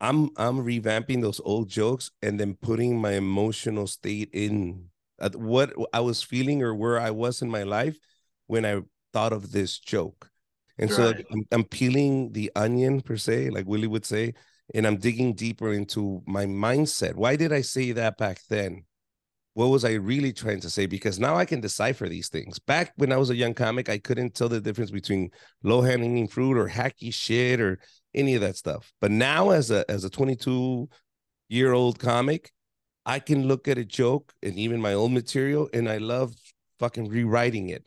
I'm 0.00 0.30
I'm 0.36 0.64
revamping 0.64 1.20
those 1.20 1.40
old 1.44 1.68
jokes 1.68 2.10
and 2.22 2.40
then 2.40 2.54
putting 2.54 3.00
my 3.00 3.12
emotional 3.12 3.86
state 3.86 4.30
in 4.32 4.88
uh, 5.18 5.30
what 5.34 5.72
I 5.92 6.00
was 6.00 6.22
feeling 6.22 6.62
or 6.62 6.74
where 6.74 6.98
I 6.98 7.10
was 7.10 7.42
in 7.42 7.50
my 7.50 7.62
life 7.64 7.98
when 8.46 8.64
I 8.64 8.80
thought 9.12 9.32
of 9.32 9.52
this 9.52 9.78
joke. 9.78 10.30
And 10.78 10.90
so 10.90 11.06
Right. 11.06 11.16
like, 11.16 11.26
I'm, 11.32 11.44
I'm 11.52 11.64
peeling 11.64 12.32
the 12.32 12.50
onion 12.56 13.02
per 13.02 13.16
se, 13.16 13.50
like 13.50 13.66
Willie 13.66 13.86
would 13.86 14.06
say, 14.06 14.34
and 14.74 14.86
I'm 14.86 14.96
digging 14.96 15.34
deeper 15.34 15.72
into 15.72 16.22
my 16.26 16.46
mindset. 16.46 17.14
Why 17.14 17.36
did 17.36 17.52
I 17.52 17.62
say 17.62 17.92
that 17.92 18.16
back 18.16 18.40
then? 18.48 18.84
What 19.54 19.66
was 19.66 19.84
I 19.84 19.94
really 19.94 20.32
trying 20.32 20.60
to 20.60 20.70
say? 20.70 20.86
Because 20.86 21.18
now 21.18 21.34
I 21.34 21.44
can 21.44 21.60
decipher 21.60 22.08
these 22.08 22.28
things. 22.28 22.58
Back 22.60 22.92
when 22.96 23.12
I 23.12 23.16
was 23.16 23.30
a 23.30 23.36
young 23.36 23.52
comic, 23.52 23.88
I 23.88 23.98
couldn't 23.98 24.34
tell 24.34 24.48
the 24.48 24.60
difference 24.60 24.92
between 24.92 25.30
low 25.64 25.80
hanging 25.80 26.28
fruit 26.28 26.56
or 26.56 26.68
hacky 26.68 27.12
shit 27.12 27.60
or 27.60 27.80
any 28.14 28.36
of 28.36 28.42
that 28.42 28.56
stuff. 28.56 28.92
But 29.00 29.10
now, 29.10 29.50
as 29.50 29.70
a 29.72 29.84
as 29.90 30.04
a 30.04 30.10
22 30.10 30.88
year 31.48 31.72
old 31.72 31.98
comic, 31.98 32.52
I 33.04 33.18
can 33.18 33.48
look 33.48 33.66
at 33.66 33.76
a 33.76 33.84
joke 33.84 34.32
and 34.42 34.54
even 34.56 34.80
my 34.80 34.94
old 34.94 35.12
material, 35.12 35.68
and 35.74 35.88
I 35.88 35.98
love 35.98 36.32
fucking 36.78 37.08
rewriting 37.08 37.70
it. 37.70 37.84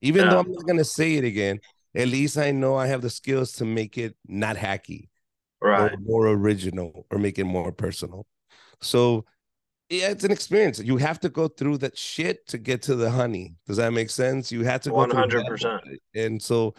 Even 0.00 0.28
though 0.28 0.40
I'm 0.40 0.50
not 0.50 0.66
gonna 0.66 0.82
say 0.82 1.16
it 1.16 1.24
again, 1.24 1.60
at 1.94 2.08
least 2.08 2.38
I 2.38 2.52
know 2.52 2.74
I 2.74 2.86
have 2.86 3.02
the 3.02 3.10
skills 3.10 3.52
to 3.52 3.66
make 3.66 3.98
it 3.98 4.16
not 4.26 4.56
hacky 4.56 5.10
Right. 5.62 5.92
or 5.92 5.96
more 5.98 6.26
original 6.28 7.06
or 7.10 7.18
make 7.18 7.38
it 7.38 7.44
more 7.44 7.72
personal. 7.72 8.26
So 8.80 9.24
yeah, 9.88 10.08
it's 10.08 10.24
an 10.24 10.32
experience. 10.32 10.78
You 10.78 10.96
have 10.96 11.20
to 11.20 11.28
go 11.28 11.48
through 11.48 11.78
that 11.78 11.98
shit 11.98 12.46
to 12.48 12.58
get 12.58 12.82
to 12.82 12.94
the 12.94 13.10
honey. 13.10 13.54
Does 13.66 13.76
that 13.76 13.92
make 13.92 14.10
sense? 14.10 14.50
You 14.50 14.64
have 14.64 14.80
to 14.82 14.90
go 14.90 15.04
through 15.04 15.18
hell. 15.18 15.28
100%. 15.28 15.80
And 16.14 16.42
so 16.42 16.74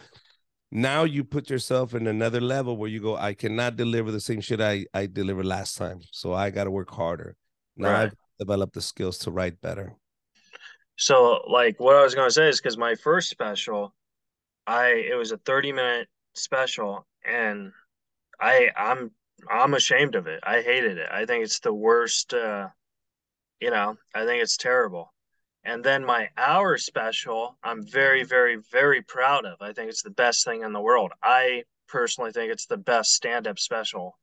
now 0.72 1.04
you 1.04 1.22
put 1.22 1.48
yourself 1.48 1.94
in 1.94 2.08
another 2.08 2.40
level 2.40 2.76
where 2.76 2.90
you 2.90 3.00
go, 3.00 3.16
I 3.16 3.34
cannot 3.34 3.76
deliver 3.76 4.10
the 4.10 4.20
same 4.20 4.40
shit 4.40 4.60
I, 4.60 4.86
I 4.92 5.06
delivered 5.06 5.46
last 5.46 5.76
time. 5.76 6.00
So 6.10 6.32
I 6.32 6.50
got 6.50 6.64
to 6.64 6.70
work 6.70 6.90
harder. 6.90 7.36
Now 7.76 7.92
Right. 7.92 8.02
I've 8.02 8.14
developed 8.38 8.74
the 8.74 8.82
skills 8.82 9.18
to 9.18 9.30
write 9.30 9.60
better. 9.60 9.94
So, 10.96 11.42
like, 11.48 11.78
what 11.80 11.96
I 11.96 12.02
was 12.02 12.14
gonna 12.14 12.30
say 12.30 12.48
is 12.48 12.60
because 12.60 12.76
my 12.76 12.94
first 12.94 13.28
special, 13.28 13.94
I 14.66 14.86
it 15.10 15.16
was 15.16 15.32
a 15.32 15.38
30 15.38 15.72
minute 15.72 16.08
special, 16.34 17.06
and 17.24 17.72
I 18.40 18.70
I'm 18.76 19.10
I'm 19.50 19.74
ashamed 19.74 20.14
of 20.14 20.26
it. 20.26 20.40
I 20.42 20.62
hated 20.62 20.98
it. 20.98 21.08
I 21.10 21.26
think 21.26 21.44
it's 21.44 21.60
the 21.60 21.74
worst. 21.74 22.32
Uh, 22.34 22.68
you 23.60 23.70
know, 23.70 23.96
I 24.14 24.24
think 24.24 24.42
it's 24.42 24.56
terrible. 24.56 25.12
And 25.64 25.82
then 25.82 26.04
my 26.04 26.28
hour 26.36 26.76
special, 26.76 27.56
I'm 27.62 27.86
very, 27.86 28.22
very, 28.22 28.56
very 28.70 29.00
proud 29.02 29.46
of. 29.46 29.56
I 29.62 29.72
think 29.72 29.88
it's 29.88 30.02
the 30.02 30.10
best 30.10 30.44
thing 30.44 30.62
in 30.62 30.72
the 30.72 30.80
world. 30.80 31.12
I 31.22 31.64
personally 31.88 32.32
think 32.32 32.52
it's 32.52 32.66
the 32.66 32.76
best 32.76 33.12
stand 33.12 33.46
up 33.46 33.58
special 33.58 34.18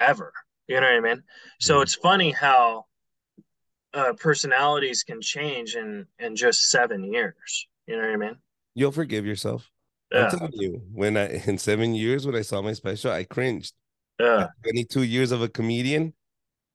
ever. 0.00 0.32
You 0.66 0.80
know 0.80 0.86
what 0.88 0.96
I 0.96 1.14
mean? 1.14 1.22
So 1.60 1.78
Mhm. 1.78 1.82
it's 1.82 1.94
funny 1.94 2.32
how 2.32 2.86
uh, 3.94 4.14
personalities 4.14 5.02
can 5.02 5.20
change 5.20 5.76
in 5.76 6.06
in 6.18 6.36
just 6.36 6.70
seven 6.70 7.04
years. 7.04 7.68
You 7.86 7.96
know 7.96 8.02
what 8.02 8.14
I 8.14 8.16
mean? 8.16 8.42
You'll 8.74 8.92
forgive 8.92 9.26
yourself. 9.26 9.70
I'm 10.14 10.30
telling 10.30 10.52
you, 10.52 10.82
when 10.92 11.16
I 11.16 11.42
in 11.46 11.58
seven 11.58 11.94
years 11.94 12.26
when 12.26 12.36
I 12.36 12.42
saw 12.42 12.62
my 12.62 12.72
special, 12.72 13.10
I 13.12 13.24
cringed. 13.24 13.72
yeah, 14.20 14.44
At 14.44 14.50
22 14.64 15.02
years 15.02 15.32
of 15.32 15.42
a 15.42 15.48
comedian, 15.48 16.12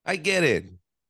I 0.05 0.15
get 0.15 0.43
it. 0.43 0.65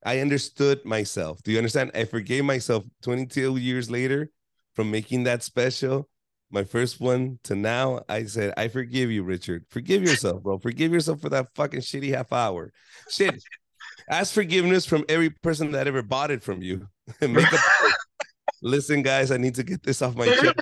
I 0.06 0.20
understood 0.20 0.86
myself. 0.86 1.42
Do 1.44 1.52
you 1.52 1.58
understand? 1.58 1.92
I 1.94 2.06
forgave 2.06 2.46
myself 2.46 2.84
22 3.04 3.58
years 3.58 3.90
later 3.92 4.30
from 4.76 4.92
making 4.92 5.24
that 5.24 5.44
special, 5.44 6.08
my 6.52 6.64
first 6.64 7.00
one 7.02 7.40
to 7.44 7.56
now. 7.56 8.04
I 8.08 8.26
said, 8.26 8.54
I 8.58 8.68
forgive 8.70 9.12
you, 9.12 9.24
Richard. 9.24 9.66
Forgive 9.70 10.04
yourself, 10.04 10.44
bro. 10.44 10.60
Forgive 10.60 10.94
yourself 10.94 11.20
for 11.22 11.30
that 11.30 11.48
fucking 11.56 11.82
shitty 11.82 12.14
half 12.16 12.32
hour. 12.32 12.72
Shit. 13.10 13.44
Ask 14.10 14.34
forgiveness 14.34 14.86
from 14.86 15.04
every 15.10 15.30
person 15.30 15.72
that 15.72 15.88
ever 15.88 16.02
bought 16.02 16.32
it 16.32 16.42
from 16.44 16.62
you. 16.62 16.88
Make 17.22 17.52
a 17.52 17.58
listen, 18.62 19.02
guys. 19.02 19.32
I 19.32 19.38
need 19.38 19.56
to 19.56 19.64
get 19.64 19.84
this 19.84 20.02
off 20.02 20.16
my 20.16 20.28
chest. 20.28 20.56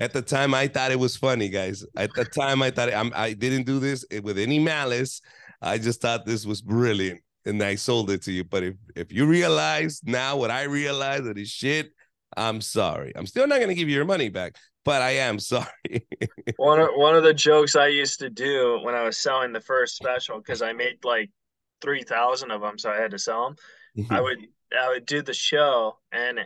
At 0.00 0.14
the 0.14 0.22
time, 0.22 0.54
I 0.54 0.66
thought 0.66 0.90
it 0.90 0.98
was 0.98 1.14
funny, 1.14 1.50
guys. 1.50 1.84
At 1.94 2.10
the 2.14 2.24
time, 2.24 2.62
I 2.62 2.70
thought 2.70 2.92
I'm, 2.92 3.12
I 3.14 3.34
didn't 3.34 3.66
do 3.66 3.78
this 3.78 4.04
with 4.22 4.38
any 4.38 4.58
malice. 4.58 5.20
I 5.60 5.76
just 5.76 6.00
thought 6.00 6.24
this 6.24 6.46
was 6.46 6.62
brilliant, 6.62 7.20
and 7.44 7.62
I 7.62 7.74
sold 7.74 8.10
it 8.10 8.22
to 8.22 8.32
you. 8.32 8.44
But 8.44 8.62
if 8.62 8.74
if 8.96 9.12
you 9.12 9.26
realize 9.26 10.00
now 10.02 10.38
what 10.38 10.50
I 10.50 10.62
realize 10.62 11.22
that 11.24 11.36
is 11.36 11.50
shit, 11.50 11.90
I'm 12.34 12.62
sorry. 12.62 13.12
I'm 13.14 13.26
still 13.26 13.46
not 13.46 13.60
gonna 13.60 13.74
give 13.74 13.90
you 13.90 13.94
your 13.94 14.06
money 14.06 14.30
back, 14.30 14.56
but 14.86 15.02
I 15.02 15.10
am 15.10 15.38
sorry. 15.52 16.06
One 16.56 16.80
of 16.80 16.88
one 16.94 17.14
of 17.14 17.22
the 17.22 17.34
jokes 17.34 17.76
I 17.76 17.88
used 17.88 18.20
to 18.20 18.30
do 18.30 18.80
when 18.82 18.94
I 18.94 19.02
was 19.02 19.18
selling 19.18 19.52
the 19.52 19.60
first 19.60 19.96
special 19.96 20.38
because 20.38 20.62
I 20.62 20.72
made 20.72 21.04
like 21.04 21.30
three 21.82 22.04
thousand 22.04 22.52
of 22.52 22.62
them, 22.62 22.78
so 22.78 22.90
I 22.90 22.96
had 22.96 23.10
to 23.10 23.18
sell 23.18 23.54
them. 23.96 24.08
I 24.08 24.20
would 24.22 24.38
I 24.80 24.88
would 24.88 25.04
do 25.04 25.20
the 25.20 25.34
show, 25.34 25.98
and 26.10 26.40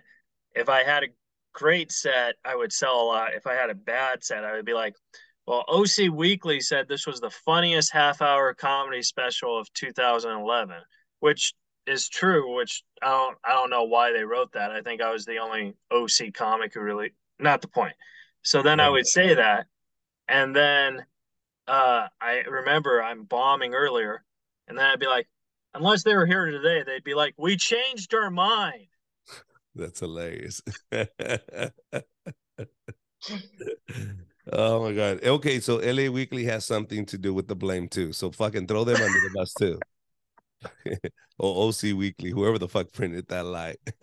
if 0.57 0.69
I 0.69 0.83
had 0.83 1.05
a 1.05 1.07
great 1.55 1.91
set, 1.91 2.35
I 2.45 2.55
would 2.55 2.73
sell 2.73 3.01
a 3.01 3.05
lot. 3.05 3.35
If 3.35 3.47
I 3.47 3.55
had 3.55 3.71
a 3.71 3.75
bad 3.75 4.23
set, 4.23 4.45
I 4.45 4.53
would 4.53 4.67
be 4.67 4.75
like, 4.75 4.97
"Well, 5.47 5.65
OC 5.69 6.11
Weekly 6.11 6.61
said 6.61 6.89
this 6.89 7.07
was 7.07 7.21
the 7.21 7.31
funniest 7.31 7.93
half-hour 7.93 8.55
comedy 8.55 9.03
special 9.03 9.59
of 9.59 9.73
2011," 9.73 10.77
which 11.21 11.55
is 11.87 12.09
true. 12.09 12.55
Which 12.55 12.83
I 13.03 13.09
don't 13.09 13.39
I 13.45 13.53
don't 13.53 13.71
know 13.71 13.85
why 13.85 14.13
they 14.13 14.25
wrote 14.25 14.53
that. 14.53 14.71
I 14.71 14.83
think 14.83 15.01
I 15.01 15.11
was 15.13 15.25
the 15.25 15.39
only 15.39 15.75
OC 15.91 16.35
comic 16.35 16.75
who 16.75 16.81
really 16.81 17.15
not 17.39 17.63
the 17.63 17.69
point. 17.69 17.95
So 18.43 18.63
then 18.63 18.81
I 18.81 18.91
would 18.91 19.07
say 19.07 19.35
that, 19.35 19.67
and 20.29 20.55
then 20.55 21.07
uh, 21.67 22.09
I 22.21 22.43
remember 22.43 23.03
I'm 23.03 23.25
bombing 23.25 23.75
earlier, 23.75 24.23
and 24.69 24.77
then 24.77 24.85
I'd 24.85 25.01
be 25.01 25.07
like, 25.07 25.29
unless 25.75 26.03
they 26.03 26.15
were 26.15 26.27
here 26.27 26.51
today, 26.51 26.83
they'd 26.83 27.05
be 27.05 27.15
like, 27.15 27.35
we 27.39 27.57
changed 27.57 28.15
our 28.15 28.31
mind. 28.31 28.87
That's 29.75 30.01
hilarious. 30.01 30.63
oh 34.53 34.83
my 34.83 34.93
god. 34.93 35.25
Okay, 35.25 35.61
so 35.61 35.77
LA 35.77 36.11
Weekly 36.11 36.45
has 36.45 36.65
something 36.65 37.05
to 37.07 37.19
do 37.19 37.35
with 37.35 37.49
the 37.49 37.57
blame 37.57 37.89
too. 37.89 38.13
So 38.13 38.31
fucking 38.31 38.67
throw 38.67 38.85
them 38.85 38.97
under 38.97 39.21
the 39.21 39.31
bus 39.35 39.55
too. 39.55 39.81
or 41.39 41.69
OC 41.69 41.97
Weekly, 41.97 42.31
whoever 42.31 42.59
the 42.59 42.69
fuck 42.69 42.93
printed 42.93 43.27
that 43.29 43.45
lie. 43.45 43.77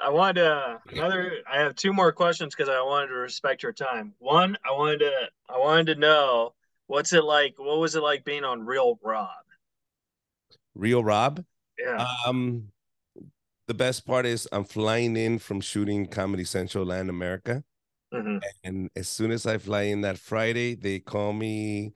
I 0.00 0.08
wanted 0.08 0.42
to 0.42 0.78
another. 0.92 1.32
I 1.50 1.58
have 1.58 1.74
two 1.74 1.92
more 1.92 2.12
questions 2.12 2.54
because 2.54 2.68
I 2.68 2.80
wanted 2.82 3.08
to 3.08 3.14
respect 3.14 3.62
your 3.62 3.72
time. 3.72 4.14
One, 4.18 4.56
I 4.64 4.72
wanted 4.72 4.98
to 4.98 5.12
I 5.48 5.58
wanted 5.58 5.94
to 5.94 6.00
know 6.00 6.54
what's 6.86 7.12
it 7.12 7.24
like. 7.24 7.54
What 7.58 7.80
was 7.80 7.96
it 7.96 8.02
like 8.02 8.24
being 8.24 8.44
on 8.44 8.64
Real 8.64 8.98
Rob? 9.02 9.28
Real 10.74 11.02
Rob. 11.02 11.44
Yeah, 11.78 12.06
Um, 12.26 12.68
the 13.70 13.74
best 13.74 14.04
part 14.04 14.26
is 14.26 14.48
I'm 14.50 14.64
flying 14.64 15.16
in 15.16 15.38
from 15.38 15.60
shooting 15.60 16.04
Comedy 16.08 16.42
Central 16.42 16.84
Latin 16.84 17.08
America. 17.08 17.62
hmm 18.12 18.38
And 18.64 18.90
as 18.96 19.08
soon 19.08 19.30
as 19.30 19.46
I 19.46 19.58
fly 19.58 19.82
in 19.82 20.00
that 20.00 20.18
Friday, 20.18 20.74
they 20.74 20.98
call 20.98 21.32
me 21.32 21.92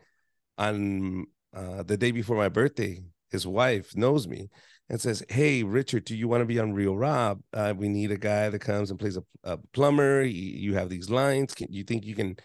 on 0.56 1.26
uh, 1.52 1.82
the 1.82 1.96
day 1.96 2.12
before 2.12 2.36
my 2.36 2.48
birthday. 2.48 3.02
His 3.32 3.44
wife 3.44 3.96
knows 3.96 4.28
me 4.28 4.50
and 4.88 5.00
says, 5.00 5.24
Hey, 5.28 5.64
Richard, 5.64 6.04
do 6.04 6.14
you 6.16 6.28
want 6.28 6.42
to 6.42 6.46
be 6.46 6.60
on 6.60 6.74
Real 6.74 6.96
Rob? 6.96 7.40
Uh, 7.52 7.74
we 7.76 7.88
need 7.88 8.12
a 8.12 8.16
guy 8.18 8.50
that 8.50 8.60
comes 8.60 8.90
and 8.90 9.00
plays 9.00 9.16
a, 9.16 9.24
a 9.42 9.58
plumber. 9.72 10.22
You, 10.22 10.42
you 10.70 10.74
have 10.74 10.88
these 10.90 11.10
lines. 11.10 11.54
Can 11.54 11.72
you 11.72 11.82
think 11.82 12.04
you 12.04 12.14
can 12.14 12.36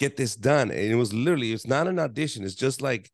get 0.00 0.16
this 0.16 0.34
done? 0.34 0.72
And 0.72 0.80
it 0.80 0.96
was 0.96 1.14
literally, 1.14 1.52
it's 1.52 1.68
not 1.68 1.86
an 1.86 2.00
audition. 2.00 2.42
It's 2.42 2.56
just 2.56 2.82
like 2.82 3.12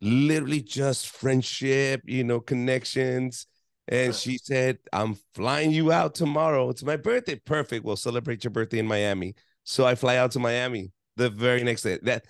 literally 0.00 0.62
just 0.62 1.08
friendship, 1.10 2.02
you 2.06 2.24
know, 2.24 2.40
connections. 2.40 3.46
And 3.88 4.14
she 4.14 4.38
said, 4.38 4.78
I'm 4.92 5.16
flying 5.34 5.72
you 5.72 5.90
out 5.90 6.14
tomorrow. 6.14 6.70
It's 6.70 6.84
my 6.84 6.96
birthday. 6.96 7.36
Perfect. 7.36 7.84
We'll 7.84 7.96
celebrate 7.96 8.44
your 8.44 8.52
birthday 8.52 8.78
in 8.78 8.86
Miami. 8.86 9.34
So 9.64 9.84
I 9.84 9.94
fly 9.94 10.16
out 10.16 10.30
to 10.32 10.38
Miami 10.38 10.92
the 11.16 11.30
very 11.30 11.64
next 11.64 11.82
day. 11.82 11.98
That 12.02 12.24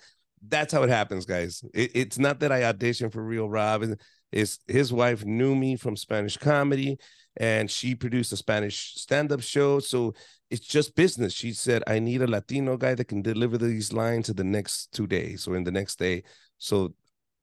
that's 0.47 0.73
how 0.73 0.81
it 0.83 0.89
happens, 0.89 1.25
guys. 1.25 1.63
It, 1.73 1.91
it's 1.93 2.17
not 2.17 2.39
that 2.39 2.51
I 2.51 2.61
auditioned 2.61 3.13
for 3.13 3.23
Real 3.23 3.49
Rob. 3.49 3.85
It's 4.31 4.59
his 4.67 4.91
wife 4.91 5.23
knew 5.23 5.55
me 5.55 5.75
from 5.75 5.95
Spanish 5.95 6.37
comedy 6.37 6.97
and 7.37 7.69
she 7.69 7.95
produced 7.95 8.33
a 8.33 8.37
Spanish 8.37 8.95
stand-up 8.95 9.41
show. 9.41 9.79
So 9.79 10.13
it's 10.49 10.65
just 10.65 10.95
business. 10.95 11.33
She 11.33 11.53
said, 11.53 11.83
I 11.87 11.99
need 11.99 12.21
a 12.21 12.27
Latino 12.27 12.75
guy 12.75 12.95
that 12.95 13.05
can 13.05 13.21
deliver 13.21 13.57
these 13.57 13.93
lines 13.93 14.29
in 14.29 14.35
the 14.35 14.43
next 14.43 14.91
two 14.91 15.07
days 15.07 15.47
or 15.47 15.55
in 15.55 15.63
the 15.63 15.71
next 15.71 15.99
day. 15.99 16.23
So 16.57 16.93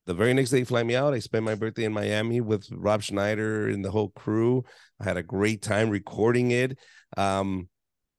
the 0.09 0.15
very 0.15 0.33
next 0.33 0.51
day, 0.51 0.65
fly 0.65 0.83
me 0.83 0.97
out. 0.97 1.13
I 1.13 1.19
spent 1.19 1.45
my 1.45 1.55
birthday 1.55 1.85
in 1.85 1.93
Miami 1.93 2.41
with 2.41 2.67
Rob 2.73 3.03
Schneider 3.03 3.69
and 3.69 3.85
the 3.85 3.91
whole 3.91 4.09
crew. 4.09 4.65
I 4.99 5.05
had 5.05 5.19
a 5.19 5.23
great 5.23 5.61
time 5.61 5.91
recording 5.91 6.51
it. 6.51 6.79
Um, 7.19 7.69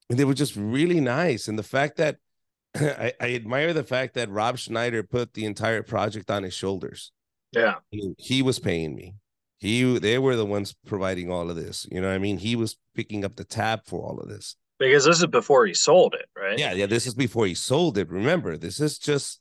and 0.08 0.16
they 0.16 0.24
were 0.24 0.34
just 0.34 0.54
really 0.54 1.00
nice. 1.00 1.48
And 1.48 1.58
the 1.58 1.64
fact 1.64 1.96
that 1.96 2.18
I, 2.76 3.12
I 3.20 3.34
admire 3.34 3.72
the 3.72 3.82
fact 3.82 4.14
that 4.14 4.30
Rob 4.30 4.56
Schneider 4.56 5.02
put 5.02 5.34
the 5.34 5.44
entire 5.44 5.82
project 5.82 6.30
on 6.30 6.44
his 6.44 6.54
shoulders. 6.54 7.10
yeah, 7.50 7.74
mean, 7.92 8.14
he 8.18 8.40
was 8.40 8.60
paying 8.60 8.94
me. 8.94 9.16
He 9.58 9.98
they 9.98 10.18
were 10.18 10.36
the 10.36 10.46
ones 10.46 10.76
providing 10.86 11.30
all 11.30 11.50
of 11.50 11.56
this. 11.56 11.88
You 11.90 12.00
know 12.00 12.06
what 12.06 12.14
I 12.14 12.18
mean? 12.18 12.38
He 12.38 12.54
was 12.54 12.76
picking 12.94 13.24
up 13.24 13.34
the 13.34 13.44
tab 13.44 13.84
for 13.84 14.00
all 14.00 14.20
of 14.20 14.28
this. 14.28 14.54
because 14.78 15.06
this 15.06 15.18
is 15.18 15.26
before 15.26 15.66
he 15.66 15.74
sold 15.74 16.14
it, 16.14 16.26
right? 16.40 16.56
Yeah, 16.56 16.72
yeah. 16.72 16.86
This 16.86 17.08
is 17.08 17.14
before 17.14 17.46
he 17.46 17.54
sold 17.54 17.98
it. 17.98 18.08
Remember, 18.08 18.56
this 18.56 18.80
is 18.80 18.96
just 18.96 19.39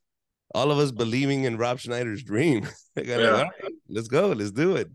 all 0.53 0.71
of 0.71 0.77
us 0.79 0.91
believing 0.91 1.43
in 1.43 1.57
Rob 1.57 1.79
Schneider's 1.79 2.23
dream. 2.23 2.67
Like, 2.95 3.07
I'm 3.07 3.11
like, 3.11 3.19
Yeah. 3.19 3.31
"All 3.31 3.43
right, 3.43 3.73
let's 3.87 4.07
go, 4.07 4.29
let's 4.29 4.51
do 4.51 4.75
it. 4.75 4.89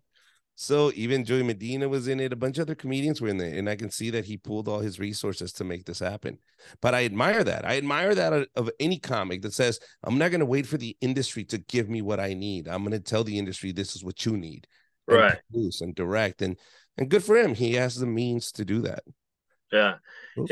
So 0.57 0.93
even 0.95 1.25
Joey 1.25 1.43
Medina 1.43 1.89
was 1.89 2.07
in 2.07 2.21
it. 2.21 2.33
A 2.33 2.37
bunch 2.37 2.59
of 2.59 2.63
other 2.63 2.75
comedians 2.75 3.21
were 3.21 3.29
in 3.29 3.39
there, 3.39 3.57
and 3.59 3.69
I 3.69 3.75
can 3.77 3.91
see 3.91 4.11
that 4.11 4.25
he 4.25 4.37
pulled 4.37 4.69
all 4.69 4.79
his 4.81 5.01
resources 5.01 5.53
to 5.55 5.65
make 5.65 5.85
this 5.85 5.99
happen. 5.99 6.39
But 6.81 6.95
I 6.95 7.05
admire 7.05 7.43
that. 7.45 7.65
I 7.65 7.77
admire 7.77 8.15
that 8.15 8.49
of 8.55 8.71
any 8.79 8.99
comic 8.99 9.43
that 9.43 9.53
says, 9.55 9.81
"I'm 10.05 10.19
not 10.19 10.31
going 10.31 10.41
to 10.41 10.47
wait 10.47 10.67
for 10.67 10.77
the 10.77 10.97
industry 11.01 11.45
to 11.47 11.59
give 11.59 11.89
me 11.89 12.03
what 12.03 12.21
I 12.21 12.35
need. 12.35 12.69
I'm 12.69 12.83
going 12.83 12.93
to 12.93 13.01
tell 13.01 13.25
the 13.25 13.39
industry 13.39 13.73
this 13.73 13.97
is 13.97 14.05
what 14.05 14.25
you 14.25 14.37
need." 14.37 14.67
And 15.09 15.17
Right. 15.19 15.39
produce 15.51 15.81
and 15.81 15.95
direct, 15.95 16.43
and 16.43 16.57
and 16.97 17.09
good 17.11 17.25
for 17.25 17.37
him. 17.37 17.55
He 17.55 17.75
has 17.75 17.97
the 17.97 18.07
means 18.07 18.53
to 18.53 18.65
do 18.65 18.83
that. 18.83 19.03
Yeah. 19.75 19.95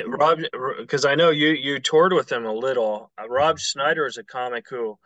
Rob, 0.06 0.40
because 0.78 1.04
I 1.04 1.14
know 1.14 1.30
you 1.30 1.48
you 1.48 1.78
toured 1.78 2.12
with 2.12 2.30
him 2.30 2.44
a 2.44 2.52
little. 2.52 3.10
Uh, 3.20 3.28
Rob 3.28 3.58
Schneider 3.58 4.06
is 4.06 4.16
a 4.16 4.24
comic 4.24 4.68
who, 4.68 4.98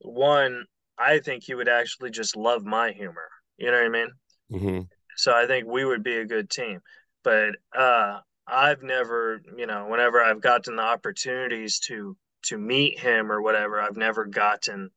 one, 0.00 0.64
I 0.98 1.18
think 1.20 1.44
he 1.44 1.54
would 1.54 1.68
actually 1.68 2.10
just 2.10 2.36
love 2.36 2.64
my 2.64 2.92
humor. 2.92 3.28
You 3.58 3.70
know 3.70 3.78
what 3.78 3.86
I 3.86 3.88
mean? 3.88 4.10
Mhm. 4.50 4.88
So 5.16 5.32
I 5.32 5.46
think 5.46 5.66
we 5.66 5.84
would 5.84 6.02
be 6.02 6.16
a 6.16 6.24
good 6.24 6.50
team. 6.50 6.80
But 7.22 7.56
uh, 7.76 8.20
I've 8.46 8.82
never, 8.82 9.40
you 9.56 9.66
know, 9.66 9.86
whenever 9.86 10.20
I've 10.20 10.40
gotten 10.40 10.76
the 10.76 10.82
opportunities 10.82 11.78
to 11.80 12.16
to 12.44 12.58
meet 12.58 12.98
him 12.98 13.30
or 13.30 13.40
whatever, 13.40 13.80
I've 13.80 13.96
never 13.96 14.24
gotten, 14.24 14.90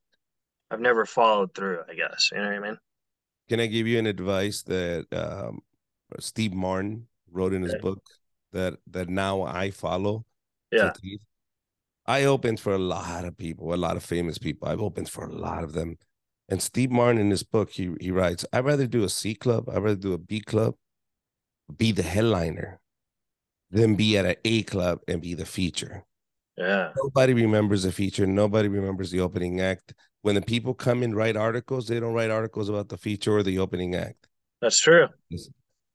I've 0.71 0.81
never 0.81 1.05
followed 1.05 1.53
through. 1.53 1.81
I 1.87 1.93
guess 1.93 2.29
you 2.31 2.39
know 2.39 2.45
what 2.45 2.55
I 2.55 2.59
mean? 2.59 2.77
Can 3.49 3.59
I 3.59 3.67
give 3.67 3.85
you 3.85 3.99
an 3.99 4.07
advice 4.07 4.63
that 4.63 5.05
um, 5.11 5.61
Steve 6.19 6.53
Martin 6.53 7.07
wrote 7.31 7.53
in 7.53 7.61
his 7.61 7.73
Yeah. 7.73 7.81
book 7.81 8.01
that 8.53 8.77
that 8.91 9.09
now 9.09 9.43
I 9.43 9.71
follow? 9.71 10.25
Yeah. 10.71 10.91
I 12.05 12.25
opened 12.25 12.59
for 12.59 12.73
a 12.73 12.79
lot 12.79 13.25
of 13.25 13.35
people, 13.37 13.73
a 13.73 13.75
lot 13.75 13.97
of 13.97 14.03
famous 14.03 14.37
people. 14.37 14.67
I've 14.67 14.81
opened 14.81 15.09
for 15.09 15.25
a 15.25 15.33
lot 15.33 15.63
of 15.63 15.73
them. 15.73 15.97
And 16.49 16.61
Steve 16.61 16.91
Martin 16.91 17.19
in 17.19 17.31
his 17.31 17.43
book, 17.43 17.71
he 17.71 17.91
he 17.99 18.11
writes, 18.11 18.45
I'd 18.53 18.65
rather 18.65 18.85
do 18.85 19.03
a 19.03 19.09
C 19.09 19.33
club, 19.33 19.69
I'd 19.69 19.81
rather 19.81 19.95
do 19.95 20.13
a 20.13 20.17
B 20.17 20.39
club, 20.39 20.75
be 21.75 21.91
the 21.91 22.03
headliner, 22.03 22.79
than 23.71 23.95
be 23.95 24.17
at 24.17 24.25
an 24.25 24.35
A 24.45 24.63
club 24.63 24.99
and 25.07 25.21
be 25.21 25.33
the 25.33 25.45
feature. 25.45 26.05
Yeah. 26.57 26.91
Nobody 26.95 27.33
remembers 27.33 27.83
the 27.83 27.91
feature. 27.91 28.25
Nobody 28.25 28.69
remembers 28.69 29.11
the 29.11 29.19
opening 29.19 29.59
act. 29.59 29.93
When 30.21 30.35
the 30.35 30.41
people 30.41 30.73
come 30.73 31.03
and 31.03 31.15
write 31.15 31.35
articles, 31.35 31.87
they 31.87 31.99
don't 31.99 32.13
write 32.13 32.31
articles 32.31 32.69
about 32.69 32.89
the 32.89 32.97
feature 32.97 33.35
or 33.35 33.43
the 33.43 33.59
opening 33.59 33.95
act. 33.95 34.27
That's 34.61 34.79
true. 34.79 35.07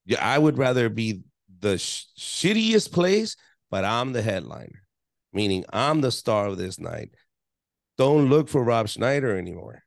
Yeah, 0.04 0.18
I 0.20 0.38
would 0.38 0.58
rather 0.58 0.88
be 0.88 1.22
the 1.60 1.78
sh- 1.78 2.04
shittiest 2.18 2.92
place, 2.92 3.36
but 3.70 3.84
I'm 3.84 4.12
the 4.12 4.22
headliner, 4.22 4.82
meaning 5.32 5.64
I'm 5.72 6.00
the 6.00 6.10
star 6.10 6.46
of 6.46 6.58
this 6.58 6.78
night. 6.78 7.10
Don't 7.98 8.28
look 8.30 8.48
for 8.48 8.62
Rob 8.64 8.88
Schneider 8.88 9.36
anymore. 9.36 9.82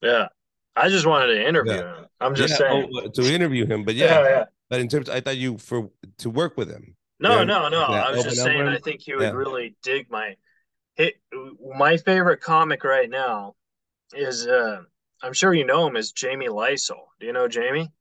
Yeah. 0.00 0.28
I 0.74 0.88
just 0.88 1.06
wanted 1.06 1.34
to 1.34 1.46
interview 1.46 1.74
Yeah. 1.74 1.96
him. 1.98 2.06
I'm 2.20 2.34
just 2.34 2.52
Yeah, 2.52 2.56
saying. 2.68 2.90
oh, 2.94 3.08
to 3.08 3.22
interview 3.34 3.66
him, 3.66 3.84
but 3.84 3.94
yeah, 3.94 4.22
yeah, 4.22 4.44
but 4.70 4.80
in 4.80 4.88
terms, 4.88 5.08
I 5.08 5.20
thought 5.20 5.36
you 5.36 5.58
for 5.58 5.90
to 6.18 6.30
work 6.30 6.56
with 6.56 6.70
him. 6.70 6.96
No, 7.20 7.44
no, 7.44 7.68
no. 7.68 7.82
I 7.82 8.10
was 8.10 8.24
just 8.24 8.42
saying. 8.42 8.62
I 8.62 8.78
think 8.78 9.06
you 9.06 9.18
would 9.18 9.34
really 9.34 9.76
dig 9.82 10.10
my 10.10 10.34
hit. 10.96 11.14
My 11.76 11.96
favorite 11.98 12.40
comic 12.40 12.84
right 12.84 13.08
now 13.10 13.54
is. 14.14 14.46
uh 14.46 14.82
I'm 15.24 15.32
sure 15.34 15.54
you 15.54 15.64
know 15.64 15.86
him 15.86 15.96
as 15.96 16.10
Jamie 16.10 16.48
Lissow. 16.48 16.98
Do 17.20 17.26
you 17.26 17.32
know 17.32 17.46
Jamie? 17.46 17.92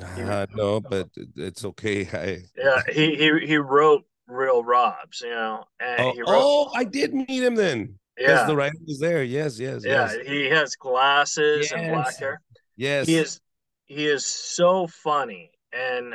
Uh, 0.00 0.46
no, 0.54 0.80
but 0.90 1.08
it's 1.36 1.64
okay. 1.64 2.06
I 2.12 2.42
Yeah, 2.56 2.82
he 2.92 3.14
he 3.16 3.46
he 3.46 3.56
wrote 3.58 4.04
Real 4.26 4.64
Robs. 4.64 5.20
You 5.20 5.30
know, 5.30 5.64
and 5.80 6.00
oh, 6.00 6.12
he 6.12 6.20
wrote. 6.20 6.28
oh, 6.30 6.72
I 6.74 6.84
did 6.84 7.14
meet 7.14 7.28
him 7.42 7.54
then. 7.54 7.98
Yeah, 8.18 8.46
the 8.46 8.56
writer 8.56 8.76
was 8.86 9.00
there. 9.00 9.24
Yes, 9.24 9.58
yes, 9.58 9.82
yeah. 9.84 10.12
yes, 10.12 10.26
He 10.26 10.44
has 10.46 10.76
glasses 10.76 11.72
and 11.72 11.92
black 11.92 12.06
Yes. 12.06 12.18
hair. 12.18 12.40
yes. 12.76 13.06
He 13.08 13.16
is 13.16 13.40
he 13.86 14.06
is 14.06 14.24
so 14.24 14.86
funny, 14.86 15.50
and 15.72 16.14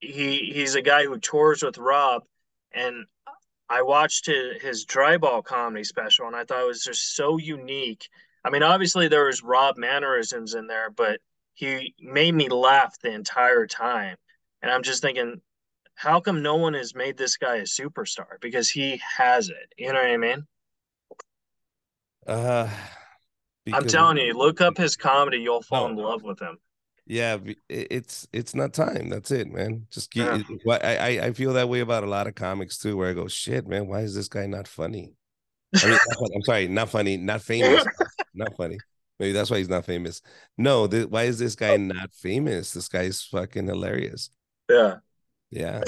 he 0.00 0.50
he's 0.54 0.74
a 0.76 0.82
guy 0.82 1.04
who 1.04 1.18
tours 1.18 1.62
with 1.62 1.76
Rob, 1.78 2.22
and 2.72 3.04
I 3.68 3.82
watched 3.82 4.26
his, 4.26 4.60
his 4.62 4.86
dryball 4.86 5.44
comedy 5.44 5.84
special, 5.84 6.26
and 6.26 6.34
I 6.34 6.44
thought 6.44 6.62
it 6.62 6.66
was 6.66 6.82
just 6.82 7.14
so 7.14 7.36
unique. 7.38 8.08
I 8.42 8.50
mean, 8.50 8.62
obviously 8.62 9.06
there 9.08 9.26
was 9.26 9.42
Rob 9.44 9.76
mannerisms 9.76 10.54
in 10.54 10.66
there, 10.66 10.88
but 10.90 11.20
he 11.54 11.94
made 12.00 12.34
me 12.34 12.48
laugh 12.48 12.96
the 13.02 13.10
entire 13.12 13.66
time, 13.66 14.16
and 14.62 14.70
I'm 14.70 14.82
just 14.82 15.02
thinking, 15.02 15.40
how 15.94 16.20
come 16.20 16.42
no 16.42 16.56
one 16.56 16.74
has 16.74 16.94
made 16.94 17.16
this 17.18 17.36
guy 17.36 17.56
a 17.56 17.62
superstar? 17.62 18.40
Because 18.40 18.70
he 18.70 19.00
has 19.18 19.48
it. 19.50 19.74
You 19.76 19.88
know 19.88 19.94
what 20.00 20.10
I 20.10 20.16
mean? 20.16 20.46
Uh, 22.26 22.68
I'm 23.72 23.86
telling 23.86 24.16
you, 24.18 24.32
look 24.34 24.60
up 24.60 24.76
his 24.76 24.96
comedy, 24.96 25.38
you'll 25.38 25.62
fall 25.62 25.88
No. 25.88 25.92
in 25.92 25.96
love 26.08 26.22
with 26.22 26.40
him. 26.40 26.58
Yeah, 27.06 27.38
it's 27.68 28.28
it's 28.32 28.54
not 28.54 28.72
time. 28.72 29.08
That's 29.08 29.30
it, 29.32 29.50
man. 29.50 29.86
Just 29.90 30.12
keep. 30.12 30.24
Yeah. 30.24 30.78
I 30.80 30.96
I 30.96 31.08
I 31.26 31.32
feel 31.32 31.52
that 31.54 31.68
way 31.68 31.80
about 31.80 32.04
a 32.04 32.08
lot 32.08 32.28
of 32.28 32.36
comics 32.36 32.78
too, 32.78 32.96
where 32.96 33.10
I 33.10 33.14
go, 33.14 33.26
shit, 33.26 33.66
man, 33.66 33.88
why 33.88 34.00
is 34.00 34.14
this 34.14 34.28
guy 34.28 34.46
not 34.46 34.68
funny? 34.68 35.14
I 35.82 35.86
mean, 35.86 35.92
not 35.92 36.18
funny- 36.18 36.34
I'm 36.36 36.42
sorry, 36.42 36.68
not 36.68 36.88
funny, 36.88 37.16
not 37.16 37.42
famous, 37.42 37.84
not 38.34 38.56
funny. 38.56 38.78
Maybe 39.20 39.32
that's 39.32 39.50
why 39.50 39.58
he's 39.58 39.68
not 39.68 39.84
famous. 39.84 40.22
No, 40.56 40.86
th- 40.86 41.08
why 41.08 41.24
is 41.24 41.38
this 41.38 41.54
guy 41.54 41.76
not 41.76 42.14
famous? 42.14 42.72
This 42.72 42.88
guy's 42.88 43.22
fucking 43.22 43.66
hilarious. 43.66 44.30
Yeah. 44.68 44.96
Yeah. 45.50 45.82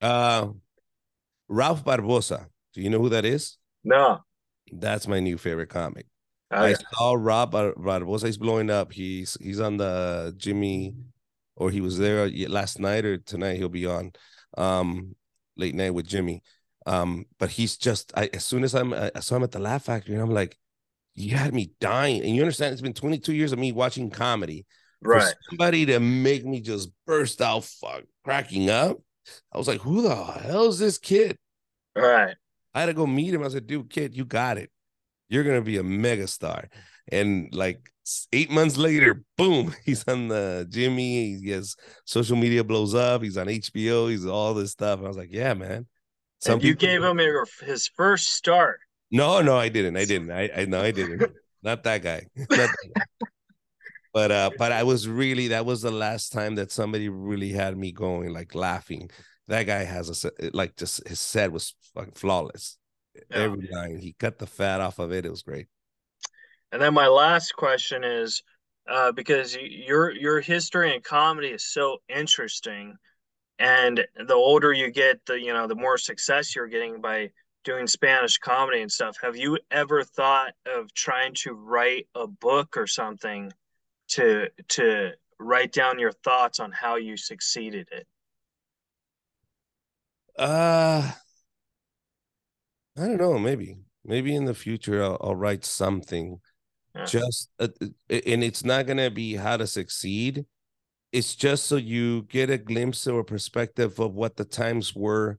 uh, 0.00 0.46
Ralph 1.48 1.84
Barbosa. 1.84 2.46
Do 2.72 2.82
you 2.82 2.88
know 2.88 3.00
who 3.00 3.08
that 3.08 3.24
is? 3.24 3.58
No. 3.82 4.20
That's 4.70 5.08
my 5.08 5.18
new 5.18 5.38
favorite 5.38 5.70
comic. 5.70 6.06
I, 6.52 6.68
I 6.68 6.74
saw 6.94 7.14
Rob 7.18 7.50
Bar- 7.50 7.74
Barbosa. 7.74 8.26
He's 8.26 8.38
blowing 8.38 8.70
up. 8.70 8.92
He's 8.92 9.36
he's 9.40 9.58
on 9.58 9.76
the 9.76 10.32
Jimmy, 10.36 10.94
or 11.56 11.70
he 11.70 11.80
was 11.80 11.98
there 11.98 12.28
last 12.48 12.78
night 12.78 13.04
or 13.04 13.18
tonight. 13.18 13.56
He'll 13.56 13.68
be 13.68 13.86
on, 13.86 14.12
um, 14.56 15.16
late 15.56 15.74
night 15.74 15.94
with 15.94 16.06
Jimmy. 16.06 16.44
Um, 16.86 17.26
but 17.40 17.50
he's 17.50 17.76
just. 17.76 18.12
I 18.16 18.30
as 18.32 18.44
soon 18.44 18.62
as 18.62 18.74
I'm, 18.74 18.94
I 18.94 19.18
saw 19.18 19.36
him 19.36 19.42
at 19.42 19.50
the 19.50 19.58
Laugh 19.58 19.84
Factory, 19.84 20.14
and 20.14 20.22
I'm 20.22 20.30
like, 20.30 20.56
you 21.20 21.36
had 21.36 21.54
me 21.54 21.72
dying. 21.80 22.22
And 22.22 22.34
you 22.34 22.42
understand? 22.42 22.72
It's 22.72 22.82
been 22.82 22.92
22 22.92 23.32
years 23.32 23.52
of 23.52 23.58
me 23.58 23.72
watching 23.72 24.10
comedy. 24.10 24.66
For 25.02 25.22
somebody 25.48 25.86
to 25.86 25.98
make 25.98 26.44
me 26.44 26.60
just 26.60 26.90
burst 27.06 27.40
out, 27.40 27.64
fuck, 27.64 28.02
cracking 28.22 28.68
up. 28.68 28.98
I 29.52 29.56
was 29.56 29.66
like, 29.66 29.80
who 29.80 30.02
the 30.02 30.14
hell 30.14 30.66
is 30.66 30.78
this 30.78 30.98
kid? 30.98 31.38
Right. 31.96 32.34
I 32.74 32.80
had 32.80 32.86
to 32.86 32.94
go 32.94 33.06
meet 33.06 33.32
him. 33.32 33.42
I 33.42 33.48
said, 33.48 33.66
dude, 33.66 33.90
kid, 33.90 34.14
you 34.14 34.24
got 34.24 34.58
it. 34.58 34.70
You're 35.28 35.44
gonna 35.44 35.62
be 35.62 35.78
a 35.78 35.82
mega 35.82 36.26
star. 36.26 36.68
And 37.10 37.48
like 37.54 37.80
eight 38.32 38.50
months 38.50 38.76
later, 38.76 39.22
boom, 39.36 39.74
he's 39.84 40.06
on 40.06 40.28
the 40.28 40.66
Jimmy. 40.68 41.38
He 41.38 41.50
has 41.50 41.76
social 42.04 42.36
media 42.36 42.64
blows 42.64 42.94
up. 42.94 43.22
He's 43.22 43.36
on 43.36 43.46
HBO. 43.46 44.10
He's 44.10 44.26
all 44.26 44.54
this 44.54 44.72
stuff. 44.72 45.00
I 45.00 45.08
was 45.08 45.16
like, 45.16 45.32
yeah, 45.32 45.54
man. 45.54 45.86
and 46.46 46.62
you 46.62 46.76
people- 46.76 46.88
gave 46.88 47.02
him 47.02 47.18
his 47.62 47.88
first 47.96 48.32
start. 48.34 48.80
No, 49.10 49.40
no, 49.42 49.56
I 49.56 49.68
didn't. 49.68 49.96
I 49.96 50.04
didn't. 50.04 50.30
I, 50.30 50.50
I 50.56 50.64
no, 50.66 50.80
I 50.80 50.90
didn't. 50.92 51.32
Not 51.62 51.82
that 51.84 52.02
guy. 52.02 52.26
Not 52.36 52.48
that 52.48 52.76
guy. 52.94 53.26
But 54.12 54.32
uh, 54.32 54.50
but 54.58 54.72
I 54.72 54.82
was 54.82 55.08
really 55.08 55.48
that 55.48 55.64
was 55.64 55.82
the 55.82 55.90
last 55.90 56.32
time 56.32 56.56
that 56.56 56.72
somebody 56.72 57.08
really 57.08 57.50
had 57.50 57.76
me 57.76 57.92
going 57.92 58.32
like 58.32 58.54
laughing. 58.54 59.10
That 59.48 59.64
guy 59.64 59.84
has 59.84 60.24
a 60.24 60.30
like 60.52 60.76
just 60.76 61.06
his 61.06 61.20
set 61.20 61.52
was 61.52 61.74
fucking 61.94 62.14
flawless. 62.14 62.76
Yeah. 63.14 63.38
Every 63.38 63.68
line 63.70 63.98
he 63.98 64.14
cut 64.18 64.38
the 64.38 64.46
fat 64.46 64.80
off 64.80 64.98
of 64.98 65.12
it. 65.12 65.24
It 65.24 65.30
was 65.30 65.42
great. 65.42 65.66
And 66.72 66.80
then 66.80 66.94
my 66.94 67.08
last 67.08 67.54
question 67.56 68.04
is, 68.04 68.42
uh, 68.88 69.12
because 69.12 69.56
your 69.56 70.10
your 70.12 70.40
history 70.40 70.94
in 70.94 71.02
comedy 71.02 71.48
is 71.48 71.72
so 71.72 71.98
interesting, 72.08 72.96
and 73.58 74.04
the 74.26 74.34
older 74.34 74.72
you 74.72 74.90
get, 74.90 75.24
the 75.26 75.40
you 75.40 75.52
know 75.52 75.68
the 75.68 75.74
more 75.76 75.98
success 75.98 76.56
you're 76.56 76.66
getting 76.68 77.00
by 77.00 77.30
doing 77.64 77.86
Spanish 77.86 78.38
comedy 78.38 78.80
and 78.80 78.90
stuff. 78.90 79.16
Have 79.22 79.36
you 79.36 79.58
ever 79.70 80.02
thought 80.02 80.54
of 80.66 80.92
trying 80.94 81.34
to 81.42 81.52
write 81.52 82.08
a 82.14 82.26
book 82.26 82.76
or 82.76 82.86
something 82.86 83.52
to 84.08 84.48
to 84.68 85.12
write 85.38 85.72
down 85.72 85.98
your 85.98 86.12
thoughts 86.12 86.60
on 86.60 86.72
how 86.72 86.96
you 86.96 87.16
succeeded 87.16 87.88
it? 87.92 88.06
Uh 90.36 91.12
I 92.98 93.06
don't 93.06 93.18
know. 93.18 93.38
Maybe 93.38 93.78
maybe 94.04 94.34
in 94.34 94.44
the 94.44 94.54
future 94.54 95.02
I'll, 95.02 95.18
I'll 95.20 95.36
write 95.36 95.64
something. 95.64 96.40
Yeah. 96.94 97.04
Just 97.04 97.50
uh, 97.58 97.68
uh, 97.80 97.86
and 98.26 98.42
it's 98.42 98.64
not 98.64 98.86
gonna 98.86 99.10
be 99.10 99.36
how 99.36 99.56
to 99.56 99.66
succeed. 99.66 100.46
It's 101.12 101.34
just 101.34 101.66
so 101.66 101.76
you 101.76 102.22
get 102.22 102.50
a 102.50 102.58
glimpse 102.58 103.06
or 103.06 103.20
a 103.20 103.24
perspective 103.24 103.98
of 103.98 104.14
what 104.14 104.36
the 104.36 104.44
times 104.44 104.94
were 104.94 105.38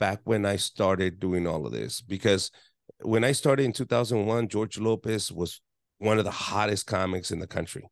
back 0.00 0.20
when 0.24 0.44
I 0.44 0.56
started 0.56 1.20
doing 1.20 1.46
all 1.46 1.64
of 1.66 1.72
this. 1.72 2.00
Because 2.00 2.50
when 3.02 3.22
I 3.22 3.32
started 3.32 3.64
in 3.64 3.72
2001, 3.72 4.48
George 4.48 4.78
Lopez 4.78 5.30
was 5.30 5.60
one 5.98 6.18
of 6.18 6.24
the 6.24 6.30
hottest 6.30 6.86
comics 6.86 7.30
in 7.30 7.38
the 7.38 7.46
country. 7.46 7.84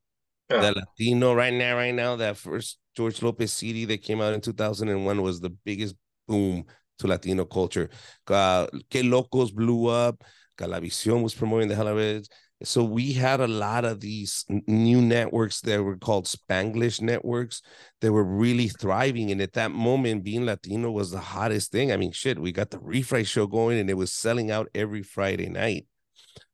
Yeah. 0.51 0.63
That 0.63 0.77
Latino 0.77 1.35
right 1.35 1.53
now, 1.53 1.77
right 1.77 1.95
now, 1.95 2.17
that 2.17 2.39
first 2.39 2.79
George 2.97 3.23
Lopez 3.23 3.53
CD 3.53 3.85
that 3.85 4.03
came 4.03 4.21
out 4.21 4.33
in 4.33 4.41
2001 4.41 5.23
was 5.23 5.41
the 5.41 5.51
biggest 5.51 5.95
boom 6.27 6.65
to 6.99 7.07
Latino 7.07 7.45
culture. 7.45 7.91
Uh, 8.27 8.67
Que 8.91 9.03
Locos 9.03 9.51
blew 9.51 9.87
up. 9.87 10.25
Galavisión 10.59 11.23
was 11.23 11.35
promoting 11.35 11.69
the 11.69 11.77
hell 11.77 11.87
of 11.87 11.99
it. 11.99 12.27
So 12.65 12.83
we 12.83 13.13
had 13.13 13.41
a 13.41 13.47
lot 13.47 13.85
of 13.85 14.01
these 14.01 14.45
new 14.49 15.01
networks 15.01 15.61
that 15.61 15.83
were 15.83 15.97
called 15.97 16.27
Spanglish 16.27 17.01
networks 17.01 17.63
that 18.01 18.13
were 18.13 18.25
really 18.25 18.67
thriving. 18.67 19.31
And 19.31 19.41
at 19.41 19.53
that 19.53 19.71
moment, 19.71 20.25
being 20.25 20.45
Latino 20.45 20.91
was 20.91 21.13
the 21.13 21.21
hottest 21.21 21.71
thing. 21.71 21.93
I 21.93 21.97
mean, 21.97 22.11
shit, 22.11 22.39
we 22.39 22.51
got 22.51 22.71
the 22.71 22.79
refried 22.79 23.29
show 23.29 23.47
going 23.47 23.79
and 23.79 23.89
it 23.89 23.95
was 23.95 24.13
selling 24.13 24.51
out 24.51 24.69
every 24.75 25.03
Friday 25.03 25.49
night. 25.49 25.87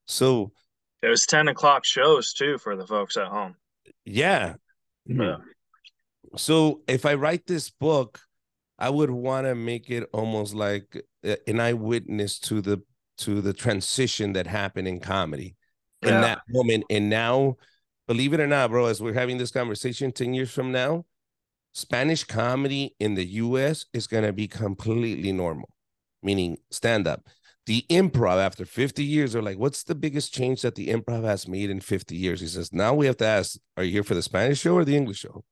So 0.05 0.53
it 1.01 1.09
was 1.09 1.25
10 1.25 1.49
o'clock 1.49 1.87
shows 1.87 2.35
too 2.35 2.59
for 2.59 2.77
the 2.77 2.87
folks 2.87 3.17
at 3.17 3.29
home. 3.29 3.55
Yeah. 4.05 4.55
yeah. 5.07 5.37
So 6.37 6.83
if 6.87 7.07
I 7.07 7.15
write 7.15 7.47
this 7.47 7.71
book, 7.71 8.21
I 8.79 8.91
would 8.91 9.11
want 9.11 9.47
to 9.47 9.55
make 9.55 9.89
it 9.89 10.07
almost 10.13 10.55
like 10.55 11.03
uh, 11.27 11.37
an 11.47 11.61
eyewitness 11.61 12.39
to 12.41 12.61
the 12.61 12.83
to 13.17 13.41
the 13.41 13.53
transition 13.53 14.33
that 14.33 14.47
happened 14.47 14.89
in 14.89 14.99
comedy 14.99 15.55
yeah. 16.05 16.15
in 16.15 16.21
that 16.23 16.43
moment. 16.49 16.85
And 16.91 17.11
now, 17.11 17.57
believe 18.07 18.33
it 18.35 18.41
or 18.41 18.47
not, 18.47 18.71
bro, 18.71 18.87
as 18.87 19.01
we're 19.01 19.15
having 19.15 19.39
this 19.39 19.51
conversation 19.51 20.13
10 20.13 20.35
years 20.35 20.51
from 20.51 20.73
now, 20.73 21.05
Spanish 21.73 22.25
comedy 22.25 22.95
in 23.01 23.15
the 23.15 23.25
US 23.25 23.87
is 23.93 24.07
going 24.07 24.25
to 24.25 24.33
be 24.33 24.47
completely 24.47 25.33
normal, 25.33 25.69
meaning 26.23 26.59
stand 26.71 27.07
up. 27.07 27.27
The 27.67 27.85
improv, 27.91 28.37
after 28.37 28.67
50 28.67 29.03
years, 29.03 29.35
are 29.35 29.43
like, 29.43 29.59
what's 29.59 29.85
the 29.85 29.95
biggest 29.95 30.35
change 30.35 30.63
that 30.63 30.75
the 30.75 30.89
improv 30.89 31.25
has 31.25 31.49
made 31.49 31.71
in 31.71 31.81
50 31.81 32.15
years? 32.15 32.41
He 32.41 32.47
says, 32.47 32.73
now 32.73 32.95
we 32.95 33.07
have 33.07 33.17
to 33.19 33.27
ask, 33.27 33.59
are 33.77 33.83
you 33.83 33.93
here 33.93 34.05
for 34.05 34.15
the 34.15 34.23
Spanish 34.23 34.61
show 34.61 34.75
or 34.75 34.85
the 34.85 34.97
English 34.97 35.19
show? 35.19 35.45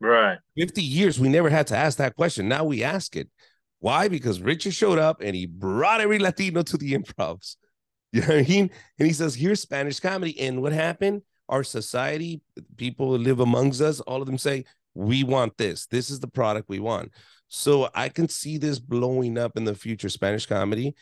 Right. 0.00 0.38
50 0.56 0.82
years, 0.82 1.18
we 1.18 1.28
never 1.28 1.50
had 1.50 1.66
to 1.68 1.76
ask 1.76 1.98
that 1.98 2.16
question. 2.16 2.48
Now 2.48 2.64
we 2.64 2.84
ask 2.84 3.16
it. 3.16 3.28
Why? 3.80 4.08
Because 4.08 4.40
Richard 4.40 4.74
showed 4.74 4.98
up 4.98 5.20
and 5.20 5.34
he 5.34 5.46
brought 5.46 6.00
every 6.00 6.18
Latino 6.18 6.62
to 6.62 6.76
the 6.76 6.94
improvs. 6.94 7.56
You 8.12 8.20
know 8.22 8.28
what 8.28 8.38
I 8.38 8.42
mean? 8.48 8.70
And 8.98 9.06
he 9.06 9.12
says, 9.12 9.34
here's 9.34 9.60
Spanish 9.60 10.00
comedy. 10.00 10.38
And 10.40 10.62
what 10.62 10.72
happened? 10.72 11.22
Our 11.48 11.62
society, 11.62 12.40
people 12.76 13.10
who 13.10 13.18
live 13.18 13.40
amongst 13.40 13.80
us, 13.80 14.00
all 14.00 14.20
of 14.20 14.26
them 14.26 14.38
say, 14.38 14.64
we 14.94 15.24
want 15.24 15.56
this. 15.58 15.86
This 15.86 16.10
is 16.10 16.20
the 16.20 16.28
product 16.28 16.68
we 16.68 16.80
want. 16.80 17.12
So 17.48 17.88
I 17.94 18.08
can 18.08 18.28
see 18.28 18.58
this 18.58 18.78
blowing 18.78 19.38
up 19.38 19.56
in 19.56 19.64
the 19.64 19.74
future, 19.74 20.08
Spanish 20.08 20.46
comedy. 20.46 20.94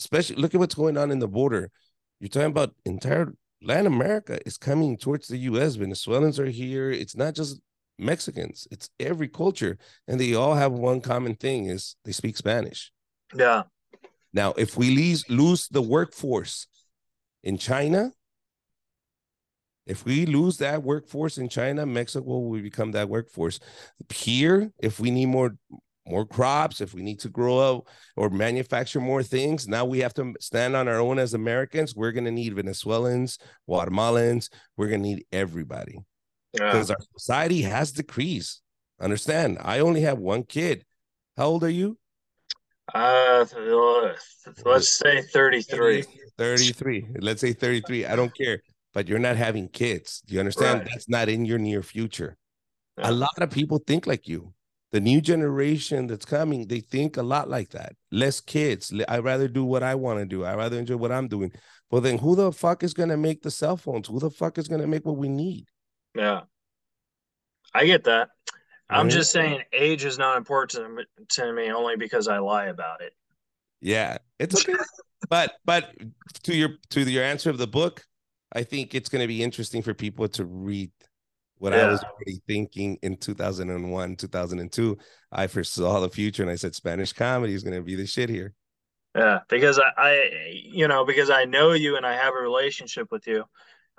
Especially 0.00 0.36
look 0.36 0.54
at 0.54 0.60
what's 0.60 0.74
going 0.74 0.96
on 0.96 1.10
in 1.10 1.18
the 1.18 1.28
border. 1.28 1.70
You're 2.20 2.28
talking 2.28 2.50
about 2.50 2.74
entire 2.84 3.34
Latin 3.62 3.86
America 3.86 4.38
is 4.46 4.56
coming 4.56 4.96
towards 4.96 5.28
the 5.28 5.38
US. 5.38 5.74
Venezuelans 5.74 6.38
are 6.38 6.46
here. 6.46 6.90
It's 6.90 7.16
not 7.16 7.34
just 7.34 7.60
Mexicans, 7.98 8.68
it's 8.70 8.90
every 9.00 9.28
culture. 9.28 9.76
And 10.06 10.20
they 10.20 10.34
all 10.34 10.54
have 10.54 10.72
one 10.72 11.00
common 11.00 11.34
thing 11.34 11.66
is 11.66 11.96
they 12.04 12.12
speak 12.12 12.36
Spanish. 12.36 12.92
Yeah. 13.34 13.64
Now, 14.38 14.54
if 14.56 14.76
we 14.76 14.94
lose, 14.94 15.28
lose 15.28 15.66
the 15.66 15.82
workforce 15.82 16.68
in 17.42 17.58
China, 17.58 18.12
if 19.84 20.04
we 20.04 20.26
lose 20.26 20.58
that 20.58 20.84
workforce 20.84 21.38
in 21.38 21.48
China, 21.48 21.84
Mexico 21.84 22.38
will 22.38 22.62
become 22.62 22.92
that 22.92 23.08
workforce. 23.08 23.58
Here, 24.14 24.70
if 24.78 25.00
we 25.00 25.10
need 25.10 25.26
more 25.26 25.56
more 26.06 26.24
crops, 26.24 26.80
if 26.80 26.94
we 26.94 27.02
need 27.02 27.18
to 27.18 27.28
grow 27.28 27.58
up 27.58 27.88
or 28.14 28.30
manufacture 28.30 29.00
more 29.00 29.24
things, 29.24 29.66
now 29.66 29.84
we 29.84 29.98
have 29.98 30.14
to 30.14 30.32
stand 30.38 30.76
on 30.76 30.86
our 30.86 31.00
own 31.00 31.18
as 31.18 31.34
Americans. 31.34 31.96
We're 31.96 32.12
going 32.12 32.24
to 32.26 32.30
need 32.30 32.54
Venezuelans, 32.54 33.38
Guatemalans. 33.68 34.50
We're 34.76 34.86
going 34.86 35.02
to 35.02 35.08
need 35.08 35.26
everybody 35.32 35.98
because 36.52 36.90
yeah. 36.90 36.94
our 36.94 37.04
society 37.18 37.62
has 37.62 37.90
decreased. 37.90 38.62
Understand? 39.00 39.58
I 39.60 39.80
only 39.80 40.02
have 40.02 40.18
one 40.18 40.44
kid. 40.44 40.84
How 41.36 41.46
old 41.46 41.64
are 41.64 41.68
you? 41.68 41.98
Uh, 42.94 43.44
let's 44.64 44.88
say 44.88 45.22
33. 45.22 46.04
33. 46.36 47.06
Let's 47.20 47.40
say 47.40 47.52
33. 47.52 48.06
I 48.06 48.16
don't 48.16 48.34
care, 48.34 48.62
but 48.94 49.08
you're 49.08 49.18
not 49.18 49.36
having 49.36 49.68
kids. 49.68 50.22
Do 50.26 50.34
you 50.34 50.40
understand? 50.40 50.80
Right. 50.80 50.88
That's 50.90 51.08
not 51.08 51.28
in 51.28 51.44
your 51.44 51.58
near 51.58 51.82
future. 51.82 52.36
Yeah. 52.96 53.10
A 53.10 53.12
lot 53.12 53.40
of 53.40 53.50
people 53.50 53.78
think 53.86 54.06
like 54.06 54.26
you. 54.26 54.54
The 54.90 55.00
new 55.00 55.20
generation 55.20 56.06
that's 56.06 56.24
coming, 56.24 56.66
they 56.66 56.80
think 56.80 57.18
a 57.18 57.22
lot 57.22 57.50
like 57.50 57.70
that. 57.70 57.92
Less 58.10 58.40
kids. 58.40 58.90
I'd 59.06 59.22
rather 59.22 59.46
do 59.46 59.64
what 59.64 59.82
I 59.82 59.94
want 59.94 60.20
to 60.20 60.24
do. 60.24 60.46
I'd 60.46 60.56
rather 60.56 60.78
enjoy 60.78 60.96
what 60.96 61.12
I'm 61.12 61.28
doing. 61.28 61.52
Well, 61.90 62.00
then 62.00 62.16
who 62.16 62.34
the 62.34 62.52
fuck 62.52 62.82
is 62.82 62.94
going 62.94 63.10
to 63.10 63.18
make 63.18 63.42
the 63.42 63.50
cell 63.50 63.76
phones? 63.76 64.08
Who 64.08 64.18
the 64.18 64.30
fuck 64.30 64.56
is 64.56 64.66
going 64.66 64.80
to 64.80 64.86
make 64.86 65.04
what 65.04 65.18
we 65.18 65.28
need? 65.28 65.66
Yeah. 66.14 66.42
I 67.74 67.84
get 67.84 68.04
that. 68.04 68.30
I'm 68.90 69.10
just 69.10 69.30
saying 69.30 69.62
age 69.72 70.04
is 70.04 70.18
not 70.18 70.36
important 70.36 71.06
to 71.30 71.52
me 71.52 71.70
only 71.70 71.96
because 71.96 72.26
I 72.28 72.38
lie 72.38 72.66
about 72.66 73.02
it. 73.02 73.12
Yeah, 73.80 74.18
it's 74.38 74.66
okay. 74.66 74.78
but 75.28 75.52
but 75.64 75.94
to 76.44 76.56
your 76.56 76.70
to 76.90 77.02
your 77.02 77.22
answer 77.22 77.50
of 77.50 77.58
the 77.58 77.66
book, 77.66 78.04
I 78.52 78.62
think 78.62 78.94
it's 78.94 79.08
going 79.08 79.22
to 79.22 79.28
be 79.28 79.42
interesting 79.42 79.82
for 79.82 79.94
people 79.94 80.28
to 80.28 80.44
read 80.44 80.90
what 81.58 81.72
yeah. 81.72 81.86
I 81.86 81.88
was 81.88 82.02
already 82.02 82.40
thinking 82.46 82.98
in 83.02 83.16
2001, 83.16 84.16
2002. 84.16 84.98
I 85.32 85.46
foresaw 85.46 86.00
the 86.00 86.08
future 86.08 86.42
and 86.42 86.50
I 86.50 86.56
said 86.56 86.74
Spanish 86.74 87.12
comedy 87.12 87.54
is 87.54 87.62
going 87.62 87.76
to 87.76 87.82
be 87.82 87.94
the 87.94 88.06
shit 88.06 88.28
here. 88.28 88.54
Yeah, 89.16 89.40
because 89.48 89.78
I, 89.78 89.90
I, 89.96 90.50
you 90.52 90.86
know, 90.86 91.04
because 91.04 91.30
I 91.30 91.44
know 91.44 91.72
you 91.72 91.96
and 91.96 92.06
I 92.06 92.14
have 92.14 92.34
a 92.34 92.42
relationship 92.42 93.08
with 93.10 93.26
you. 93.26 93.44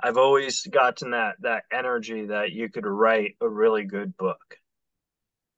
I've 0.02 0.18
always 0.18 0.62
gotten 0.68 1.12
that 1.12 1.36
that 1.42 1.64
energy 1.74 2.28
that 2.28 2.54
you 2.54 2.70
could 2.70 2.86
write 2.86 3.36
a 3.42 3.50
really 3.50 3.84
good 3.84 4.16
book. 4.16 4.58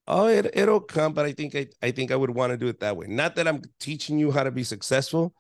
Oh, 0.08 0.28
it 0.28 0.52
it'll 0.54 0.80
come, 0.80 1.14
but 1.14 1.26
I 1.26 1.32
think 1.32 1.56
I, 1.56 1.68
I 1.82 1.92
think 1.92 2.12
I 2.12 2.16
would 2.16 2.32
want 2.32 2.52
to 2.52 2.58
do 2.58 2.68
it 2.68 2.80
that 2.80 2.98
way. 2.98 3.08
Not 3.08 3.36
that 3.36 3.48
I'm 3.48 3.62
teaching 3.80 4.18
you 4.18 4.32
how 4.32 4.44
to 4.44 4.52
be 4.52 4.64
successful. 4.64 5.34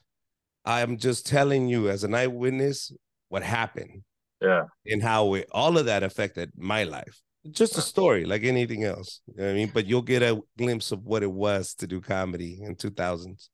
I'm 0.65 0.97
just 0.97 1.25
telling 1.25 1.67
you 1.67 1.89
as 1.89 2.03
an 2.03 2.13
eyewitness 2.13 2.93
what 3.29 3.43
happened. 3.43 4.03
Yeah. 4.39 4.63
And 4.85 5.01
how 5.01 5.33
it, 5.35 5.47
all 5.51 5.77
of 5.77 5.85
that 5.85 6.03
affected 6.03 6.51
my 6.55 6.83
life. 6.83 7.21
Just 7.49 7.77
a 7.77 7.81
story 7.81 8.25
like 8.25 8.43
anything 8.43 8.83
else. 8.83 9.21
You 9.27 9.43
know 9.43 9.49
I 9.49 9.53
mean? 9.53 9.71
But 9.73 9.87
you'll 9.87 10.03
get 10.03 10.21
a 10.21 10.39
glimpse 10.57 10.91
of 10.91 11.03
what 11.03 11.23
it 11.23 11.31
was 11.31 11.73
to 11.75 11.87
do 11.87 11.99
comedy 11.99 12.59
in 12.61 12.75
2000s. 12.75 13.49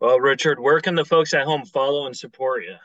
Well, 0.00 0.20
Richard, 0.20 0.58
where 0.60 0.80
can 0.80 0.94
the 0.94 1.04
folks 1.04 1.34
at 1.34 1.44
home 1.44 1.66
follow 1.66 2.06
and 2.06 2.16
support 2.16 2.64
you? 2.64 2.76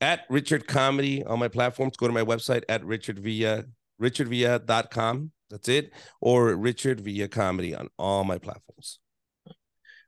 at 0.00 0.24
Richard 0.28 0.66
Comedy 0.66 1.24
on 1.24 1.38
my 1.38 1.48
platforms. 1.48 1.96
Go 1.96 2.06
to 2.06 2.12
my 2.12 2.22
website 2.22 2.62
at 2.68 2.84
Richard 2.84 3.18
Villa, 3.18 3.64
richardvilla.com. 4.00 5.32
That's 5.50 5.68
it. 5.68 5.92
Or 6.20 6.54
Richard 6.54 7.00
Villa 7.00 7.28
Comedy 7.28 7.74
on 7.74 7.88
all 7.98 8.24
my 8.24 8.38
platforms. 8.38 8.98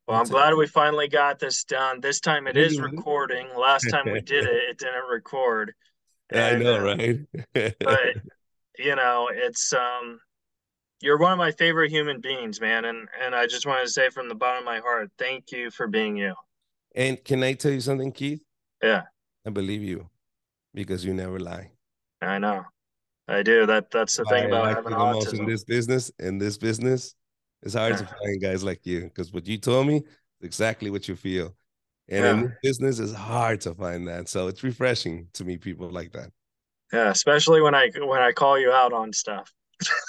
Well, 0.06 0.18
That's 0.18 0.30
I'm 0.30 0.34
glad 0.34 0.52
it. 0.52 0.56
we 0.56 0.66
finally 0.66 1.08
got 1.08 1.38
this 1.38 1.64
done. 1.64 2.00
This 2.00 2.20
time 2.20 2.46
it 2.46 2.56
is 2.56 2.80
recording. 2.80 3.46
Last 3.56 3.84
time 3.90 4.10
we 4.10 4.20
did 4.22 4.44
it, 4.44 4.62
it 4.70 4.78
didn't 4.78 5.08
record. 5.10 5.74
And, 6.30 6.56
I 6.56 6.62
know, 6.62 6.84
right? 6.84 7.20
but 7.54 8.00
you 8.78 8.94
know, 8.96 9.30
it's 9.32 9.72
um 9.72 10.20
you're 11.00 11.16
one 11.16 11.32
of 11.32 11.38
my 11.38 11.52
favorite 11.52 11.90
human 11.90 12.20
beings, 12.20 12.60
man. 12.60 12.84
And 12.84 13.08
and 13.24 13.34
I 13.34 13.46
just 13.46 13.64
want 13.64 13.82
to 13.86 13.90
say 13.90 14.10
from 14.10 14.28
the 14.28 14.34
bottom 14.34 14.58
of 14.58 14.66
my 14.66 14.80
heart, 14.80 15.10
thank 15.18 15.52
you 15.52 15.70
for 15.70 15.86
being 15.86 16.18
you. 16.18 16.34
And 16.94 17.24
can 17.24 17.42
I 17.42 17.54
tell 17.54 17.72
you 17.72 17.80
something, 17.80 18.12
Keith? 18.12 18.42
Yeah. 18.82 19.04
I 19.46 19.50
believe 19.50 19.82
you 19.82 20.10
because 20.74 21.02
you 21.02 21.14
never 21.14 21.40
lie. 21.40 21.70
I 22.20 22.38
know. 22.38 22.64
I 23.28 23.42
do. 23.42 23.66
That 23.66 23.90
that's 23.90 24.16
the 24.16 24.24
thing 24.24 24.44
I 24.44 24.46
about 24.46 24.74
having 24.74 24.92
autism. 24.92 25.40
In 25.40 25.46
this 25.46 25.64
business, 25.64 26.10
in 26.18 26.38
this 26.38 26.56
business, 26.56 27.14
it's 27.62 27.74
hard 27.74 27.92
yeah. 27.92 27.98
to 27.98 28.06
find 28.22 28.40
guys 28.40 28.64
like 28.64 28.84
you 28.84 29.02
because 29.04 29.32
what 29.32 29.46
you 29.46 29.58
told 29.58 29.86
me 29.86 29.96
is 29.96 30.04
exactly 30.42 30.90
what 30.90 31.08
you 31.08 31.16
feel. 31.16 31.54
And 32.08 32.24
yeah. 32.24 32.30
in 32.30 32.42
this 32.42 32.52
business, 32.62 32.98
it's 32.98 33.12
hard 33.12 33.60
to 33.62 33.74
find 33.74 34.08
that. 34.08 34.28
So 34.28 34.48
it's 34.48 34.64
refreshing 34.64 35.28
to 35.34 35.44
meet 35.44 35.60
people 35.60 35.90
like 35.90 36.12
that. 36.12 36.30
Yeah, 36.92 37.10
especially 37.10 37.60
when 37.60 37.74
I 37.74 37.90
when 37.94 38.22
I 38.22 38.32
call 38.32 38.58
you 38.58 38.72
out 38.72 38.94
on 38.94 39.12
stuff. 39.12 39.52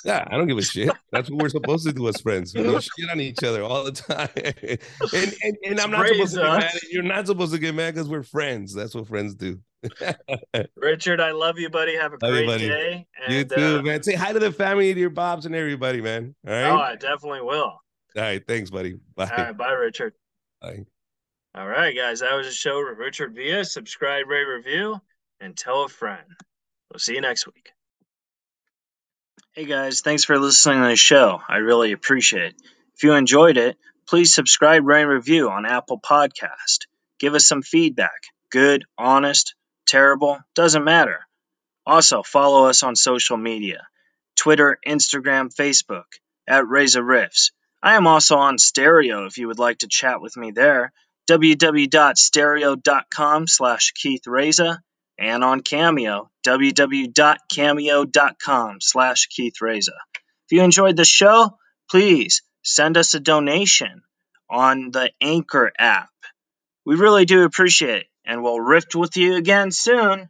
Yeah, 0.04 0.26
I 0.32 0.38
don't 0.38 0.48
give 0.48 0.58
a 0.58 0.64
shit. 0.64 0.90
That's 1.12 1.30
what 1.30 1.44
we're 1.44 1.50
supposed 1.50 1.86
to 1.86 1.94
do 1.94 2.08
as 2.08 2.20
friends. 2.22 2.56
We 2.56 2.64
go 2.64 2.80
shit 2.80 3.10
on 3.12 3.20
each 3.20 3.44
other 3.44 3.64
all 3.64 3.84
the 3.84 3.92
time. 3.92 4.30
and 5.14 5.36
and, 5.44 5.58
and 5.66 5.80
I'm 5.80 5.92
not 5.92 6.08
supposed 6.08 6.36
to 6.36 6.42
get 6.42 6.60
mad. 6.60 6.80
You're 6.90 7.04
not 7.04 7.28
supposed 7.28 7.54
to 7.54 7.60
get 7.60 7.76
mad 7.76 7.94
because 7.94 8.08
we're 8.08 8.24
friends. 8.24 8.74
That's 8.74 8.96
what 8.96 9.08
friends 9.08 9.36
do. 9.36 9.60
Richard, 10.76 11.22
I 11.22 11.32
love 11.32 11.58
you, 11.60 11.70
buddy. 11.70 11.96
Have 11.96 12.14
a 12.14 12.18
love 12.22 12.32
great 12.32 12.62
you, 12.62 12.68
day. 12.68 13.08
And, 13.26 13.34
you 13.34 13.44
too, 13.46 13.80
uh, 13.80 13.82
man. 13.82 14.04
Say 14.04 14.14
hi 14.14 14.34
to 14.34 14.40
the 14.40 14.52
family, 14.52 14.94
to 14.94 15.00
your 15.00 15.10
Bobs 15.10 15.46
and 15.46 15.56
everybody, 15.56 16.02
man. 16.02 16.36
All 16.48 16.54
right. 16.54 16.70
Oh, 16.70 16.80
I 16.80 16.96
definitely 16.96 17.42
will. 17.42 17.62
All 17.62 17.82
right. 18.16 18.46
Thanks, 18.46 18.70
buddy. 18.70 18.98
Bye. 19.16 19.30
All 19.30 19.44
right. 19.46 19.58
Bye, 19.58 19.72
Richard. 19.72 20.14
Bye. 20.62 20.86
All 21.56 21.68
right, 21.68 21.96
guys. 21.96 22.20
That 22.20 22.36
was 22.36 22.48
a 22.48 22.52
show 22.52 22.84
with 22.84 22.98
Richard 22.98 23.36
Villa. 23.36 23.64
Subscribe, 23.66 24.28
rate, 24.28 24.44
review, 24.44 25.00
and 25.40 25.56
tell 25.56 25.84
a 25.84 25.90
friend. 25.90 26.26
We'll 26.92 27.00
see 27.00 27.16
you 27.16 27.22
next 27.22 27.46
week. 27.48 27.72
Hey 29.54 29.66
guys, 29.66 30.02
thanks 30.02 30.24
for 30.24 30.40
listening 30.40 30.84
to 30.84 30.88
the 30.88 30.96
show. 30.96 31.42
I 31.48 31.58
really 31.58 31.92
appreciate 31.92 32.44
it. 32.44 32.56
If 32.96 33.04
you 33.04 33.14
enjoyed 33.14 33.58
it, 33.58 33.78
please 34.08 34.34
subscribe, 34.34 34.86
rate, 34.86 35.02
and 35.02 35.10
review 35.10 35.50
on 35.50 35.66
Apple 35.66 36.00
Podcast. 36.00 36.86
Give 37.20 37.34
us 37.34 37.48
some 37.48 37.62
feedback. 37.62 38.22
Good, 38.52 38.86
honest, 38.98 39.56
terrible, 39.90 40.40
doesn't 40.56 40.84
matter. 40.84 41.20
Also, 41.86 42.24
follow 42.24 42.66
us 42.68 42.84
on 42.84 42.96
social 42.96 43.38
media. 43.38 43.88
Twitter, 44.36 44.78
Instagram, 44.88 45.54
Facebook, 45.54 46.06
at 46.48 46.68
Reza 46.68 47.04
Rifts. 47.04 47.52
I 47.82 47.96
am 47.96 48.08
also 48.08 48.38
on 48.38 48.58
Stereo 48.58 49.26
if 49.26 49.38
you 49.38 49.48
would 49.48 49.60
like 49.60 49.78
to 49.80 49.88
chat 49.88 50.22
with 50.22 50.38
me 50.38 50.52
there. 50.52 50.94
www.stereo.com 51.30 53.48
slash 53.48 53.92
Keith 53.92 54.28
Reza 54.28 54.82
and 55.18 55.44
on 55.44 55.62
Cameo, 55.62 56.30
www.cameo.com 56.46 58.78
slash 58.82 59.28
Keith 59.28 59.62
Reza. 59.62 59.98
If 60.48 60.52
you 60.52 60.64
enjoyed 60.64 60.96
the 60.96 61.06
show, 61.06 61.58
please 61.92 62.42
send 62.64 62.98
us 62.98 63.14
a 63.14 63.20
donation 63.20 64.02
on 64.50 64.90
the 64.92 65.12
Anchor 65.22 65.72
app. 65.78 66.10
We 66.86 66.96
really 66.96 67.26
do 67.26 67.44
appreciate 67.44 68.02
it, 68.02 68.08
and 68.30 68.44
we'll 68.44 68.62
rift 68.62 68.96
with 68.96 69.18
you 69.18 69.36
again 69.36 69.72
soon. 69.72 70.30